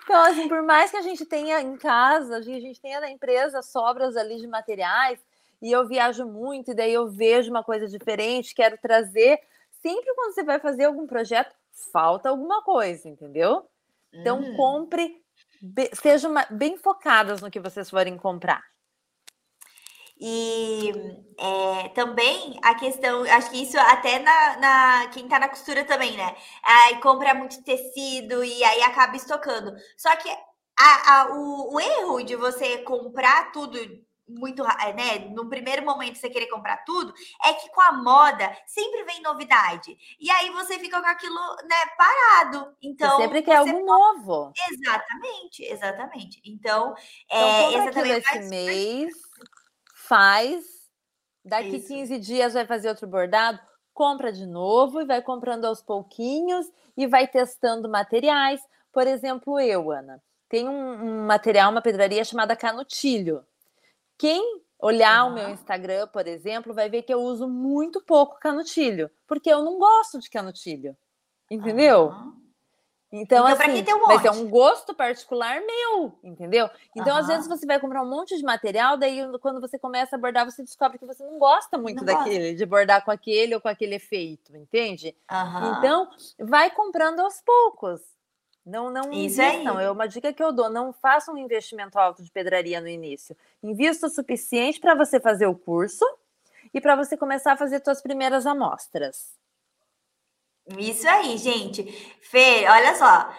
[0.04, 3.64] Então, assim, por mais que a gente tenha em casa, a gente tenha na empresa
[3.64, 5.20] sobras ali de materiais,
[5.60, 9.40] e eu viajo muito, e daí eu vejo uma coisa diferente, quero trazer.
[9.82, 11.56] Sempre quando você vai fazer algum projeto,
[11.92, 13.68] falta alguma coisa, entendeu?
[14.14, 14.56] Então, uhum.
[14.56, 15.24] compre,
[15.94, 18.64] sejam bem focadas no que vocês forem comprar.
[20.20, 20.92] E
[21.38, 26.16] é, também a questão, acho que isso até na, na quem tá na costura também,
[26.16, 26.36] né?
[26.64, 29.74] Aí compra muito tecido e aí acaba estocando.
[29.98, 30.30] Só que
[30.80, 33.78] a, a, o, o erro de você comprar tudo
[34.28, 35.20] muito, é, né?
[35.30, 37.14] No primeiro momento você querer comprar tudo,
[37.44, 39.98] é que com a moda sempre vem novidade.
[40.20, 42.74] E aí você fica com aquilo, né, parado.
[42.82, 43.86] Então, você sempre quer algo pode...
[43.86, 44.54] novo.
[44.72, 46.42] Exatamente, exatamente.
[46.46, 46.96] Então,
[47.26, 49.14] então é exatamente esse mês
[50.08, 50.64] faz,
[51.44, 51.88] daqui Isso.
[51.88, 53.60] 15 dias vai fazer outro bordado,
[53.94, 56.66] compra de novo e vai comprando aos pouquinhos
[56.98, 58.62] e vai testando materiais.
[58.92, 63.46] Por exemplo, eu, Ana, tenho um, um material, uma pedraria chamada Canutilho.
[64.18, 65.32] Quem olhar uhum.
[65.32, 69.64] o meu Instagram, por exemplo, vai ver que eu uso muito pouco canutilho, porque eu
[69.64, 70.96] não gosto de canutilho.
[71.50, 72.08] Entendeu?
[72.08, 72.43] Uhum.
[73.16, 76.68] Então, então assim, um mas é um gosto particular meu, entendeu?
[76.96, 77.20] Então, uhum.
[77.20, 80.50] às vezes, você vai comprar um monte de material, daí quando você começa a bordar,
[80.50, 82.56] você descobre que você não gosta muito não daquele, gosta.
[82.56, 85.16] de bordar com aquele ou com aquele efeito, entende?
[85.32, 85.78] Uhum.
[85.78, 86.10] Então,
[86.40, 88.02] vai comprando aos poucos.
[88.66, 89.80] Não, não Isso invistam.
[89.80, 93.38] É uma dica que eu dou: não faça um investimento alto de pedraria no início.
[93.62, 96.04] Invista o suficiente para você fazer o curso
[96.74, 99.36] e para você começar a fazer suas primeiras amostras.
[100.78, 101.84] Isso aí, gente.
[102.70, 103.34] Olha só.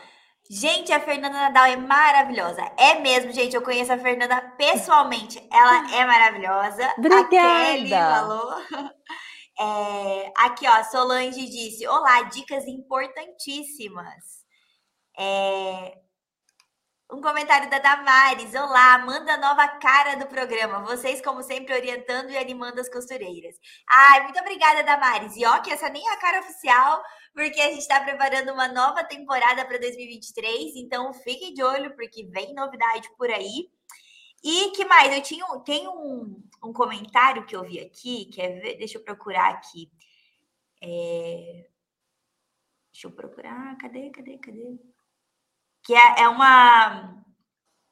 [0.50, 2.62] Gente, a Fernanda Nadal é maravilhosa.
[2.76, 3.56] É mesmo, gente.
[3.56, 5.42] Eu conheço a Fernanda pessoalmente.
[5.50, 6.94] Ela é maravilhosa.
[6.98, 7.24] Obrigada.
[7.24, 8.54] A Kelly falou.
[9.56, 14.42] É, aqui, ó, Solange disse: Olá, dicas importantíssimas.
[15.16, 15.96] É,
[17.12, 18.54] um comentário da Damares.
[18.54, 20.80] Olá, manda nova cara do programa.
[20.80, 23.56] Vocês, como sempre, orientando e animando as costureiras.
[23.88, 25.36] Ai, muito obrigada, Damares.
[25.36, 27.02] E ó, que essa nem é a cara oficial,
[27.34, 30.76] porque a gente está preparando uma nova temporada para 2023.
[30.76, 33.70] Então, fiquem de olho, porque vem novidade por aí.
[34.42, 35.14] E que mais?
[35.14, 38.76] Eu tinha, tem um, um comentário que eu vi aqui, que é.
[38.76, 39.90] Deixa eu procurar aqui.
[40.82, 41.66] É,
[42.92, 43.76] deixa eu procurar.
[43.78, 44.93] Cadê, cadê, cadê?
[45.84, 47.14] Que é, é uma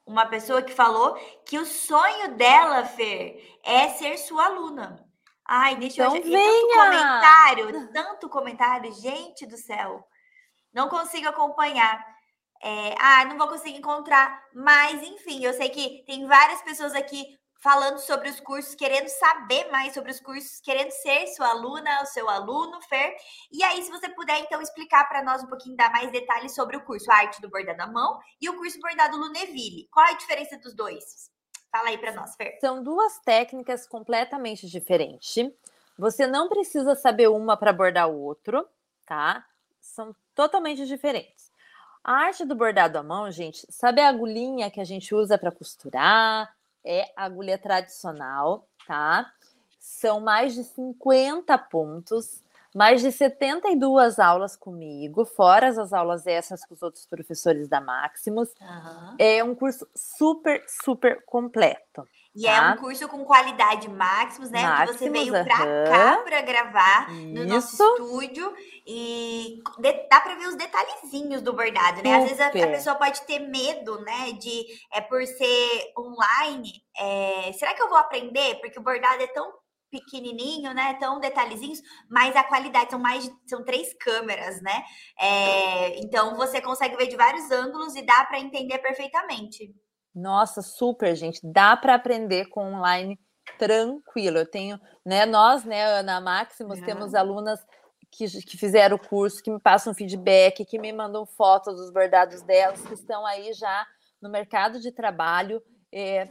[0.05, 1.15] uma pessoa que falou
[1.47, 5.05] que o sonho dela, Fer, é ser sua aluna.
[5.49, 10.05] Ai, deixa então eu ver tanto comentário, tanto comentário, gente do céu.
[10.73, 12.05] Não consigo acompanhar.
[12.63, 14.43] É, ah, não vou conseguir encontrar.
[14.55, 19.71] Mas, enfim, eu sei que tem várias pessoas aqui falando sobre os cursos, querendo saber
[19.71, 23.15] mais sobre os cursos, querendo ser sua aluna, o seu aluno, Fer.
[23.53, 26.77] E aí, se você puder, então, explicar para nós um pouquinho, dar mais detalhes sobre
[26.77, 29.89] o curso Arte do Bordado à Mão e o curso Bordado Luneville.
[29.93, 31.31] Qual a diferença dos dois?
[31.71, 32.59] Fala aí para nós, Fer.
[32.61, 35.35] São duas técnicas completamente diferentes.
[35.97, 38.67] Você não precisa saber uma para bordar o outro,
[39.07, 39.47] tá?
[39.81, 41.53] São totalmente diferentes.
[42.03, 45.53] A arte do bordado à mão, gente, sabe a agulhinha que a gente usa para
[45.53, 46.53] costurar,
[46.85, 49.31] é agulha tradicional, tá?
[49.81, 52.43] São mais de 50 pontos,
[52.75, 58.51] mais de 72 aulas comigo, fora as aulas essas com os outros professores da Maximus.
[58.61, 59.17] Uhum.
[59.19, 62.07] É um curso super, super completo.
[62.35, 62.57] E é tá?
[62.57, 64.63] é um curso com qualidade Maximus, né?
[64.63, 67.27] Maximus, que você veio pra cá para gravar Isso.
[67.27, 68.55] no nosso estúdio.
[68.87, 69.63] E
[70.11, 72.11] dá para ver os detalhezinhos do bordado, né?
[72.11, 72.17] Super.
[72.17, 74.33] Às vezes a, a, pessoa pode ter medo, né?
[74.33, 76.73] De é por ser online.
[76.99, 78.57] É, será que eu vou aprender?
[78.61, 79.53] Porque o bordado é tão
[79.91, 80.95] pequenininho, né?
[80.95, 81.81] Tão detalhezinhos,
[82.11, 84.83] mas a qualidade são mais são três câmeras, né?
[85.21, 89.71] É, então você consegue ver de vários ângulos e dá para entender perfeitamente.
[90.15, 91.41] Nossa, super, gente.
[91.43, 93.19] Dá para aprender com online
[93.59, 94.39] tranquilo.
[94.39, 96.85] Eu tenho, né, nós, né, Ana Maximus, uhum.
[96.85, 97.65] temos alunas
[98.11, 102.43] que, que fizeram o curso, que me passam feedback, que me mandam fotos dos bordados
[102.43, 103.87] delas, que estão aí já
[104.21, 105.63] no mercado de trabalho.
[105.91, 106.29] É,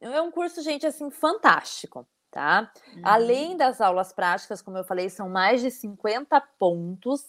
[0.00, 2.72] é um curso, gente, assim, fantástico, tá?
[2.94, 3.02] Uhum.
[3.04, 7.26] Além das aulas práticas, como eu falei, são mais de 50 pontos.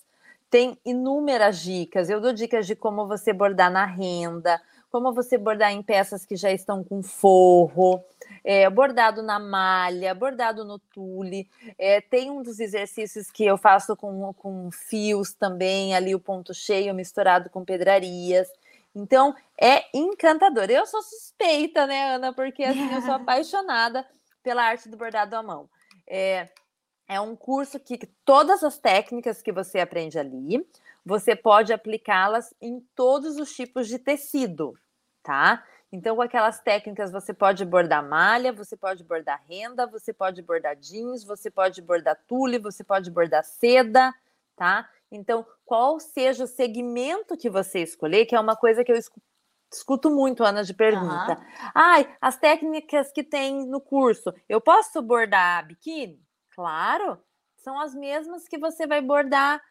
[0.49, 2.09] Tem inúmeras dicas.
[2.09, 4.59] Eu dou dicas de como você bordar na renda,
[4.89, 8.03] como você bordar em peças que já estão com forro,
[8.43, 11.49] é, bordado na malha, bordado no tule.
[11.77, 16.53] É, tem um dos exercícios que eu faço com, com fios também, ali o ponto
[16.53, 18.47] cheio misturado com pedrarias.
[18.95, 20.69] Então, é encantador.
[20.69, 22.33] Eu sou suspeita, né, Ana?
[22.33, 24.05] Porque assim, eu sou apaixonada
[24.41, 25.69] pela arte do bordado à mão.
[26.07, 26.49] É,
[27.09, 30.63] é um curso que todas as técnicas que você aprende ali,
[31.03, 34.77] você pode aplicá-las em todos os tipos de tecido,
[35.23, 35.65] tá?
[35.91, 40.75] Então, com aquelas técnicas, você pode bordar malha, você pode bordar renda, você pode bordar
[40.75, 44.13] jeans, você pode bordar tule, você pode bordar seda,
[44.55, 44.87] tá?
[45.11, 48.99] Então, qual seja o segmento que você escolher, que é uma coisa que eu
[49.73, 51.39] escuto muito, Ana, de pergunta.
[51.39, 51.71] Uhum.
[51.73, 56.28] Ai, as técnicas que tem no curso, eu posso bordar biquíni?
[56.59, 57.17] Claro,
[57.55, 59.63] são as mesmas que você vai bordar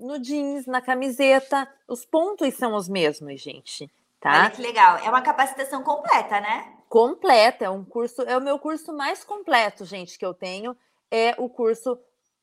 [0.00, 3.88] no jeans, na camiseta, os pontos são os mesmos, gente.
[4.18, 4.40] Tá?
[4.40, 4.98] Olha que legal.
[4.98, 6.74] É uma capacitação completa, né?
[6.88, 10.76] Completa, é um curso, é o meu curso mais completo, gente, que eu tenho.
[11.08, 11.96] É o curso,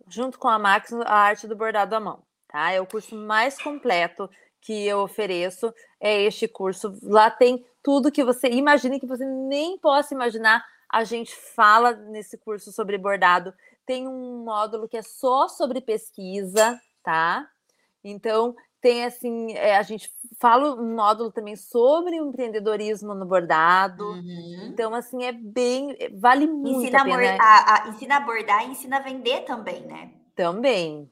[0.07, 2.23] junto com a Max, a arte do bordado à mão.
[2.47, 2.71] Tá?
[2.71, 4.29] É o curso mais completo
[4.61, 5.73] que eu ofereço.
[5.99, 6.97] É este curso.
[7.03, 10.65] Lá tem tudo que você imagine que você nem possa imaginar.
[10.89, 13.53] A gente fala nesse curso sobre bordado.
[13.85, 17.47] Tem um módulo que é só sobre pesquisa, tá?
[18.03, 18.55] Então,
[18.85, 24.03] tem assim, é, a gente fala um módulo também sobre o empreendedorismo no bordado.
[24.03, 24.67] Uhum.
[24.67, 25.95] Então, assim, é bem.
[25.99, 27.37] É, vale muito ensina a pena.
[27.41, 30.11] A, a, ensina a bordar e ensina a vender também, né?
[30.35, 31.09] Também.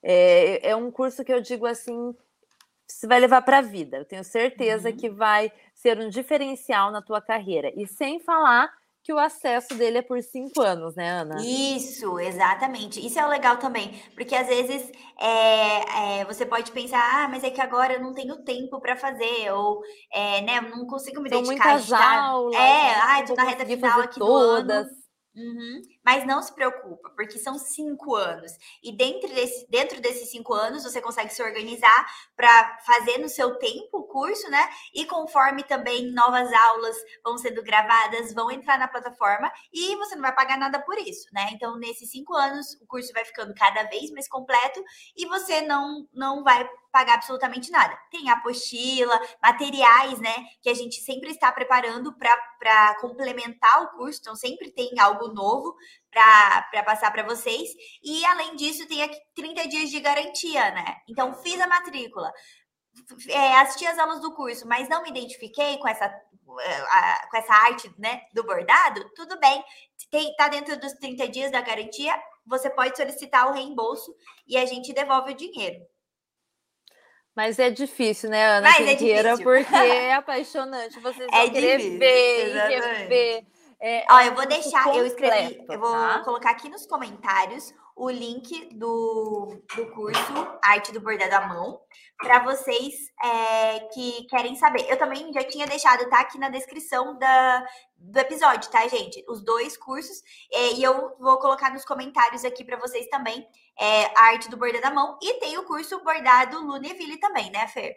[0.00, 2.14] É, é um curso que eu digo assim.
[2.86, 3.96] você vai levar para a vida.
[3.96, 4.96] Eu tenho certeza uhum.
[4.96, 7.72] que vai ser um diferencial na tua carreira.
[7.74, 8.72] E sem falar
[9.06, 11.36] que o acesso dele é por cinco anos, né, Ana?
[11.40, 12.98] Isso, exatamente.
[13.06, 17.44] Isso é o legal também, porque às vezes é, é, você pode pensar, ah, mas
[17.44, 19.80] é que agora eu não tenho tempo para fazer, ou
[20.12, 21.74] é, né, não consigo me São dedicar.
[21.74, 22.94] Muitas aulas, é, né?
[23.04, 24.66] ai, tô na reta final aqui todas.
[24.66, 24.96] do ano.
[25.36, 25.80] Uhum.
[26.06, 28.52] Mas não se preocupa, porque são cinco anos.
[28.80, 32.06] E dentro, desse, dentro desses cinco anos, você consegue se organizar
[32.36, 34.68] para fazer no seu tempo o curso, né?
[34.94, 40.22] E conforme também novas aulas vão sendo gravadas, vão entrar na plataforma e você não
[40.22, 41.48] vai pagar nada por isso, né?
[41.50, 44.80] Então, nesses cinco anos, o curso vai ficando cada vez mais completo
[45.16, 47.94] e você não, não vai pagar absolutamente nada.
[48.10, 50.34] Tem apostila, materiais, né?
[50.62, 55.74] Que a gente sempre está preparando para complementar o curso, então sempre tem algo novo
[56.70, 57.68] para passar para vocês.
[58.02, 60.96] E além disso, tem aqui 30 dias de garantia, né?
[61.08, 62.32] Então, fiz a matrícula.
[63.28, 67.52] É, assisti as aulas do curso, mas não me identifiquei com essa, a, com essa
[67.52, 69.62] arte né, do bordado, tudo bem.
[70.10, 74.14] Tem, tá dentro dos 30 dias da garantia, você pode solicitar o reembolso
[74.46, 75.84] e a gente devolve o dinheiro.
[77.34, 78.88] Mas é difícil, né, Ana Mas?
[78.88, 80.98] É porque é apaixonante.
[81.00, 83.55] Vocês vão é querer difícil, ver e rever.
[83.80, 86.20] É, Ó, eu vou deixar, completo, eu escrevi, eu vou tá?
[86.24, 91.80] colocar aqui nos comentários o link do, do curso Arte do Bordado à Mão
[92.18, 92.94] para vocês
[93.24, 94.86] é, que querem saber.
[94.88, 97.66] Eu também já tinha deixado, tá aqui na descrição da,
[97.96, 99.24] do episódio, tá, gente?
[99.26, 100.22] Os dois cursos.
[100.52, 103.46] É, e eu vou colocar nos comentários aqui para vocês também
[103.80, 105.18] é, a Arte do Bordado à Mão.
[105.22, 107.94] E tem o curso Bordado Luneville também, né, Fer?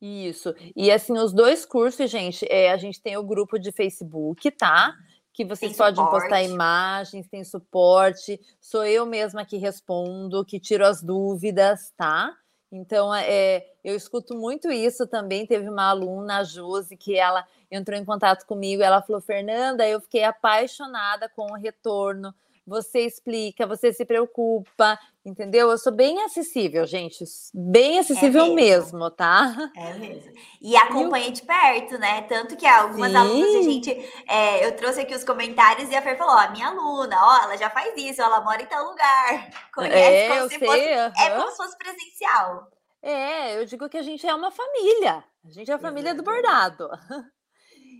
[0.00, 0.54] Isso.
[0.74, 4.92] E assim, os dois cursos, gente, é, a gente tem o grupo de Facebook, tá?
[5.32, 6.20] Que vocês tem podem suporte.
[6.20, 8.40] postar imagens, tem suporte.
[8.60, 12.34] Sou eu mesma que respondo, que tiro as dúvidas, tá?
[12.70, 15.46] Então, é, eu escuto muito isso também.
[15.46, 18.82] Teve uma aluna, a Josi, que ela entrou em contato comigo.
[18.82, 22.34] Ela falou: Fernanda, eu fiquei apaixonada com o retorno
[22.66, 25.70] você explica, você se preocupa, entendeu?
[25.70, 28.98] Eu sou bem acessível, gente, bem acessível é mesmo.
[28.98, 29.10] mesmo.
[29.10, 29.70] tá?
[29.76, 30.32] É mesmo.
[30.60, 31.32] E acompanha eu...
[31.32, 32.22] de perto, né?
[32.22, 33.16] Tanto que algumas Sim.
[33.16, 33.90] alunas a gente,
[34.28, 37.56] é, eu trouxe aqui os comentários e a Fer falou, ó, minha aluna, ó, ela
[37.56, 41.24] já faz isso, ela mora em tal lugar, conhece é, como se sei, fosse, uhum.
[41.24, 42.70] é como se fosse presencial.
[43.04, 46.22] É, eu digo que a gente é uma família, a gente é a família do
[46.22, 46.88] bordado.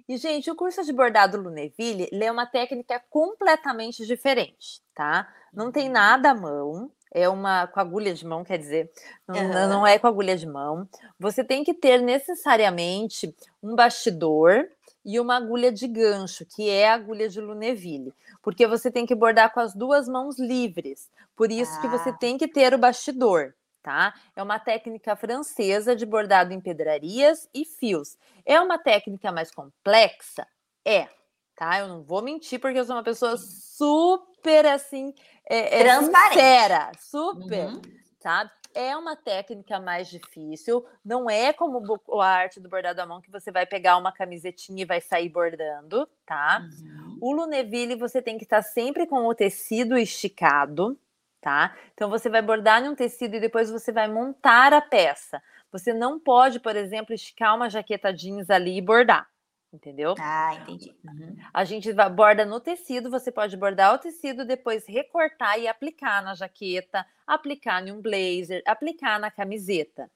[0.09, 5.28] E, gente, o curso de bordado Luneville é uma técnica completamente diferente, tá?
[5.52, 5.93] Não tem uhum.
[5.93, 8.90] nada à mão, é uma com agulha de mão, quer dizer,
[9.28, 9.69] não, uhum.
[9.69, 10.89] não é com agulha de mão.
[11.19, 14.69] Você tem que ter necessariamente um bastidor
[15.05, 19.14] e uma agulha de gancho, que é a agulha de Luneville, porque você tem que
[19.14, 21.10] bordar com as duas mãos livres.
[21.36, 21.81] Por isso ah.
[21.81, 22.16] que você ah.
[22.16, 24.14] tem que ter o bastidor tá?
[24.36, 28.16] É uma técnica francesa de bordado em pedrarias e fios.
[28.46, 30.46] É uma técnica mais complexa?
[30.84, 31.09] É,
[31.56, 31.80] tá?
[31.80, 35.14] Eu não vou mentir porque eu sou uma pessoa super assim,
[35.48, 37.82] é, é sincera, super, uhum.
[38.20, 38.50] sabe?
[38.74, 43.30] É uma técnica mais difícil, não é como a arte do bordado à mão que
[43.30, 46.66] você vai pegar uma camisetinha e vai sair bordando, tá?
[46.80, 47.18] Uhum.
[47.20, 50.98] O Luneville você tem que estar sempre com o tecido esticado,
[51.43, 51.77] tá?
[51.93, 55.43] Então você vai bordar em um tecido e depois você vai montar a peça.
[55.73, 59.28] Você não pode, por exemplo, esticar uma jaqueta jeans ali e bordar,
[59.73, 60.14] entendeu?
[60.19, 60.94] Ah, entendi.
[61.05, 61.36] Uhum.
[61.52, 66.35] A gente borda no tecido, você pode bordar o tecido, depois recortar e aplicar na
[66.35, 70.09] jaqueta, aplicar em um blazer, aplicar na camiseta.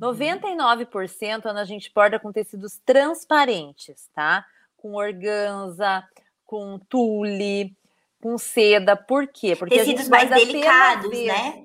[0.00, 1.58] 99% uhum.
[1.58, 4.46] a gente borda com tecidos transparentes, tá?
[4.76, 6.06] Com organza,
[6.46, 7.76] com tule,
[8.20, 8.96] com seda.
[8.96, 9.56] Por quê?
[9.56, 11.64] Porque Tecidos mais delicados, né?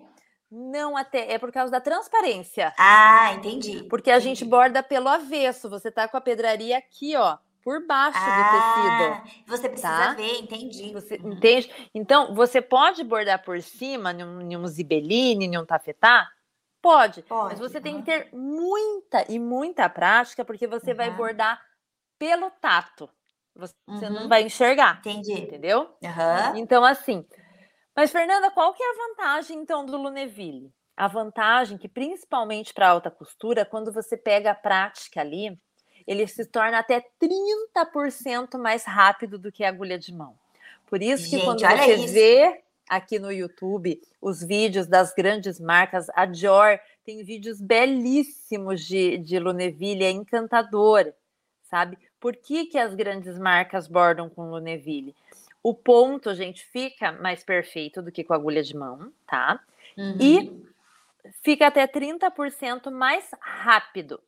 [0.49, 2.73] Não, até é por causa da transparência.
[2.77, 3.83] Ah, entendi.
[3.89, 5.69] Porque a gente borda pelo avesso.
[5.69, 9.45] Você tá com a pedraria aqui, ó, por baixo ah, do tecido.
[9.47, 10.13] Você precisa tá?
[10.13, 10.93] ver, entendi.
[10.93, 11.33] Você uhum.
[11.33, 11.89] entende?
[11.93, 16.29] Então, você pode bordar por cima, em um zibeline, em um tafetá?
[16.81, 17.49] Pode, pode.
[17.49, 17.83] Mas você uhum.
[17.83, 20.97] tem que ter muita e muita prática, porque você uhum.
[20.97, 21.59] vai bordar
[22.17, 23.09] pelo tato
[23.55, 24.09] você uhum.
[24.09, 24.99] não vai enxergar.
[24.99, 25.33] Entendi.
[25.33, 25.89] Entendeu?
[26.01, 26.57] Uhum.
[26.57, 27.25] Então, assim.
[27.95, 30.73] Mas, Fernanda, qual que é a vantagem, então, do Luneville?
[30.97, 35.57] A vantagem que, principalmente para alta costura, quando você pega a prática ali,
[36.05, 40.35] ele se torna até 30% mais rápido do que a agulha de mão.
[40.87, 42.13] Por isso que Gente, quando você isso.
[42.13, 49.17] vê aqui no YouTube os vídeos das grandes marcas, a Dior tem vídeos belíssimos de,
[49.17, 51.11] de Luneville, é encantador,
[51.63, 51.97] sabe?
[52.19, 55.15] Por que, que as grandes marcas bordam com Luneville?
[55.61, 59.59] O ponto, gente, fica mais perfeito do que com agulha de mão, tá?
[59.97, 60.17] Uhum.
[60.19, 60.65] E
[61.41, 64.21] fica até 30% mais rápido.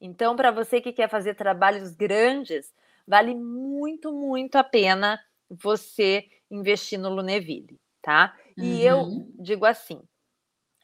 [0.00, 2.72] Então, para você que quer fazer trabalhos grandes,
[3.06, 8.36] vale muito, muito a pena você investir no Luneville, tá?
[8.56, 8.80] E uhum.
[8.80, 10.02] eu digo assim,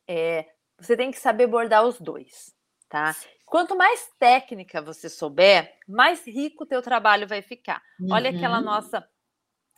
[0.07, 0.47] é,
[0.79, 2.55] você tem que saber bordar os dois,
[2.89, 3.15] tá?
[3.51, 7.83] Quanto mais técnica você souber, mais rico o teu trabalho vai ficar.
[8.01, 8.09] Uhum.
[8.13, 8.65] Olha aquela uhum.
[8.65, 9.07] nossa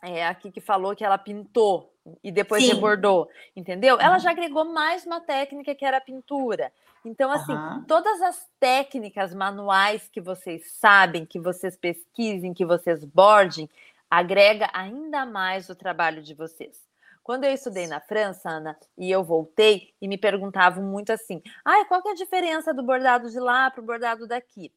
[0.03, 1.93] é, aqui que falou que ela pintou
[2.23, 2.73] e depois Sim.
[2.73, 3.99] rebordou, entendeu?
[3.99, 6.71] Ela já agregou mais uma técnica que era a pintura.
[7.05, 7.83] Então, assim, uhum.
[7.87, 13.69] todas as técnicas manuais que vocês sabem, que vocês pesquisem, que vocês bordem,
[14.09, 16.90] agrega ainda mais o trabalho de vocês.
[17.23, 21.85] Quando eu estudei na França, Ana, e eu voltei, e me perguntavam muito assim: ah,
[21.85, 24.71] qual que é a diferença do bordado de lá para o bordado daqui?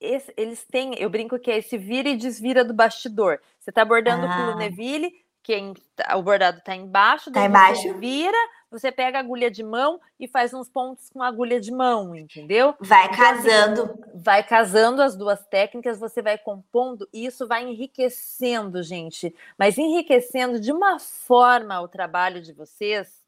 [0.00, 3.38] Esse, eles têm, eu brinco que é esse vira e desvira do bastidor.
[3.58, 4.34] Você está bordando ah.
[4.34, 5.12] com o Neville,
[5.42, 7.94] quem tá, o bordado está embaixo, tá embaixo.
[7.98, 8.38] vira,
[8.70, 12.14] você pega a agulha de mão e faz uns pontos com a agulha de mão,
[12.14, 12.74] entendeu?
[12.78, 14.04] Vai então, assim, casando.
[14.14, 19.34] Vai casando as duas técnicas, você vai compondo e isso vai enriquecendo, gente.
[19.58, 23.20] Mas enriquecendo de uma forma o trabalho de vocês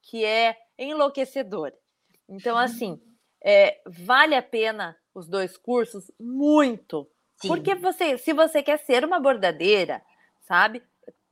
[0.00, 1.72] que é enlouquecedor.
[2.28, 3.00] Então, assim,
[3.42, 6.10] é, vale a pena os dois cursos?
[6.18, 7.08] Muito.
[7.36, 7.48] Sim.
[7.48, 10.02] Porque você, se você quer ser uma bordadeira,
[10.42, 10.82] sabe?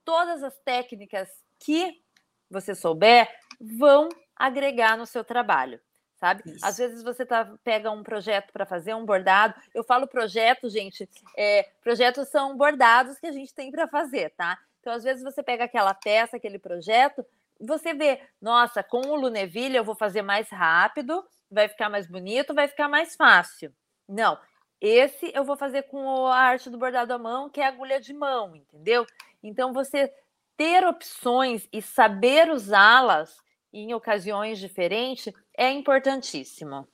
[0.04, 1.28] Todas as técnicas
[1.58, 2.02] que
[2.50, 3.28] você souber
[3.62, 5.80] vão agregar no seu trabalho,
[6.16, 6.42] sabe?
[6.46, 6.66] Isso.
[6.66, 9.54] Às vezes você tá, pega um projeto para fazer um bordado.
[9.72, 14.58] Eu falo projeto, gente, é, projetos são bordados que a gente tem para fazer, tá?
[14.80, 17.24] Então, às vezes você pega aquela peça, aquele projeto,
[17.60, 22.52] você vê, nossa, com o Luneville eu vou fazer mais rápido, vai ficar mais bonito,
[22.52, 23.72] vai ficar mais fácil.
[24.08, 24.36] Não,
[24.80, 28.12] esse eu vou fazer com a arte do bordado à mão, que é agulha de
[28.12, 29.06] mão, entendeu?
[29.40, 30.12] Então, você
[30.56, 33.40] ter opções e saber usá-las
[33.72, 36.86] em ocasiões diferentes é importantíssimo.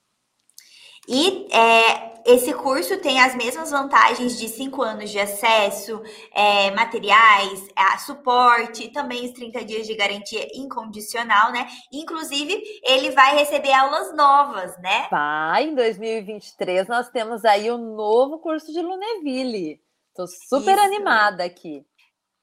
[1.11, 6.03] E é, esse curso tem as mesmas vantagens de cinco anos de acesso,
[6.35, 11.67] é, materiais, é, suporte, também os 30 dias de garantia incondicional, né?
[11.91, 15.09] Inclusive, ele vai receber aulas novas, né?
[15.11, 19.81] Vai, em 2023 nós temos aí o novo curso de Luneville.
[20.15, 20.85] Tô super Isso.
[20.85, 21.87] animada aqui.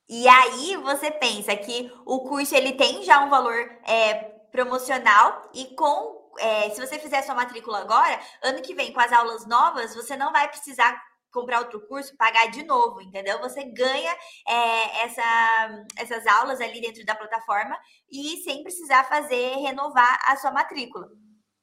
[0.07, 3.55] E aí você pensa que o curso ele tem já um valor
[3.87, 4.13] é,
[4.51, 9.11] promocional e com é, se você fizer sua matrícula agora, ano que vem com as
[9.11, 11.01] aulas novas, você não vai precisar
[11.31, 13.39] comprar outro curso, pagar de novo, entendeu?
[13.39, 14.15] Você ganha
[14.47, 17.77] é, essa, essas aulas ali dentro da plataforma
[18.09, 21.07] e sem precisar fazer renovar a sua matrícula.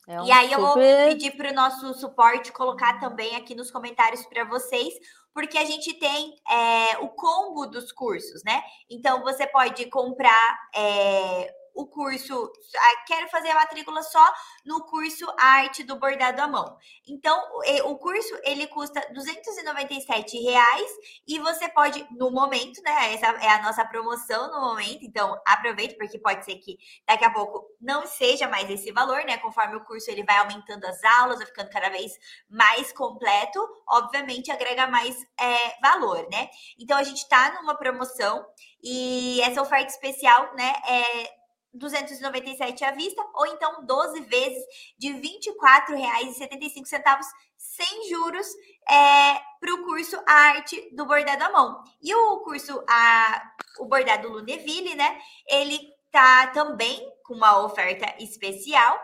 [0.07, 0.61] É um e aí super...
[0.61, 4.93] eu vou pedir para o nosso suporte colocar também aqui nos comentários para vocês
[5.35, 8.63] porque a gente tem é, o combo dos cursos, né?
[8.91, 14.33] Então você pode comprar é, o curso, ah, quero fazer a matrícula só
[14.65, 16.77] no curso Arte do Bordado à Mão.
[17.07, 17.41] Então,
[17.85, 20.91] o curso ele custa 297 reais
[21.27, 23.15] e você pode, no momento, né?
[23.15, 27.31] Essa é a nossa promoção no momento, então aproveite, porque pode ser que daqui a
[27.31, 29.39] pouco não seja mais esse valor, né?
[29.39, 32.13] Conforme o curso ele vai aumentando as aulas, vai ficando cada vez
[32.49, 36.49] mais completo, obviamente agrega mais é, valor, né?
[36.79, 38.45] Então a gente tá numa promoção
[38.83, 40.73] e essa oferta especial, né?
[40.89, 41.42] É
[41.75, 44.65] 297 à vista, ou então 12 vezes
[44.99, 47.21] de R$ 24,75
[47.57, 48.47] sem juros
[48.89, 51.83] é, para o curso Arte do Bordado à Mão.
[52.03, 55.19] E o curso a, o Bordado Luneville, né?
[55.49, 55.79] Ele
[56.11, 59.01] tá também com uma oferta especial.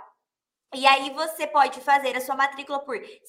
[0.75, 3.21] E aí você pode fazer a sua matrícula por R$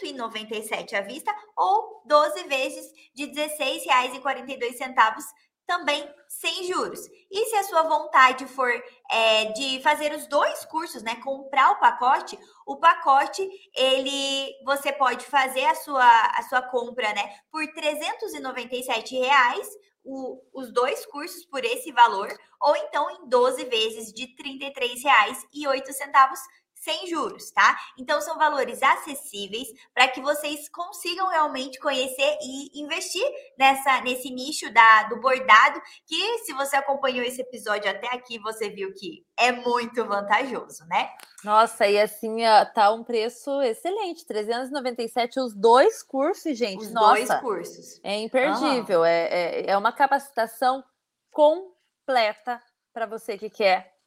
[0.00, 5.22] 197 à vista ou 12 vezes de R$ 16,42
[5.68, 6.98] também sem juros.
[7.30, 8.72] E se a sua vontade for
[9.10, 13.46] é, de fazer os dois cursos, né, comprar o pacote, o pacote
[13.76, 19.68] ele você pode fazer a sua a sua compra, né, por 397 reais.
[20.10, 24.34] O, os dois cursos por esse valor, ou então em 12 vezes de R$
[24.72, 26.38] 33,08
[26.80, 27.78] sem juros, tá?
[27.98, 33.24] Então são valores acessíveis para que vocês consigam realmente conhecer e investir
[33.58, 38.68] nessa nesse nicho da do bordado, que se você acompanhou esse episódio até aqui, você
[38.70, 41.10] viu que é muito vantajoso, né?
[41.44, 42.38] Nossa, e assim,
[42.74, 46.84] tá um preço excelente, 397 os dois cursos, gente.
[46.84, 48.00] Os Nossa, dois cursos.
[48.02, 49.04] É imperdível, uhum.
[49.04, 50.82] é, é, é uma capacitação
[51.30, 52.60] completa
[52.92, 53.97] para você que quer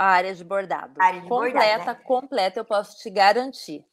[0.00, 0.94] a área de bordado.
[0.98, 2.04] Área de completa, bordado, né?
[2.06, 3.84] completa, eu posso te garantir.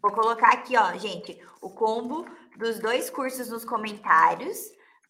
[0.00, 2.24] Vou colocar aqui, ó, gente, o combo
[2.56, 4.56] dos dois cursos nos comentários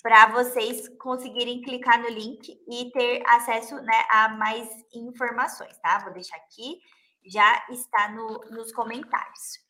[0.03, 5.99] para vocês conseguirem clicar no link e ter acesso né, a mais informações, tá?
[5.99, 6.81] Vou deixar aqui
[7.27, 9.66] já está no, nos comentários.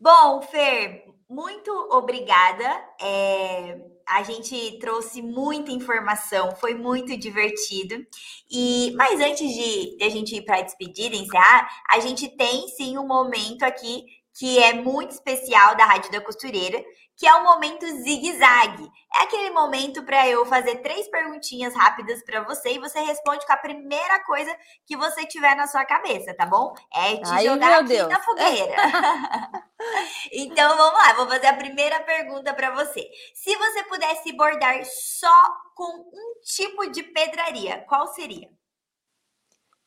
[0.00, 2.64] Bom, Fer, muito obrigada.
[2.98, 3.78] É,
[4.08, 8.02] a gente trouxe muita informação, foi muito divertido.
[8.50, 12.66] E mas antes de, de a gente ir para a despedida, encerrar, a gente tem
[12.68, 14.06] sim um momento aqui
[14.38, 16.82] que é muito especial da Rádio da Costureira,
[17.20, 18.90] que é o momento zigue-zague.
[19.14, 23.52] É aquele momento para eu fazer três perguntinhas rápidas para você e você responde com
[23.52, 24.56] a primeira coisa
[24.86, 26.72] que você tiver na sua cabeça, tá bom?
[26.90, 28.08] É te Ai, jogar aqui Deus.
[28.08, 28.74] na fogueira.
[30.32, 33.06] então vamos lá, vou fazer a primeira pergunta para você.
[33.34, 38.48] Se você pudesse bordar só com um tipo de pedraria, qual seria?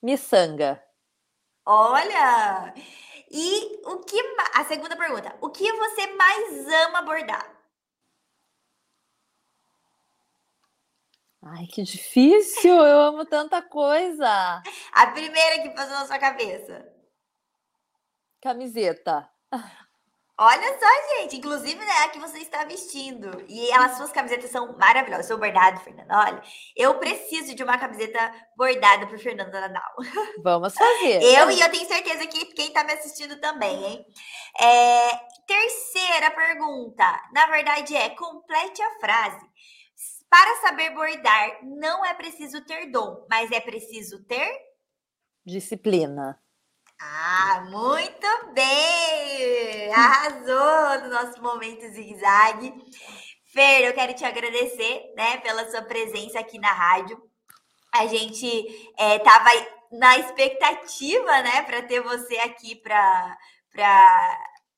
[0.04, 0.80] Miçanga.
[1.66, 2.76] Olha!
[3.36, 4.22] E o que
[4.54, 7.52] a segunda pergunta, o que você mais ama bordar?
[11.42, 12.76] Ai, que difícil!
[12.76, 14.62] Eu amo tanta coisa.
[14.92, 16.88] A primeira que passou na sua cabeça.
[18.40, 19.28] Camiseta.
[20.38, 21.38] Olha só, gente.
[21.38, 23.46] Inclusive, né, a que você está vestindo.
[23.48, 25.28] E as suas camisetas são maravilhosas.
[25.28, 26.18] Seu bordado, Fernanda.
[26.18, 26.42] Olha,
[26.76, 29.94] eu preciso de uma camiseta bordada por Fernanda Nadal.
[30.44, 31.22] Vamos fazer.
[31.22, 34.06] Eu e eu tenho certeza que quem está me assistindo também, hein?
[34.60, 35.10] É,
[35.46, 37.06] terceira pergunta.
[37.32, 39.46] Na verdade, é complete a frase.
[40.30, 44.52] Para saber bordar, não é preciso ter dom, mas é preciso ter
[45.46, 46.42] disciplina.
[47.70, 49.94] Muito bem!
[49.94, 52.74] Arrasou no nosso momento zigue-zague.
[53.54, 57.22] Fer, eu quero te agradecer, né, pela sua presença aqui na rádio.
[57.94, 58.46] A gente
[58.98, 63.38] estava é, na expectativa, né, para ter você aqui para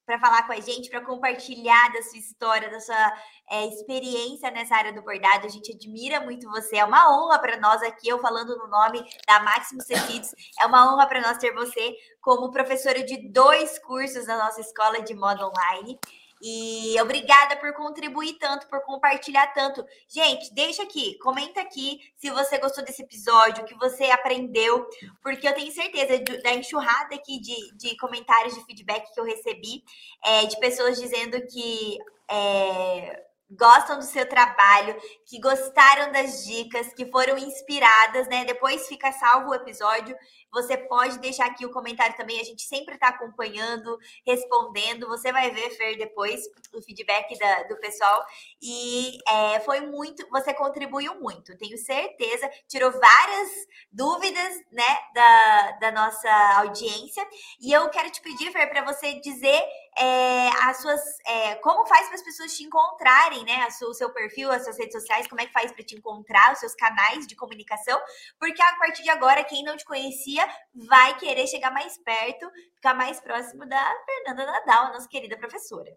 [0.05, 3.13] para falar com a gente, para compartilhar da sua história, da sua
[3.49, 5.47] é, experiência nessa área do bordado.
[5.47, 6.77] A gente admira muito você.
[6.77, 10.93] É uma honra para nós aqui, eu falando no nome da Máximo Tecidos, é uma
[10.93, 15.47] honra para nós ter você como professora de dois cursos na nossa escola de moda
[15.47, 15.99] online.
[16.47, 19.83] E obrigada por contribuir tanto, por compartilhar tanto.
[20.07, 24.87] Gente, deixa aqui, comenta aqui se você gostou desse episódio, o que você aprendeu,
[25.23, 29.83] porque eu tenho certeza da enxurrada aqui de, de comentários de feedback que eu recebi,
[30.23, 31.97] é, de pessoas dizendo que.
[32.29, 34.95] É, gostam do seu trabalho,
[35.25, 38.43] que gostaram das dicas, que foram inspiradas, né?
[38.45, 40.15] Depois fica salvo o episódio.
[40.51, 42.39] Você pode deixar aqui o comentário também.
[42.39, 45.07] A gente sempre está acompanhando, respondendo.
[45.07, 46.41] Você vai ver, Fer, depois
[46.73, 48.25] o feedback da, do pessoal.
[48.61, 52.49] E é, foi muito, você contribuiu muito, tenho certeza.
[52.67, 53.49] Tirou várias
[53.91, 57.25] dúvidas, né, da, da nossa audiência.
[57.59, 59.61] E eu quero te pedir, Fer, para você dizer
[59.97, 61.01] é, as suas.
[61.25, 63.67] É, como faz para as pessoas te encontrarem, né?
[63.83, 66.59] o seu perfil, as suas redes sociais, como é que faz para te encontrar, os
[66.59, 67.99] seus canais de comunicação,
[68.39, 72.93] porque a partir de agora, quem não te conhecia vai querer chegar mais perto, ficar
[72.93, 75.95] mais próximo da Fernanda Nadal, a nossa querida professora.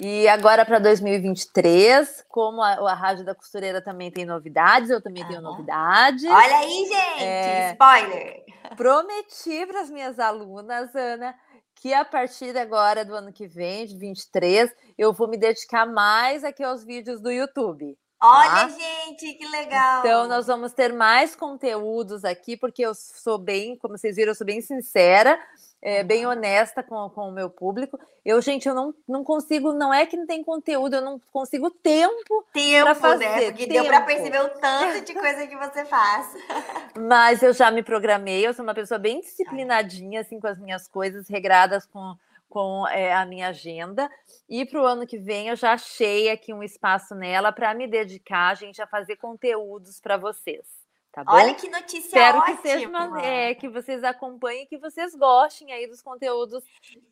[0.00, 5.26] E agora para 2023, como a, a, Rádio da Costureira também tem novidades, eu também
[5.26, 6.24] tenho novidades.
[6.24, 7.24] Olha aí, gente!
[7.24, 8.44] É, spoiler!
[8.76, 11.34] Prometi para as minhas alunas, Ana,
[11.76, 16.42] que a partir agora do ano que vem, de 23, eu vou me dedicar mais
[16.42, 17.96] aqui aos vídeos do YouTube.
[18.24, 18.68] Olha, tá?
[18.68, 19.98] gente, que legal!
[19.98, 24.36] Então, nós vamos ter mais conteúdos aqui, porque eu sou bem, como vocês viram, eu
[24.36, 25.36] sou bem sincera,
[25.82, 27.98] é, bem honesta com, com o meu público.
[28.24, 31.68] Eu, gente, eu não, não consigo, não é que não tem conteúdo, eu não consigo
[31.70, 33.28] tempo, tempo para fazer.
[33.28, 33.46] Né?
[33.46, 33.72] Porque tempo.
[33.72, 36.34] deu para perceber o tanto de coisa que você faz.
[36.96, 40.86] Mas eu já me programei, eu sou uma pessoa bem disciplinadinha, assim, com as minhas
[40.86, 42.14] coisas, regradas com
[42.48, 44.10] com é, a minha agenda.
[44.46, 47.88] E para o ano que vem eu já achei aqui um espaço nela para me
[47.88, 50.81] dedicar, gente, a fazer conteúdos para vocês.
[51.12, 51.32] Tá bom?
[51.32, 52.56] Olha que notícia Espero ótima.
[52.56, 56.64] que seja uma, é, que vocês acompanhem, que vocês gostem aí dos conteúdos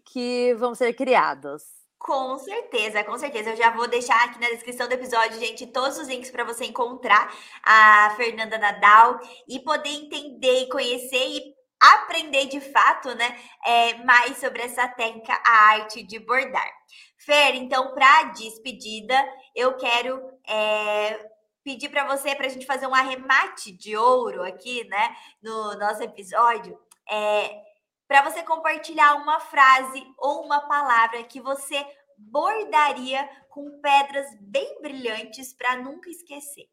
[0.06, 1.62] que vão ser criados.
[1.98, 3.50] Com certeza, com certeza.
[3.50, 6.64] Eu já vou deixar aqui na descrição do episódio, gente, todos os links para você
[6.64, 7.30] encontrar
[7.62, 14.38] a Fernanda Nadal e poder entender e conhecer e aprender de fato, né, é, mais
[14.38, 16.70] sobre essa técnica, a arte de bordar.
[17.18, 19.14] Fer, então, para despedida,
[19.54, 21.18] eu quero é,
[21.62, 26.02] pedir para você, para a gente fazer um arremate de ouro aqui, né, no nosso
[26.02, 26.78] episódio,
[27.08, 27.62] é,
[28.08, 31.84] para você compartilhar uma frase ou uma palavra que você
[32.16, 36.68] bordaria com pedras bem brilhantes para nunca esquecer.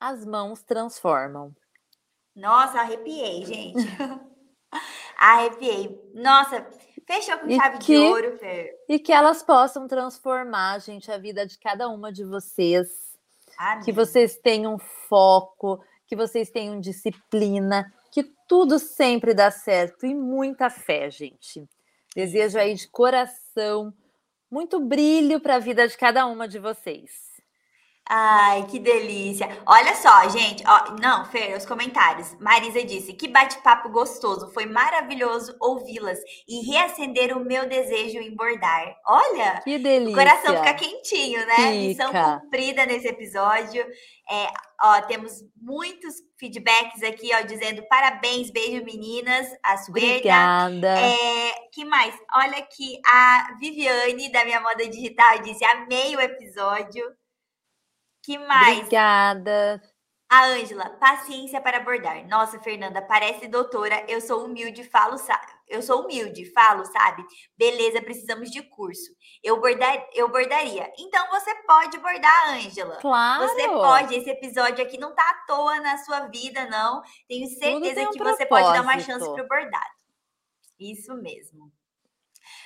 [0.00, 1.54] As mãos transformam.
[2.34, 3.78] Nossa, arrepiei, gente.
[5.16, 6.10] arrepiei.
[6.14, 6.66] Nossa,
[7.06, 8.74] fechou com chave que, de ouro, Fer.
[8.88, 12.88] E que elas possam transformar, gente, a vida de cada uma de vocês.
[13.62, 13.84] Amém.
[13.84, 14.76] Que vocês tenham
[15.08, 21.64] foco, que vocês tenham disciplina, que tudo sempre dá certo e muita fé, gente.
[22.14, 23.94] Desejo aí de coração
[24.50, 27.31] muito brilho para a vida de cada uma de vocês.
[28.08, 29.48] Ai, que delícia.
[29.64, 30.64] Olha só, gente.
[30.66, 32.36] Ó, não, Fer, os comentários.
[32.40, 34.52] Marisa disse: que bate-papo gostoso.
[34.52, 36.18] Foi maravilhoso ouvi-las
[36.48, 38.94] e reacender o meu desejo em bordar.
[39.06, 40.12] Olha, que delícia.
[40.12, 41.54] O coração fica quentinho, né?
[41.54, 41.70] Fica.
[41.70, 43.84] Missão cumprida nesse episódio.
[44.30, 44.52] É,
[44.82, 50.08] ó, temos muitos feedbacks aqui, ó, dizendo parabéns, beijo meninas, a Suerna.
[50.08, 50.98] Obrigada.
[50.98, 52.14] É, que mais?
[52.34, 57.04] Olha aqui, a Viviane, da Minha Moda Digital, disse, amei o episódio.
[58.22, 58.78] Que mais?
[58.78, 59.82] Obrigada.
[60.30, 62.26] A Ângela, paciência para abordar.
[62.26, 64.02] Nossa, Fernanda, parece doutora.
[64.08, 65.52] Eu sou humilde, falo, sabe?
[65.68, 67.22] Eu sou humilde, falo, sabe?
[67.54, 69.12] Beleza, precisamos de curso.
[69.42, 70.90] Eu, bordar, eu bordaria.
[70.98, 72.96] Então você pode bordar, Ângela.
[72.96, 73.46] Claro.
[73.46, 74.14] Você pode.
[74.14, 77.02] Esse episódio aqui não tá à toa na sua vida, não.
[77.28, 80.02] Tenho certeza um que você pode dar uma chance para o bordado.
[80.80, 81.70] Isso mesmo.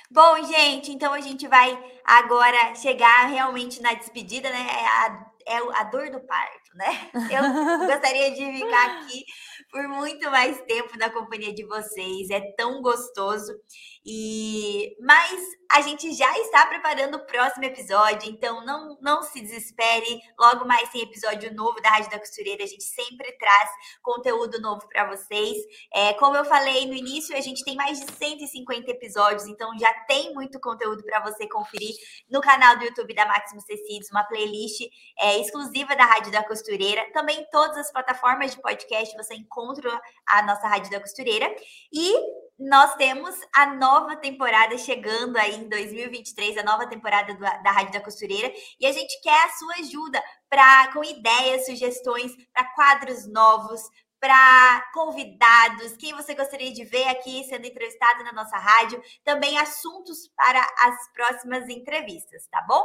[0.09, 4.67] Bom, gente, então a gente vai agora chegar realmente na despedida, né?
[4.69, 7.09] É a é a dor do parto, né?
[7.31, 9.23] Eu gostaria de ficar aqui
[9.71, 12.29] por muito mais tempo na companhia de vocês.
[12.29, 13.53] É tão gostoso.
[14.09, 20.21] E mas a gente já está preparando o próximo episódio, então não, não se desespere.
[20.39, 22.63] Logo mais tem episódio novo da Rádio da Costureira.
[22.63, 23.69] A gente sempre traz
[24.01, 25.57] conteúdo novo para vocês.
[25.93, 29.93] É, como eu falei no início, a gente tem mais de 150 episódios, então já
[30.05, 31.93] tem muito conteúdo para você conferir
[32.29, 34.81] no canal do YouTube da Maximus Tecidos, uma playlist
[35.19, 37.11] é, exclusiva da Rádio da Costureira.
[37.11, 41.53] Também em todas as plataformas de podcast você encontra a nossa Rádio da Costureira.
[41.91, 47.71] E nós temos a nova temporada chegando aí em 2023, a nova temporada do, da
[47.71, 52.65] Rádio da Costureira, e a gente quer a sua ajuda para com ideias, sugestões para
[52.73, 53.81] quadros novos,
[54.19, 60.27] para convidados, quem você gostaria de ver aqui sendo entrevistado na nossa rádio, também assuntos
[60.35, 62.83] para as próximas entrevistas, tá bom?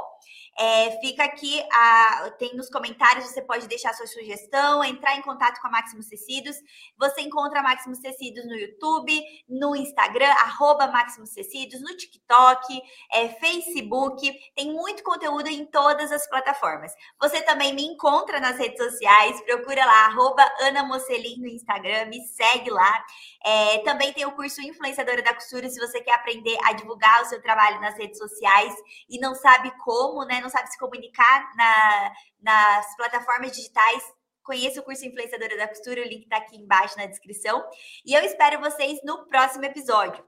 [0.58, 5.60] É, fica aqui, a, tem nos comentários, você pode deixar sua sugestão, entrar em contato
[5.60, 6.56] com a Maximus Tecidos.
[6.98, 10.92] Você encontra a Maximus Tecidos no YouTube, no Instagram, arroba
[11.34, 16.92] Tecidos, no TikTok, é, Facebook, tem muito conteúdo em todas as plataformas.
[17.20, 22.20] Você também me encontra nas redes sociais, procura lá, arroba Ana Mocelin no Instagram, me
[22.26, 23.04] segue lá.
[23.44, 27.26] É, também tem o curso Influenciadora da Costura, se você quer aprender a divulgar o
[27.26, 28.74] seu trabalho nas redes sociais
[29.08, 30.41] e não sabe como, né?
[30.42, 34.02] Não sabe se comunicar na, nas plataformas digitais,
[34.42, 37.64] Conheça o curso Influenciadora da Costura, o link está aqui embaixo na descrição.
[38.04, 40.22] E eu espero vocês no próximo episódio.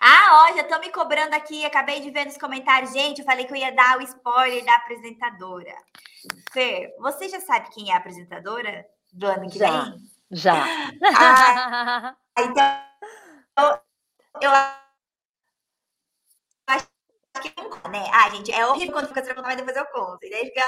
[0.00, 2.92] Ah, ó, já estão me cobrando aqui, acabei de ver nos comentários.
[2.92, 5.74] Gente, eu falei que eu ia dar o spoiler da apresentadora.
[6.52, 9.94] Fer, você já sabe quem é a apresentadora do ano que já, vem?
[10.30, 10.64] Já.
[11.18, 12.84] Ah, então,
[13.58, 13.80] eu,
[14.40, 14.50] eu
[17.40, 18.08] que não, né?
[18.12, 20.24] Ah, gente, é horrível quando fica perguntando, mas depois eu conto.
[20.24, 20.64] E daí fica.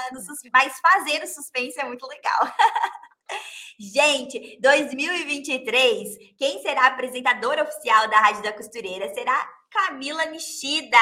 [0.53, 2.41] Mas fazer o suspense é muito legal.
[3.79, 10.99] gente, 2023, quem será a apresentadora oficial da Rádio da Costureira será Camila Nishida.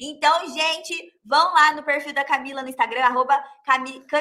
[0.00, 3.42] Então, gente, vão lá no perfil da Camila no Instagram, arroba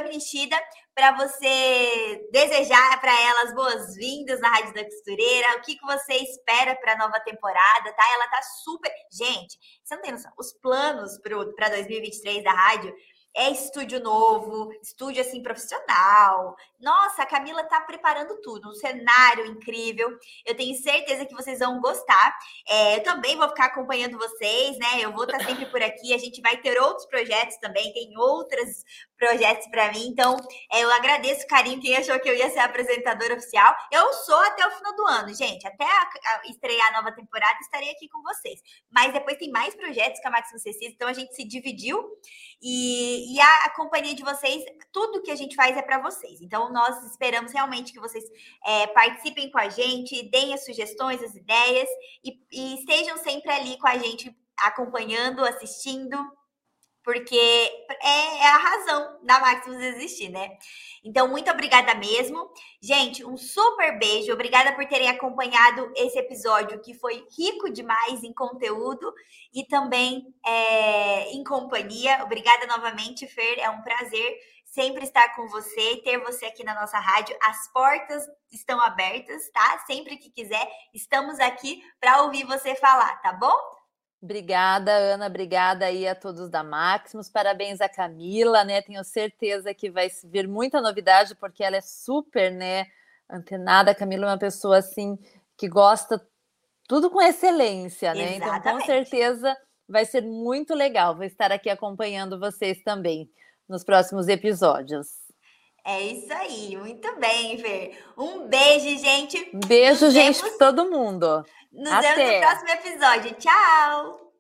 [0.10, 0.60] Nishida,
[0.94, 6.76] para você desejar para elas boas-vindas na Rádio da Costureira, o que, que você espera
[6.76, 8.04] para a nova temporada, tá?
[8.14, 8.92] Ela tá super.
[9.12, 12.96] Gente, você não tem noção, os planos para 2023 da rádio
[13.36, 16.56] é estúdio novo, estúdio assim profissional.
[16.80, 20.18] Nossa, a Camila tá preparando tudo, um cenário incrível.
[20.46, 22.38] Eu tenho certeza que vocês vão gostar.
[22.68, 25.02] É, eu também vou ficar acompanhando vocês, né?
[25.02, 26.14] Eu vou estar sempre por aqui.
[26.14, 28.84] A gente vai ter outros projetos também, tem outras
[29.18, 30.08] projetos para mim.
[30.08, 30.38] Então,
[30.72, 31.82] é, eu agradeço o carinho.
[31.82, 35.34] Quem achou que eu ia ser apresentadora oficial, eu sou até o final do ano,
[35.34, 35.66] gente.
[35.66, 38.62] Até a, a estrear a nova temporada, estarei aqui com vocês.
[38.92, 42.04] Mas depois tem mais projetos que a Max Cecília, então a gente se dividiu.
[42.62, 46.42] E, e a, a, companhia de vocês, tudo que a gente faz é para vocês.
[46.42, 48.24] Então, nós esperamos realmente que vocês
[48.66, 51.90] é, participem com a gente, deem as sugestões, as ideias
[52.24, 56.18] e, e estejam sempre ali com a gente, acompanhando, assistindo
[57.06, 60.58] porque é, é, a razão da Maximus existir, né?
[61.04, 62.50] Então, muito obrigada mesmo.
[62.82, 64.34] Gente, um super beijo.
[64.34, 69.14] Obrigada por terem acompanhado esse episódio que foi rico demais em conteúdo
[69.54, 72.24] e também é, em companhia.
[72.24, 73.60] Obrigada novamente, Fer.
[73.60, 77.38] É um prazer sempre estar com você e ter você aqui na nossa rádio.
[77.44, 79.84] As portas estão abertas, tá?
[79.86, 83.56] Sempre que quiser, estamos aqui para ouvir você falar, tá bom?
[84.26, 85.28] Obrigada, Ana.
[85.28, 87.30] Obrigada aí a todos da Maximus.
[87.30, 88.82] Parabéns a Camila, né?
[88.82, 92.88] Tenho certeza que vai vir muita novidade, porque ela é super, né?
[93.30, 93.92] Antenada.
[93.92, 95.18] A Camila é uma pessoa assim
[95.56, 96.20] que gosta
[96.88, 98.38] tudo com excelência, né?
[98.38, 98.60] Exatamente.
[98.60, 99.58] Então, com certeza
[99.88, 101.16] vai ser muito legal.
[101.16, 103.30] Vou estar aqui acompanhando vocês também
[103.70, 105.25] nos próximos episódios.
[105.86, 108.04] É isso aí, muito bem, Fer.
[108.18, 109.52] Um beijo, gente.
[109.68, 111.46] Beijo, Nos gente, para todo mundo.
[111.72, 112.16] Nos Até.
[112.16, 113.36] vemos no próximo episódio.
[113.36, 114.32] Tchau!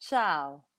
[0.00, 0.73] Tchau!